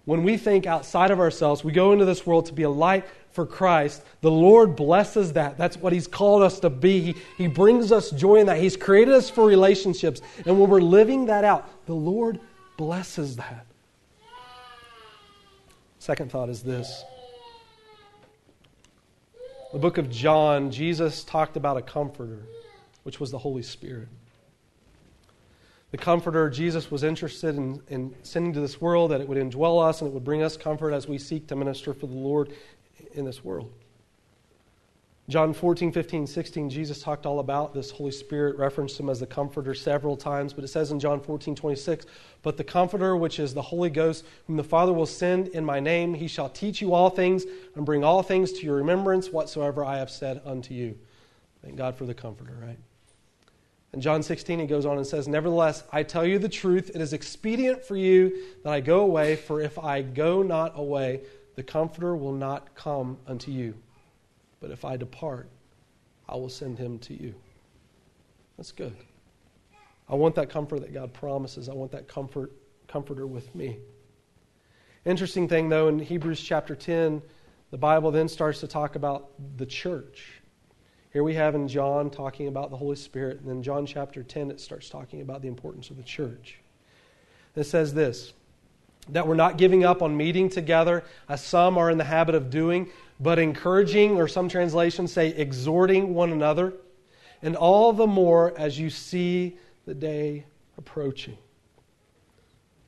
When 0.05 0.23
we 0.23 0.37
think 0.37 0.67
outside 0.67 1.11
of 1.11 1.19
ourselves, 1.19 1.63
we 1.63 1.71
go 1.71 1.91
into 1.91 2.05
this 2.05 2.25
world 2.25 2.45
to 2.47 2.53
be 2.53 2.63
a 2.63 2.69
light 2.69 3.05
for 3.35 3.45
Christ, 3.45 4.01
the 4.21 4.31
Lord 4.31 4.77
blesses 4.77 5.33
that. 5.33 5.57
That's 5.57 5.75
what 5.75 5.91
He's 5.91 6.07
called 6.07 6.41
us 6.41 6.61
to 6.61 6.69
be. 6.69 7.01
He, 7.01 7.15
he 7.37 7.47
brings 7.47 7.91
us 7.91 8.11
joy 8.11 8.37
in 8.37 8.45
that. 8.45 8.59
He's 8.59 8.77
created 8.77 9.13
us 9.13 9.29
for 9.29 9.45
relationships. 9.45 10.21
And 10.45 10.57
when 10.57 10.69
we're 10.69 10.79
living 10.79 11.25
that 11.25 11.43
out, 11.43 11.85
the 11.85 11.93
Lord 11.93 12.39
blesses 12.77 13.35
that. 13.35 13.65
Second 15.99 16.31
thought 16.31 16.47
is 16.47 16.63
this. 16.63 17.03
The 19.73 19.79
book 19.79 19.97
of 19.97 20.09
John, 20.09 20.71
Jesus 20.71 21.25
talked 21.25 21.57
about 21.57 21.75
a 21.75 21.81
comforter, 21.81 22.43
which 23.03 23.19
was 23.19 23.31
the 23.31 23.39
Holy 23.39 23.63
Spirit. 23.63 24.07
The 25.91 25.97
comforter 25.97 26.49
Jesus 26.49 26.91
was 26.91 27.03
interested 27.03 27.55
in, 27.55 27.81
in 27.87 28.15
sending 28.23 28.53
to 28.53 28.59
this 28.59 28.81
world, 28.81 29.11
that 29.11 29.21
it 29.21 29.27
would 29.27 29.37
indwell 29.37 29.87
us 29.87 30.01
and 30.01 30.09
it 30.09 30.13
would 30.13 30.23
bring 30.23 30.43
us 30.43 30.57
comfort 30.57 30.91
as 30.91 31.07
we 31.07 31.17
seek 31.17 31.47
to 31.47 31.55
minister 31.55 31.93
for 31.93 32.07
the 32.07 32.15
Lord 32.15 32.51
in 33.13 33.25
this 33.25 33.43
world. 33.43 33.71
John 35.27 35.53
14, 35.53 35.91
15, 35.91 36.27
16, 36.27 36.69
Jesus 36.69 37.01
talked 37.01 37.25
all 37.25 37.39
about 37.39 37.73
this 37.73 37.89
Holy 37.89 38.11
Spirit, 38.11 38.57
referenced 38.57 38.99
him 38.99 39.09
as 39.09 39.19
the 39.19 39.25
Comforter 39.25 39.73
several 39.73 40.15
times, 40.15 40.53
but 40.53 40.63
it 40.63 40.67
says 40.67 40.91
in 40.91 40.99
John 40.99 41.19
14, 41.19 41.55
26, 41.55 42.05
But 42.43 42.57
the 42.57 42.63
Comforter, 42.63 43.17
which 43.17 43.39
is 43.39 43.51
the 43.51 43.61
Holy 43.61 43.89
Ghost, 43.89 44.23
whom 44.45 44.55
the 44.55 44.63
Father 44.63 44.93
will 44.93 45.07
send 45.07 45.47
in 45.47 45.65
my 45.65 45.79
name, 45.79 46.13
he 46.13 46.27
shall 46.27 46.49
teach 46.49 46.79
you 46.79 46.93
all 46.93 47.09
things 47.09 47.45
and 47.75 47.87
bring 47.87 48.03
all 48.03 48.21
things 48.21 48.51
to 48.51 48.65
your 48.65 48.75
remembrance 48.75 49.31
whatsoever 49.31 49.83
I 49.83 49.97
have 49.97 50.11
said 50.11 50.41
unto 50.45 50.75
you. 50.75 50.95
Thank 51.63 51.75
God 51.75 51.95
for 51.95 52.05
the 52.05 52.13
Comforter, 52.13 52.55
right? 52.61 52.77
In 53.95 54.01
John 54.01 54.21
16, 54.21 54.59
he 54.59 54.67
goes 54.67 54.85
on 54.85 54.97
and 54.97 55.07
says, 55.07 55.25
Nevertheless, 55.25 55.85
I 55.89 56.03
tell 56.03 56.25
you 56.25 56.37
the 56.37 56.49
truth, 56.49 56.91
it 56.93 56.99
is 56.99 57.13
expedient 57.13 57.81
for 57.81 57.95
you 57.95 58.43
that 58.65 58.73
I 58.73 58.81
go 58.81 58.99
away, 58.99 59.37
for 59.37 59.61
if 59.61 59.79
I 59.79 60.01
go 60.01 60.43
not 60.43 60.73
away, 60.75 61.21
the 61.55 61.63
Comforter 61.63 62.13
will 62.13 62.33
not 62.33 62.75
come 62.75 63.17
unto 63.25 63.51
you. 63.51 63.73
But 64.59 64.71
if 64.71 64.83
I 64.83 64.97
depart, 64.97 65.49
I 66.27 66.35
will 66.35 66.49
send 66.49 66.77
him 66.77 66.99
to 66.99 67.13
you. 67.13 67.33
That's 68.57 68.73
good. 68.73 68.93
I 70.09 70.15
want 70.15 70.35
that 70.35 70.49
comfort 70.49 70.81
that 70.81 70.93
God 70.93 71.13
promises. 71.13 71.69
I 71.69 71.73
want 71.73 71.93
that 71.93 72.09
comfort, 72.09 72.51
comforter 72.89 73.25
with 73.25 73.55
me. 73.55 73.77
Interesting 75.05 75.47
thing, 75.47 75.69
though, 75.69 75.87
in 75.87 75.99
Hebrews 75.99 76.41
chapter 76.41 76.75
10, 76.75 77.21
the 77.71 77.77
Bible 77.77 78.11
then 78.11 78.27
starts 78.27 78.59
to 78.59 78.67
talk 78.67 78.97
about 78.97 79.29
the 79.55 79.65
church. 79.65 80.34
Here 81.15 81.23
we 81.23 81.35
have 81.35 81.55
in 81.55 81.69
John 81.69 82.09
talking 82.09 82.49
about 82.49 82.71
the 82.71 82.75
Holy 82.75 82.97
Spirit, 82.97 83.39
and 83.39 83.49
then 83.49 83.63
John 83.63 83.85
chapter 83.85 84.21
10, 84.21 84.51
it 84.51 84.59
starts 84.59 84.89
talking 84.89 85.21
about 85.21 85.41
the 85.41 85.47
importance 85.47 85.89
of 85.89 85.95
the 85.95 86.03
church. 86.03 86.59
It 87.55 87.63
says 87.63 87.93
this 87.93 88.33
that 89.07 89.25
we're 89.25 89.35
not 89.35 89.57
giving 89.57 89.85
up 89.85 90.01
on 90.01 90.17
meeting 90.17 90.49
together, 90.49 91.05
as 91.29 91.41
some 91.41 91.77
are 91.77 91.89
in 91.89 91.97
the 91.97 92.03
habit 92.03 92.35
of 92.35 92.49
doing, 92.49 92.89
but 93.17 93.39
encouraging, 93.39 94.17
or 94.17 94.27
some 94.27 94.49
translations 94.49 95.13
say 95.13 95.29
exhorting 95.29 96.13
one 96.13 96.33
another, 96.33 96.73
and 97.41 97.55
all 97.55 97.93
the 97.93 98.07
more 98.07 98.53
as 98.57 98.77
you 98.77 98.89
see 98.89 99.57
the 99.85 99.93
day 99.93 100.45
approaching. 100.77 101.37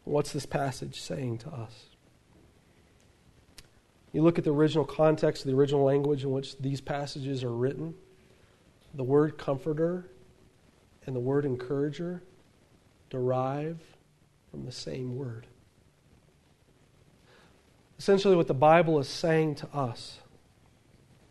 What's 0.03 0.33
this 0.33 0.45
passage 0.45 0.99
saying 0.99 1.37
to 1.37 1.49
us? 1.49 1.71
You 4.11 4.21
look 4.21 4.37
at 4.37 4.43
the 4.43 4.51
original 4.51 4.83
context, 4.83 5.45
the 5.45 5.53
original 5.53 5.85
language 5.85 6.25
in 6.25 6.31
which 6.31 6.57
these 6.57 6.81
passages 6.81 7.41
are 7.41 7.53
written, 7.53 7.93
the 8.93 9.03
word 9.03 9.37
comforter 9.37 10.09
and 11.05 11.15
the 11.15 11.19
word 11.19 11.45
encourager 11.45 12.23
derive 13.09 13.79
from 14.51 14.65
the 14.65 14.71
same 14.71 15.15
word. 15.15 15.47
Essentially, 17.99 18.35
what 18.35 18.47
the 18.47 18.53
Bible 18.53 18.99
is 18.99 19.07
saying 19.07 19.55
to 19.55 19.67
us 19.73 20.19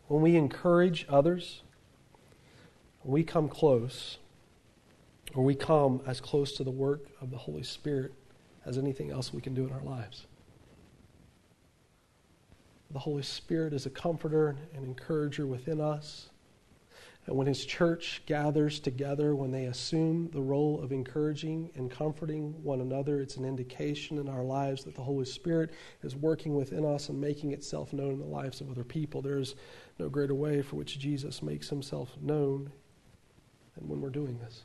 when 0.08 0.22
we 0.22 0.36
encourage 0.36 1.06
others, 1.08 1.62
we 3.04 3.22
come 3.22 3.48
close, 3.48 4.18
or 5.34 5.44
we 5.44 5.54
come 5.54 6.00
as 6.06 6.20
close 6.20 6.52
to 6.52 6.64
the 6.64 6.70
work 6.70 7.06
of 7.20 7.30
the 7.30 7.36
Holy 7.36 7.62
Spirit 7.62 8.12
as 8.64 8.78
anything 8.78 9.10
else 9.10 9.32
we 9.32 9.40
can 9.40 9.54
do 9.54 9.66
in 9.66 9.72
our 9.72 9.82
lives. 9.82 10.26
The 12.90 13.00
Holy 13.00 13.22
Spirit 13.22 13.72
is 13.72 13.86
a 13.86 13.90
comforter 13.90 14.56
and 14.74 14.84
encourager 14.84 15.46
within 15.46 15.80
us. 15.80 16.30
And 17.26 17.36
when 17.36 17.46
His 17.46 17.64
church 17.64 18.22
gathers 18.26 18.78
together, 18.78 19.34
when 19.34 19.50
they 19.50 19.66
assume 19.66 20.30
the 20.32 20.40
role 20.40 20.80
of 20.80 20.92
encouraging 20.92 21.70
and 21.74 21.90
comforting 21.90 22.62
one 22.62 22.80
another, 22.80 23.20
it's 23.20 23.36
an 23.36 23.44
indication 23.44 24.18
in 24.18 24.28
our 24.28 24.44
lives 24.44 24.84
that 24.84 24.94
the 24.94 25.02
Holy 25.02 25.24
Spirit 25.24 25.70
is 26.02 26.14
working 26.14 26.54
within 26.54 26.84
us 26.84 27.08
and 27.08 27.20
making 27.20 27.52
itself 27.52 27.92
known 27.92 28.12
in 28.12 28.18
the 28.20 28.24
lives 28.24 28.60
of 28.60 28.70
other 28.70 28.84
people. 28.84 29.22
There's 29.22 29.56
no 29.98 30.08
greater 30.08 30.34
way 30.34 30.62
for 30.62 30.76
which 30.76 30.98
Jesus 30.98 31.42
makes 31.42 31.68
Himself 31.68 32.16
known 32.20 32.70
than 33.76 33.88
when 33.88 34.00
we're 34.00 34.10
doing 34.10 34.38
this. 34.38 34.62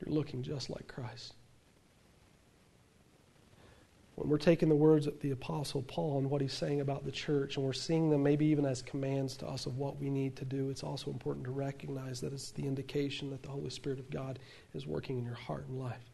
You're 0.00 0.14
looking 0.14 0.42
just 0.42 0.70
like 0.70 0.88
Christ 0.88 1.34
when 4.18 4.28
we're 4.28 4.38
taking 4.38 4.68
the 4.68 4.74
words 4.74 5.06
of 5.06 5.20
the 5.20 5.30
Apostle 5.30 5.82
Paul 5.82 6.18
and 6.18 6.28
what 6.28 6.40
he's 6.40 6.52
saying 6.52 6.80
about 6.80 7.04
the 7.04 7.12
church, 7.12 7.56
and 7.56 7.64
we're 7.64 7.72
seeing 7.72 8.10
them 8.10 8.24
maybe 8.24 8.46
even 8.46 8.66
as 8.66 8.82
commands 8.82 9.36
to 9.36 9.46
us 9.46 9.66
of 9.66 9.78
what 9.78 10.00
we 10.00 10.10
need 10.10 10.34
to 10.36 10.44
do, 10.44 10.70
it's 10.70 10.82
also 10.82 11.12
important 11.12 11.44
to 11.44 11.52
recognize 11.52 12.20
that 12.20 12.32
it's 12.32 12.50
the 12.50 12.66
indication 12.66 13.30
that 13.30 13.44
the 13.44 13.48
Holy 13.48 13.70
Spirit 13.70 14.00
of 14.00 14.10
God 14.10 14.40
is 14.74 14.88
working 14.88 15.18
in 15.18 15.24
your 15.24 15.34
heart 15.34 15.68
and 15.68 15.78
life. 15.78 16.10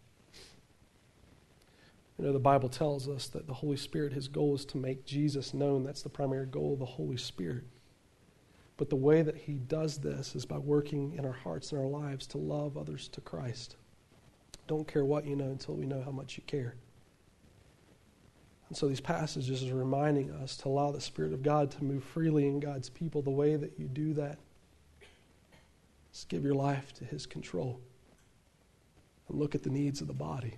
You 2.19 2.27
know, 2.27 2.33
the 2.35 2.39
Bible 2.39 2.69
tells 2.69 3.09
us 3.09 3.29
that 3.29 3.47
the 3.47 3.55
Holy 3.55 3.79
Spirit, 3.79 4.13
his 4.13 4.29
goal 4.29 4.55
is 4.55 4.67
to 4.67 4.77
make 4.77 5.07
Jesus 5.07 5.55
known. 5.55 5.83
That's 5.83 6.03
the 6.03 6.11
primary 6.11 6.47
goal 6.47 6.75
of 6.75 6.81
the 6.81 6.85
Holy 6.85 7.17
Spirit. 7.17 7.65
But 8.77 8.91
the 8.91 8.97
way 8.97 9.23
that 9.23 9.37
he 9.37 9.55
does 9.55 9.97
this 9.97 10.37
is 10.37 10.45
by 10.45 10.59
working 10.59 11.15
in 11.17 11.25
our 11.25 11.33
hearts 11.33 11.73
and 11.73 11.81
our 11.81 11.89
lives 11.89 12.27
to 12.29 12.39
love 12.39 12.77
others 12.77 13.09
to 13.09 13.23
Christ. 13.23 13.77
Don't 14.67 14.87
care 14.87 15.07
what 15.07 15.27
you 15.27 15.37
know 15.37 15.51
until 15.51 15.75
we 15.75 15.87
know 15.87 16.03
how 16.03 16.11
much 16.11 16.37
you 16.37 16.43
care. 16.47 16.75
And 18.75 18.79
so 18.81 18.89
these 18.89 19.01
passages 19.01 19.62
are 19.70 19.77
reminding 19.77 20.33
us 20.33 20.57
to 20.57 20.68
allow 20.68 20.91
the 20.91 21.01
Spirit 21.01 21.33
of 21.33 21.45
God 21.45 21.70
to 21.70 21.85
move 21.85 22.03
freely 22.03 22.49
in 22.49 22.59
God's 22.59 22.91
people. 22.91 23.22
The 23.22 23.31
way 23.31 23.55
that 23.55 23.79
you 23.79 23.87
do 23.87 24.12
that 24.14 24.37
is 26.12 26.27
give 26.29 26.43
your 26.43 26.57
life 26.57 26.93
to 26.95 27.05
His 27.05 27.25
control 27.25 27.79
and 29.29 29.39
look 29.39 29.55
at 29.55 29.62
the 29.62 29.70
needs 29.70 30.01
of 30.01 30.09
the 30.09 30.12
body. 30.12 30.55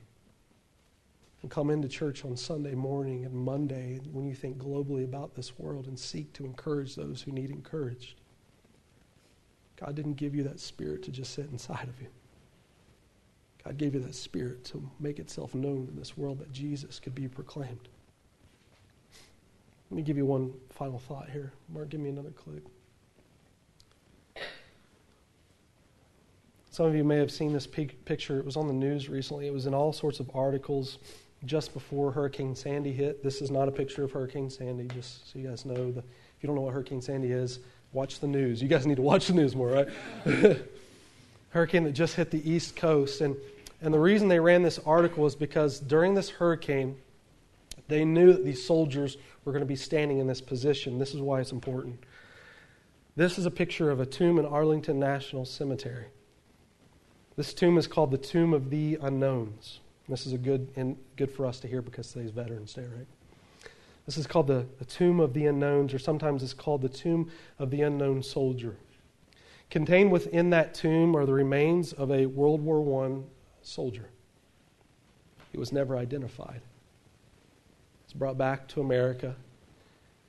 And 1.43 1.51
come 1.51 1.69
into 1.69 1.89
church 1.89 2.25
on 2.25 2.39
Sunday 2.39 2.75
morning 2.75 3.27
and 3.27 3.35
Monday 3.35 4.01
when 4.11 4.25
you 4.25 4.35
think 4.35 4.57
globally 4.57 5.05
about 5.05 5.35
this 5.35 5.59
world 5.59 5.87
and 5.87 5.99
seek 5.99 6.33
to 6.33 6.47
encourage 6.47 6.95
those 6.95 7.21
who 7.21 7.33
need 7.33 7.51
encouraged. 7.51 8.15
God 9.79 9.95
didn't 9.95 10.15
give 10.15 10.35
you 10.35 10.43
that 10.45 10.59
spirit 10.59 11.03
to 11.03 11.11
just 11.11 11.35
sit 11.35 11.51
inside 11.51 11.87
of 11.87 12.01
you. 12.01 12.09
God 13.63 13.77
gave 13.77 13.93
you 13.93 14.01
that 14.01 14.15
spirit 14.15 14.65
to 14.65 14.89
make 14.99 15.19
itself 15.19 15.55
known 15.55 15.87
in 15.91 15.97
this 15.97 16.17
world 16.17 16.39
that 16.39 16.51
Jesus 16.51 16.99
could 16.99 17.15
be 17.15 17.29
proclaimed. 17.29 17.91
Let 19.91 19.97
me 19.97 20.03
give 20.03 20.17
you 20.17 20.27
one 20.27 20.53
final 20.71 20.99
thought 20.99 21.31
here. 21.31 21.53
Mark, 21.73 21.91
give 21.91 22.01
me 22.01 22.09
another 22.09 22.31
click. 22.31 22.63
Some 26.71 26.87
of 26.87 26.95
you 26.95 27.05
may 27.05 27.17
have 27.17 27.31
seen 27.31 27.53
this 27.53 27.67
picture. 27.67 28.39
It 28.39 28.45
was 28.45 28.57
on 28.57 28.67
the 28.67 28.75
news 28.75 29.09
recently. 29.09 29.47
It 29.47 29.53
was 29.53 29.67
in 29.67 29.73
all 29.73 29.93
sorts 29.93 30.21
of 30.21 30.31
articles 30.35 30.99
just 31.47 31.73
before 31.73 32.13
Hurricane 32.13 32.55
Sandy 32.55 32.93
hit. 32.93 33.23
This 33.23 33.41
is 33.41 33.51
not 33.51 33.69
a 33.69 33.73
picture 33.73 34.05
of 34.05 34.13
Hurricane 34.13 34.51
Sandy, 34.51 34.89
just 34.89 35.33
so 35.33 35.39
you 35.39 35.49
guys 35.49 35.65
know. 35.65 35.93
The, 35.93 36.01
if 36.01 36.43
you 36.43 36.47
don't 36.49 36.57
know 36.57 36.63
what 36.63 36.75
Hurricane 36.75 37.01
Sandy 37.01 37.33
is, 37.33 37.61
watch 37.93 38.21
the 38.21 38.27
news. 38.27 38.61
You 38.61 38.69
guys 38.69 38.87
need 38.87 38.97
to 38.97 39.03
watch 39.03 39.29
the 39.29 39.33
news 39.33 39.57
more, 39.57 39.69
right? 39.69 39.89
hurricane 41.51 41.85
that 41.85 41.93
just 41.93 42.15
hit 42.15 42.31
the 42.31 42.51
East 42.51 42.77
Coast. 42.77 43.23
And, 43.23 43.35
and 43.81 43.95
the 43.95 43.99
reason 43.99 44.29
they 44.29 44.41
ran 44.41 44.63
this 44.63 44.79
article 44.85 45.25
is 45.25 45.35
because 45.35 45.81
during 45.81 46.15
this 46.15 46.29
hurricane, 46.29 46.97
they 47.89 48.05
knew 48.05 48.33
that 48.33 48.45
these 48.45 48.65
soldiers 48.65 49.17
were 49.45 49.53
going 49.53 49.61
to 49.61 49.67
be 49.67 49.77
standing 49.77 50.19
in 50.19 50.27
this 50.27 50.41
position. 50.41 50.99
This 50.99 51.15
is 51.15 51.21
why 51.21 51.41
it's 51.41 51.53
important. 51.53 52.03
This 53.15 53.39
is 53.39 53.47
a 53.47 53.51
picture 53.51 53.91
of 53.91 54.01
a 54.01 54.07
tomb 54.07 54.39
in 54.39 54.45
Arlington 54.45 54.99
National 54.99 55.45
Cemetery. 55.45 56.07
This 57.37 57.55
tomb 57.55 57.79
is 57.79 57.87
called 57.87 58.11
the 58.11 58.19
Tomb 58.19 58.53
of 58.53 58.71
the 58.71 58.99
Unknowns. 59.01 59.81
This 60.09 60.27
is 60.27 60.33
a 60.33 60.39
good 60.39 60.69
and 60.77 60.97
good 61.17 61.31
for 61.31 61.47
us 61.47 61.61
to 61.61 61.69
hear 61.69 61.83
because 61.83 62.13
today's 62.13 62.31
Veterans 62.31 62.73
Day, 62.73 62.83
right? 62.83 63.07
This 64.07 64.17
is 64.17 64.27
called 64.27 64.47
the, 64.47 64.67
the 64.79 64.85
Tomb 64.85 65.21
of 65.21 65.35
the 65.35 65.47
Unknowns, 65.47 65.93
or 65.93 65.99
sometimes 65.99 66.43
it's 66.43 66.55
called 66.55 66.83
the 66.83 66.89
Tomb 66.89 67.31
of 67.59 67.71
the 67.71 67.83
Unknown 67.83 68.23
Soldier. 68.23 68.77
Contained 69.71 70.13
within 70.13 70.51
that 70.51 70.75
tomb 70.75 71.17
are 71.17 71.27
the 71.27 71.33
remains 71.33 71.93
of 71.93 72.11
a 72.11 72.27
World 72.27 72.61
War 72.61 73.05
I 73.05 73.23
soldier. 73.63 74.09
He 75.51 75.59
was 75.59 75.73
never 75.73 75.97
identified 75.97 76.61
brought 78.19 78.39
back 78.39 78.69
to 78.69 78.81
America, 78.81 79.37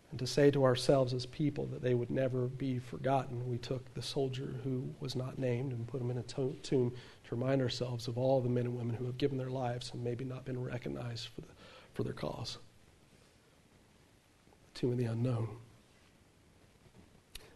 and 0.09 0.19
to 0.19 0.27
say 0.27 0.49
to 0.51 0.63
ourselves 0.63 1.13
as 1.13 1.25
people 1.25 1.65
that 1.67 1.81
they 1.81 1.93
would 1.93 2.09
never 2.09 2.47
be 2.47 2.79
forgotten, 2.79 3.49
we 3.49 3.57
took 3.57 3.93
the 3.93 4.01
soldier 4.01 4.55
who 4.63 4.89
was 4.99 5.15
not 5.15 5.38
named 5.38 5.73
and 5.73 5.88
put 5.88 6.01
him 6.01 6.11
in 6.11 6.17
a 6.17 6.23
tomb 6.23 6.57
to 6.63 6.93
remind 7.29 7.61
ourselves 7.61 8.07
of 8.07 8.17
all 8.17 8.39
the 8.39 8.49
men 8.49 8.65
and 8.65 8.77
women 8.77 8.95
who 8.95 9.05
have 9.05 9.17
given 9.17 9.38
their 9.38 9.49
lives 9.49 9.91
and 9.93 10.03
maybe 10.03 10.23
not 10.23 10.45
been 10.45 10.61
recognized 10.61 11.27
for, 11.27 11.41
the, 11.41 11.47
for 11.93 12.03
their 12.03 12.13
cause. 12.13 12.57
The 14.73 14.79
tomb 14.79 14.91
of 14.93 14.97
the 14.97 15.05
unknown. 15.05 15.49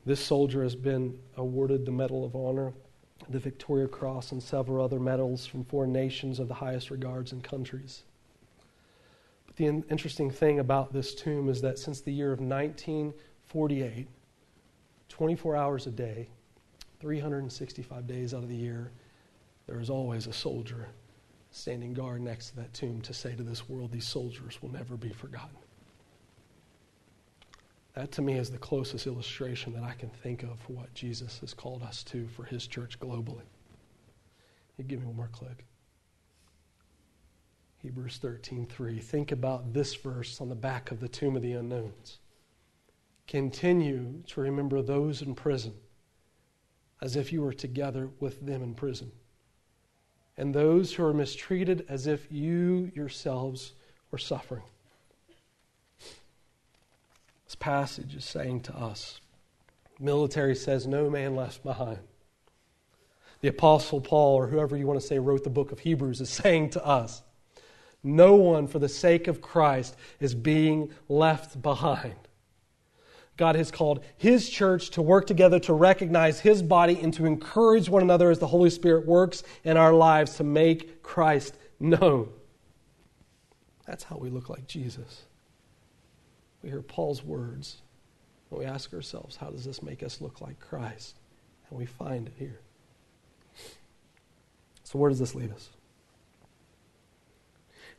This 0.06 0.20
soldier 0.20 0.64
has 0.64 0.76
been 0.76 1.18
awarded 1.38 1.86
the 1.86 1.92
Medal 1.92 2.26
of 2.26 2.36
Honor, 2.36 2.74
the 3.30 3.40
Victoria 3.40 3.88
Cross, 3.88 4.32
and 4.32 4.44
several 4.44 4.84
other 4.84 5.00
medals 5.00 5.46
from 5.46 5.64
foreign 5.64 5.94
nations 5.94 6.40
of 6.40 6.48
the 6.48 6.56
highest 6.56 6.90
regards 6.90 7.32
and 7.32 7.44
countries. 7.44 8.04
The 9.58 9.66
interesting 9.66 10.32
thing 10.32 10.60
about 10.60 10.94
this 10.94 11.14
tomb 11.14 11.50
is 11.50 11.62
that 11.62 11.78
since 11.78 12.02
the 12.02 12.14
year 12.14 12.32
of 12.32 12.40
1948, 12.40 14.08
24 15.10 15.56
hours 15.56 15.88
a 15.88 15.92
day, 15.92 16.30
365 17.00 18.08
days 18.08 18.34
out 18.34 18.44
of 18.44 18.50
the 18.50 18.56
year, 18.56 18.92
there 19.68 19.80
is 19.80 19.90
always 19.90 20.28
a 20.28 20.34
soldier 20.34 20.88
standing 21.52 21.94
guard 21.94 22.22
next 22.22 22.50
to 22.50 22.56
that 22.56 22.74
tomb 22.74 23.02
to 23.02 23.14
say 23.14 23.36
to 23.36 23.44
this 23.44 23.68
world, 23.68 23.92
these 23.92 24.08
soldiers 24.08 24.62
will 24.62 24.72
never 24.72 24.96
be 24.96 25.10
forgotten. 25.10 25.58
That 27.94 28.12
to 28.14 28.22
me 28.22 28.38
is 28.38 28.50
the 28.50 28.58
closest 28.58 29.06
illustration 29.06 29.74
that 29.74 29.84
I 29.84 29.94
can 29.94 30.10
think 30.10 30.44
of 30.44 30.60
for 30.60 30.72
what 30.74 30.94
Jesus 30.94 31.40
has 31.40 31.54
called 31.54 31.84
us 31.84 32.04
to 32.06 32.26
for 32.30 32.46
his 32.46 32.68
church 32.68 32.98
globally. 33.00 33.44
You 34.78 34.86
give 34.86 35.02
me 35.02 35.08
one 35.08 35.18
more 35.18 35.30
click. 35.34 35.66
Hebrews 37.82 38.20
13:3. 38.20 39.00
Think 39.00 39.32
about 39.32 39.74
this 39.74 39.96
verse 39.96 40.40
on 40.40 40.50
the 40.50 40.56
back 40.56 40.92
of 40.92 41.00
the 41.00 41.10
tomb 41.10 41.36
of 41.36 41.42
the 41.42 41.54
unknowns. 41.54 42.20
Continue 43.28 44.24
to 44.28 44.42
remember 44.42 44.82
those 44.82 45.22
in 45.22 45.36
prison 45.36 45.74
as 47.02 47.16
if 47.16 47.34
you 47.34 47.42
were 47.42 47.54
together 47.54 48.10
with 48.20 48.46
them 48.46 48.62
in 48.62 48.76
prison. 48.76 49.12
And 50.38 50.54
those 50.54 50.94
who 50.94 51.04
are 51.04 51.14
mistreated 51.14 51.86
as 51.90 52.08
if 52.08 52.32
you 52.32 52.92
yourselves 52.94 53.74
were 54.12 54.18
suffering. 54.18 54.64
This 57.46 57.56
passage 57.56 58.16
is 58.16 58.26
saying 58.26 58.62
to 58.62 58.76
us 58.76 59.20
military 60.00 60.56
says, 60.56 60.88
No 60.88 61.10
man 61.10 61.36
left 61.36 61.64
behind. 61.64 62.00
The 63.42 63.50
Apostle 63.50 64.02
Paul, 64.02 64.36
or 64.36 64.48
whoever 64.48 64.78
you 64.78 64.88
want 64.88 65.00
to 65.00 65.06
say 65.06 65.20
wrote 65.20 65.44
the 65.44 65.50
book 65.50 65.72
of 65.72 65.80
Hebrews, 65.80 66.22
is 66.22 66.30
saying 66.44 66.72
to 66.72 66.86
us, 66.86 67.24
no 68.04 68.36
one, 68.36 68.68
for 68.68 68.80
the 68.80 68.90
sake 68.90 69.28
of 69.28 69.42
Christ, 69.42 69.96
is 70.20 70.34
being 70.34 70.92
left 71.08 71.62
behind. 71.62 72.16
God 73.38 73.56
has 73.56 73.72
called 73.72 74.04
His 74.18 74.50
church 74.50 74.92
to 74.92 75.02
work 75.02 75.26
together 75.26 75.60
to 75.62 75.74
recognize 75.74 76.40
His 76.40 76.62
body 76.62 77.00
and 77.02 77.14
to 77.16 77.26
encourage 77.26 77.90
one 77.90 78.04
another 78.04 78.30
as 78.30 78.40
the 78.40 78.48
Holy 78.48 78.70
Spirit 78.70 79.06
works 79.06 79.44
in 79.64 79.78
our 79.78 79.94
lives 79.94 80.38
to 80.38 80.44
make 80.44 81.02
Christ 81.02 81.56
known. 81.80 82.30
That's 83.86 84.04
how 84.04 84.18
we 84.18 84.30
look 84.30 84.50
like 84.50 84.68
Jesus. 84.68 85.24
We 86.62 86.70
hear 86.70 86.82
Paul's 86.82 87.24
words 87.24 87.78
and 88.50 88.60
we 88.60 88.66
ask 88.66 88.94
ourselves, 88.94 89.36
how 89.36 89.50
does 89.50 89.66
this 89.66 89.82
make 89.82 90.04
us 90.04 90.22
look 90.22 90.42
like 90.42 90.60
Christ? 90.60 91.16
And 91.70 91.80
we 91.80 91.86
find 91.86 92.28
it 92.28 92.34
here. 92.38 92.60
So, 94.84 95.00
where 95.00 95.10
does 95.10 95.20
this 95.20 95.34
leave 95.34 95.54
us? 95.54 95.70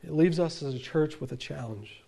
It 0.02 0.12
leaves 0.12 0.40
us 0.40 0.62
as 0.62 0.74
a 0.74 0.78
church 0.78 1.20
with 1.20 1.32
a 1.32 1.36
challenge. 1.36 2.02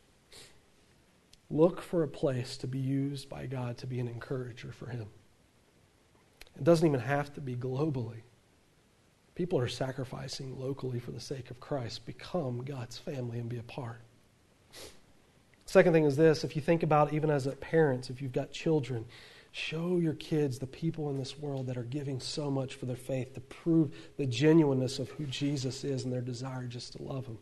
Look 1.51 1.81
for 1.81 2.03
a 2.03 2.09
place 2.09 2.57
to 2.59 2.67
be 2.67 2.79
used 2.79 3.29
by 3.29 3.47
God 3.47 3.79
to 3.79 3.87
be 3.87 4.01
an 4.01 4.09
encourager 4.09 4.73
for 4.73 4.87
Him. 4.87 5.07
It 6.57 6.65
doesn't 6.65 6.87
even 6.87 7.01
have 7.01 7.33
to 7.35 7.41
be 7.41 7.55
globally. 7.55 8.23
People 9.35 9.59
are 9.59 9.69
sacrificing 9.69 10.59
locally 10.59 11.01
for 11.01 11.11
the 11.11 11.21
sake 11.21 11.51
of 11.51 11.61
Christ. 11.61 12.07
Become 12.07 12.65
God's 12.65 12.99
family 12.99 13.39
and 13.39 13.49
be 13.49 13.59
a 13.59 13.65
part. 13.65 14.01
Second 15.67 15.93
thing 15.93 16.05
is 16.05 16.17
this 16.17 16.45
if 16.45 16.55
you 16.55 16.63
think 16.63 16.83
about 16.83 17.13
even 17.13 17.31
as 17.31 17.47
parents, 17.61 18.11
if 18.11 18.23
you've 18.23 18.33
got 18.33 18.53
children, 18.53 19.05
show 19.51 19.99
your 19.99 20.15
kids 20.15 20.59
the 20.59 20.67
people 20.67 21.11
in 21.11 21.19
this 21.19 21.39
world 21.39 21.67
that 21.67 21.77
are 21.77 21.85
giving 21.85 22.21
so 22.21 22.51
much 22.51 22.75
for 22.75 22.87
their 22.87 22.97
faith 22.97 23.35
to 23.35 23.41
prove 23.41 23.95
the 24.17 24.27
genuineness 24.27 24.99
of 24.99 25.11
who 25.11 25.27
Jesus 25.27 25.85
is 25.85 26.05
and 26.05 26.13
their 26.13 26.21
desire 26.21 26.67
just 26.67 26.93
to 26.93 27.03
love 27.03 27.27
Him. 27.27 27.39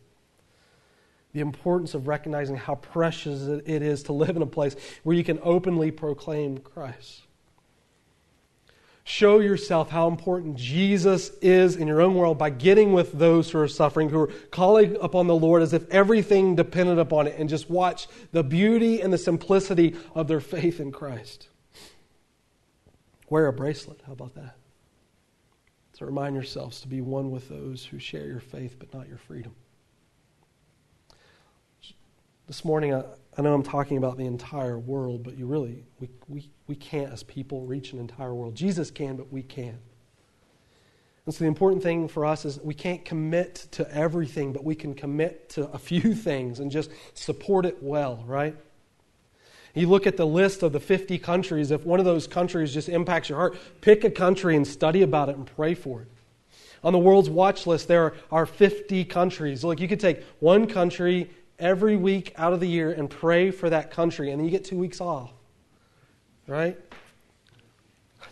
The 1.33 1.41
importance 1.41 1.95
of 1.95 2.07
recognizing 2.07 2.55
how 2.55 2.75
precious 2.75 3.47
it 3.47 3.81
is 3.81 4.03
to 4.03 4.13
live 4.13 4.35
in 4.35 4.41
a 4.41 4.47
place 4.47 4.75
where 5.03 5.15
you 5.15 5.23
can 5.23 5.39
openly 5.41 5.91
proclaim 5.91 6.59
Christ. 6.59 7.23
Show 9.05 9.39
yourself 9.39 9.89
how 9.89 10.07
important 10.07 10.55
Jesus 10.55 11.31
is 11.41 11.75
in 11.75 11.87
your 11.87 12.01
own 12.01 12.15
world 12.15 12.37
by 12.37 12.51
getting 12.51 12.93
with 12.93 13.11
those 13.11 13.51
who 13.51 13.59
are 13.59 13.67
suffering, 13.67 14.09
who 14.09 14.21
are 14.21 14.31
calling 14.49 14.95
upon 15.01 15.27
the 15.27 15.35
Lord 15.35 15.61
as 15.61 15.73
if 15.73 15.89
everything 15.89 16.55
depended 16.55 16.99
upon 16.99 17.27
it, 17.27 17.35
and 17.37 17.49
just 17.49 17.69
watch 17.69 18.07
the 18.31 18.43
beauty 18.43 19.01
and 19.01 19.11
the 19.11 19.17
simplicity 19.17 19.95
of 20.15 20.29
their 20.29 20.39
faith 20.39 20.79
in 20.79 20.91
Christ. 20.91 21.49
Wear 23.29 23.47
a 23.47 23.53
bracelet. 23.53 23.99
How 24.05 24.13
about 24.13 24.35
that? 24.35 24.55
To 25.97 26.05
remind 26.05 26.35
yourselves 26.35 26.79
to 26.81 26.87
be 26.87 27.01
one 27.01 27.29
with 27.29 27.49
those 27.49 27.83
who 27.83 27.99
share 27.99 28.25
your 28.25 28.39
faith 28.39 28.77
but 28.79 28.93
not 28.93 29.09
your 29.09 29.17
freedom. 29.17 29.53
This 32.47 32.65
morning, 32.65 32.93
I, 32.93 33.03
I 33.37 33.41
know 33.41 33.53
I'm 33.53 33.63
talking 33.63 33.97
about 33.97 34.17
the 34.17 34.25
entire 34.25 34.77
world, 34.77 35.23
but 35.23 35.37
you 35.37 35.45
really, 35.45 35.85
we, 35.99 36.09
we, 36.27 36.49
we 36.67 36.75
can't 36.75 37.11
as 37.13 37.23
people 37.23 37.65
reach 37.65 37.93
an 37.93 37.99
entire 37.99 38.33
world. 38.33 38.53
Jesus 38.53 38.91
can, 38.91 39.15
but 39.15 39.31
we 39.31 39.43
can't. 39.43 39.79
And 41.25 41.33
so 41.33 41.45
the 41.45 41.47
important 41.47 41.81
thing 41.81 42.09
for 42.09 42.25
us 42.25 42.43
is 42.43 42.59
we 42.59 42.73
can't 42.73 43.05
commit 43.05 43.67
to 43.71 43.89
everything, 43.95 44.51
but 44.51 44.65
we 44.65 44.75
can 44.75 44.93
commit 44.93 45.49
to 45.51 45.69
a 45.71 45.77
few 45.77 46.13
things 46.15 46.59
and 46.59 46.69
just 46.69 46.91
support 47.13 47.65
it 47.65 47.81
well, 47.81 48.23
right? 48.27 48.57
You 49.73 49.87
look 49.87 50.05
at 50.05 50.17
the 50.17 50.27
list 50.27 50.63
of 50.63 50.73
the 50.73 50.81
50 50.81 51.17
countries, 51.19 51.71
if 51.71 51.85
one 51.85 51.99
of 51.99 52.05
those 52.05 52.27
countries 52.27 52.73
just 52.73 52.89
impacts 52.89 53.29
your 53.29 53.37
heart, 53.37 53.57
pick 53.79 54.03
a 54.03 54.11
country 54.11 54.57
and 54.57 54.67
study 54.67 55.01
about 55.01 55.29
it 55.29 55.37
and 55.37 55.47
pray 55.47 55.73
for 55.75 56.01
it. 56.01 56.07
On 56.83 56.91
the 56.91 56.99
world's 56.99 57.29
watch 57.29 57.65
list, 57.65 57.87
there 57.87 58.13
are 58.29 58.45
50 58.45 59.05
countries. 59.05 59.63
Like 59.63 59.79
you 59.79 59.87
could 59.87 60.01
take 60.01 60.21
one 60.39 60.67
country 60.67 61.29
every 61.59 61.95
week 61.95 62.33
out 62.37 62.53
of 62.53 62.59
the 62.59 62.67
year 62.67 62.91
and 62.91 63.09
pray 63.09 63.51
for 63.51 63.69
that 63.69 63.91
country, 63.91 64.31
and 64.31 64.39
then 64.39 64.45
you 64.45 64.51
get 64.51 64.65
two 64.65 64.77
weeks 64.77 65.01
off. 65.01 65.31
Right? 66.47 66.77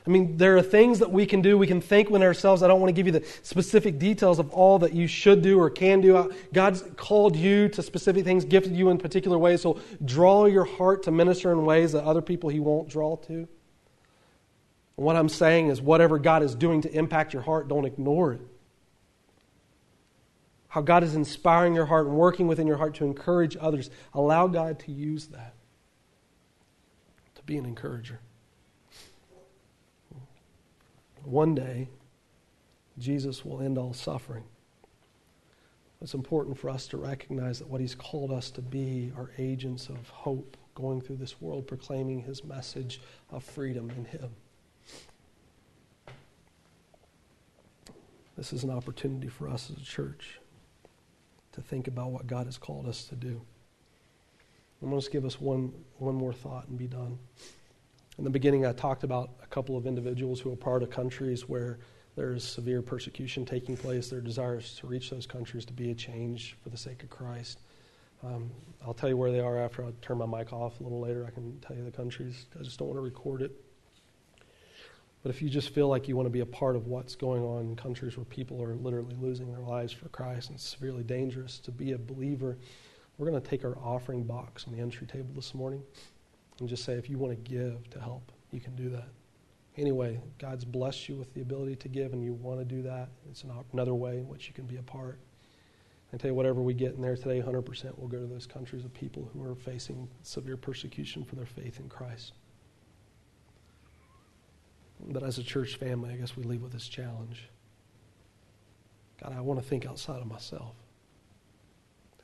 I 0.05 0.09
mean, 0.09 0.37
there 0.37 0.57
are 0.57 0.63
things 0.63 0.99
that 0.99 1.11
we 1.11 1.25
can 1.27 1.41
do. 1.41 1.57
We 1.57 1.67
can 1.67 1.79
think 1.79 2.09
within 2.09 2.25
ourselves. 2.25 2.63
I 2.63 2.67
don't 2.67 2.81
want 2.81 2.89
to 2.89 2.93
give 2.93 3.05
you 3.05 3.11
the 3.11 3.25
specific 3.43 3.99
details 3.99 4.39
of 4.39 4.49
all 4.51 4.79
that 4.79 4.93
you 4.93 5.05
should 5.05 5.43
do 5.43 5.59
or 5.59 5.69
can 5.69 6.01
do. 6.01 6.33
God's 6.53 6.83
called 6.95 7.35
you 7.35 7.69
to 7.69 7.83
specific 7.83 8.23
things, 8.23 8.43
gifted 8.43 8.75
you 8.75 8.89
in 8.89 8.97
particular 8.97 9.37
ways. 9.37 9.61
So 9.61 9.79
draw 10.03 10.45
your 10.45 10.65
heart 10.65 11.03
to 11.03 11.11
minister 11.11 11.51
in 11.51 11.65
ways 11.65 11.91
that 11.91 12.03
other 12.03 12.21
people 12.21 12.49
He 12.49 12.59
won't 12.59 12.89
draw 12.89 13.15
to. 13.27 13.47
what 14.95 15.15
I'm 15.15 15.29
saying 15.29 15.67
is, 15.67 15.81
whatever 15.81 16.17
God 16.17 16.41
is 16.41 16.55
doing 16.55 16.81
to 16.81 16.91
impact 16.91 17.33
your 17.33 17.43
heart, 17.43 17.67
don't 17.67 17.85
ignore 17.85 18.33
it 18.33 18.41
how 20.71 20.79
God 20.79 21.03
is 21.03 21.15
inspiring 21.15 21.75
your 21.75 21.85
heart 21.85 22.07
and 22.07 22.15
working 22.15 22.47
within 22.47 22.65
your 22.65 22.77
heart 22.77 22.95
to 22.95 23.03
encourage 23.03 23.57
others. 23.59 23.89
Allow 24.13 24.47
God 24.47 24.79
to 24.79 24.91
use 24.93 25.27
that 25.27 25.53
to 27.35 27.43
be 27.43 27.57
an 27.57 27.65
encourager. 27.65 28.21
One 31.25 31.53
day, 31.55 31.89
Jesus 32.97 33.43
will 33.43 33.61
end 33.61 33.77
all 33.77 33.91
suffering. 33.91 34.45
It's 36.01 36.13
important 36.13 36.57
for 36.57 36.69
us 36.69 36.87
to 36.87 36.97
recognize 36.97 37.59
that 37.59 37.67
what 37.67 37.81
He's 37.81 37.93
called 37.93 38.31
us 38.31 38.49
to 38.51 38.61
be 38.61 39.11
are 39.17 39.31
agents 39.37 39.89
of 39.89 40.07
hope 40.07 40.55
going 40.73 41.01
through 41.01 41.17
this 41.17 41.41
world, 41.41 41.67
proclaiming 41.67 42.21
His 42.21 42.45
message 42.45 43.01
of 43.29 43.43
freedom 43.43 43.91
in 43.97 44.05
Him. 44.05 44.29
This 48.37 48.53
is 48.53 48.63
an 48.63 48.69
opportunity 48.69 49.27
for 49.27 49.49
us 49.49 49.69
as 49.69 49.75
a 49.75 49.85
church 49.85 50.40
to 51.53 51.61
think 51.61 51.87
about 51.87 52.11
what 52.11 52.27
God 52.27 52.45
has 52.45 52.57
called 52.57 52.87
us 52.87 53.03
to 53.05 53.15
do. 53.15 53.41
I'm 54.81 54.89
going 54.89 54.99
to 54.99 55.03
just 55.03 55.11
give 55.11 55.25
us 55.25 55.39
one, 55.39 55.73
one 55.97 56.15
more 56.15 56.33
thought 56.33 56.67
and 56.67 56.77
be 56.77 56.87
done. 56.87 57.19
In 58.17 58.23
the 58.23 58.29
beginning, 58.29 58.65
I 58.65 58.73
talked 58.73 59.03
about 59.03 59.29
a 59.43 59.47
couple 59.47 59.77
of 59.77 59.85
individuals 59.85 60.39
who 60.39 60.51
are 60.51 60.55
part 60.55 60.81
of 60.83 60.89
countries 60.89 61.47
where 61.47 61.79
there 62.15 62.33
is 62.33 62.43
severe 62.43 62.81
persecution 62.81 63.45
taking 63.45 63.77
place. 63.77 64.09
Their 64.09 64.21
desires 64.21 64.75
to 64.79 64.87
reach 64.87 65.09
those 65.09 65.25
countries 65.25 65.65
to 65.65 65.73
be 65.73 65.91
a 65.91 65.95
change 65.95 66.57
for 66.63 66.69
the 66.69 66.77
sake 66.77 67.03
of 67.03 67.09
Christ. 67.09 67.59
Um, 68.23 68.51
I'll 68.85 68.93
tell 68.93 69.09
you 69.09 69.17
where 69.17 69.31
they 69.31 69.39
are 69.39 69.57
after 69.57 69.85
I 69.85 69.91
turn 70.01 70.17
my 70.17 70.25
mic 70.25 70.51
off 70.51 70.79
a 70.79 70.83
little 70.83 70.99
later. 70.99 71.25
I 71.25 71.31
can 71.31 71.59
tell 71.59 71.75
you 71.75 71.83
the 71.83 71.91
countries. 71.91 72.45
I 72.59 72.63
just 72.63 72.79
don't 72.79 72.87
want 72.87 72.97
to 72.97 73.03
record 73.03 73.41
it. 73.41 73.51
But 75.23 75.29
if 75.29 75.41
you 75.41 75.49
just 75.49 75.69
feel 75.69 75.87
like 75.87 76.07
you 76.07 76.15
want 76.15 76.25
to 76.25 76.31
be 76.31 76.39
a 76.39 76.45
part 76.45 76.75
of 76.75 76.87
what's 76.87 77.15
going 77.15 77.43
on 77.43 77.61
in 77.61 77.75
countries 77.75 78.17
where 78.17 78.25
people 78.25 78.61
are 78.61 78.75
literally 78.75 79.15
losing 79.19 79.51
their 79.51 79.61
lives 79.61 79.93
for 79.93 80.09
Christ 80.09 80.49
and 80.49 80.55
it's 80.55 80.67
severely 80.67 81.03
dangerous 81.03 81.59
to 81.59 81.71
be 81.71 81.91
a 81.91 81.97
believer, 81.97 82.57
we're 83.17 83.29
going 83.29 83.39
to 83.39 83.47
take 83.47 83.63
our 83.63 83.77
offering 83.77 84.23
box 84.23 84.65
on 84.65 84.73
the 84.73 84.79
entry 84.79 85.05
table 85.05 85.29
this 85.35 85.53
morning 85.53 85.83
and 86.59 86.67
just 86.67 86.83
say, 86.83 86.93
if 86.93 87.09
you 87.09 87.19
want 87.19 87.33
to 87.33 87.51
give 87.51 87.87
to 87.91 87.99
help, 87.99 88.31
you 88.51 88.59
can 88.59 88.75
do 88.75 88.89
that. 88.89 89.09
Anyway, 89.77 90.19
God's 90.39 90.65
blessed 90.65 91.07
you 91.07 91.15
with 91.15 91.33
the 91.33 91.41
ability 91.41 91.75
to 91.77 91.87
give 91.87 92.13
and 92.13 92.23
you 92.23 92.33
want 92.33 92.59
to 92.59 92.65
do 92.65 92.81
that. 92.81 93.09
It's 93.29 93.45
another 93.73 93.93
way 93.93 94.17
in 94.17 94.27
which 94.27 94.47
you 94.47 94.53
can 94.53 94.65
be 94.65 94.77
a 94.77 94.83
part. 94.83 95.19
I 96.13 96.17
tell 96.17 96.31
you, 96.31 96.35
whatever 96.35 96.61
we 96.61 96.73
get 96.73 96.95
in 96.95 97.01
there 97.01 97.15
today, 97.15 97.41
100% 97.41 97.97
will 97.97 98.09
go 98.09 98.19
to 98.19 98.27
those 98.27 98.45
countries 98.45 98.83
of 98.83 98.93
people 98.93 99.29
who 99.31 99.49
are 99.49 99.55
facing 99.55 100.09
severe 100.23 100.57
persecution 100.57 101.23
for 101.23 101.35
their 101.35 101.45
faith 101.45 101.79
in 101.79 101.87
Christ. 101.87 102.33
But 105.07 105.23
as 105.23 105.37
a 105.37 105.43
church 105.43 105.77
family, 105.77 106.13
I 106.13 106.17
guess 106.17 106.37
we 106.37 106.43
leave 106.43 106.61
with 106.61 106.71
this 106.71 106.87
challenge. 106.87 107.49
God, 109.21 109.33
I 109.35 109.41
want 109.41 109.61
to 109.61 109.65
think 109.65 109.85
outside 109.85 110.21
of 110.21 110.27
myself. 110.27 110.75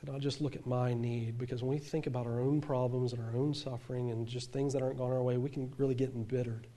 And 0.00 0.10
I'll 0.10 0.20
just 0.20 0.40
look 0.40 0.54
at 0.54 0.66
my 0.66 0.94
need 0.94 1.38
because 1.38 1.62
when 1.62 1.70
we 1.70 1.78
think 1.78 2.06
about 2.06 2.26
our 2.26 2.40
own 2.40 2.60
problems 2.60 3.12
and 3.12 3.22
our 3.22 3.36
own 3.36 3.52
suffering 3.52 4.10
and 4.10 4.26
just 4.26 4.52
things 4.52 4.72
that 4.72 4.82
aren't 4.82 4.98
going 4.98 5.12
our 5.12 5.22
way, 5.22 5.36
we 5.36 5.50
can 5.50 5.72
really 5.76 5.94
get 5.94 6.14
embittered. 6.14 6.68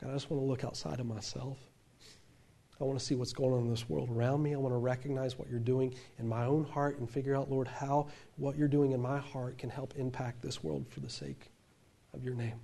God, 0.00 0.10
I 0.10 0.12
just 0.12 0.30
want 0.30 0.40
to 0.40 0.46
look 0.46 0.62
outside 0.62 1.00
of 1.00 1.06
myself. 1.06 1.58
I 2.80 2.84
want 2.84 2.96
to 2.96 3.04
see 3.04 3.16
what's 3.16 3.32
going 3.32 3.52
on 3.52 3.62
in 3.62 3.70
this 3.70 3.88
world 3.88 4.08
around 4.10 4.44
me. 4.44 4.54
I 4.54 4.58
want 4.58 4.72
to 4.72 4.78
recognize 4.78 5.36
what 5.36 5.50
you're 5.50 5.58
doing 5.58 5.92
in 6.20 6.28
my 6.28 6.44
own 6.44 6.64
heart 6.64 7.00
and 7.00 7.10
figure 7.10 7.34
out, 7.34 7.50
Lord, 7.50 7.66
how 7.66 8.06
what 8.36 8.56
you're 8.56 8.68
doing 8.68 8.92
in 8.92 9.00
my 9.00 9.18
heart 9.18 9.58
can 9.58 9.68
help 9.68 9.94
impact 9.96 10.40
this 10.40 10.62
world 10.62 10.86
for 10.88 11.00
the 11.00 11.10
sake 11.10 11.50
of 12.14 12.22
your 12.22 12.34
name. 12.34 12.60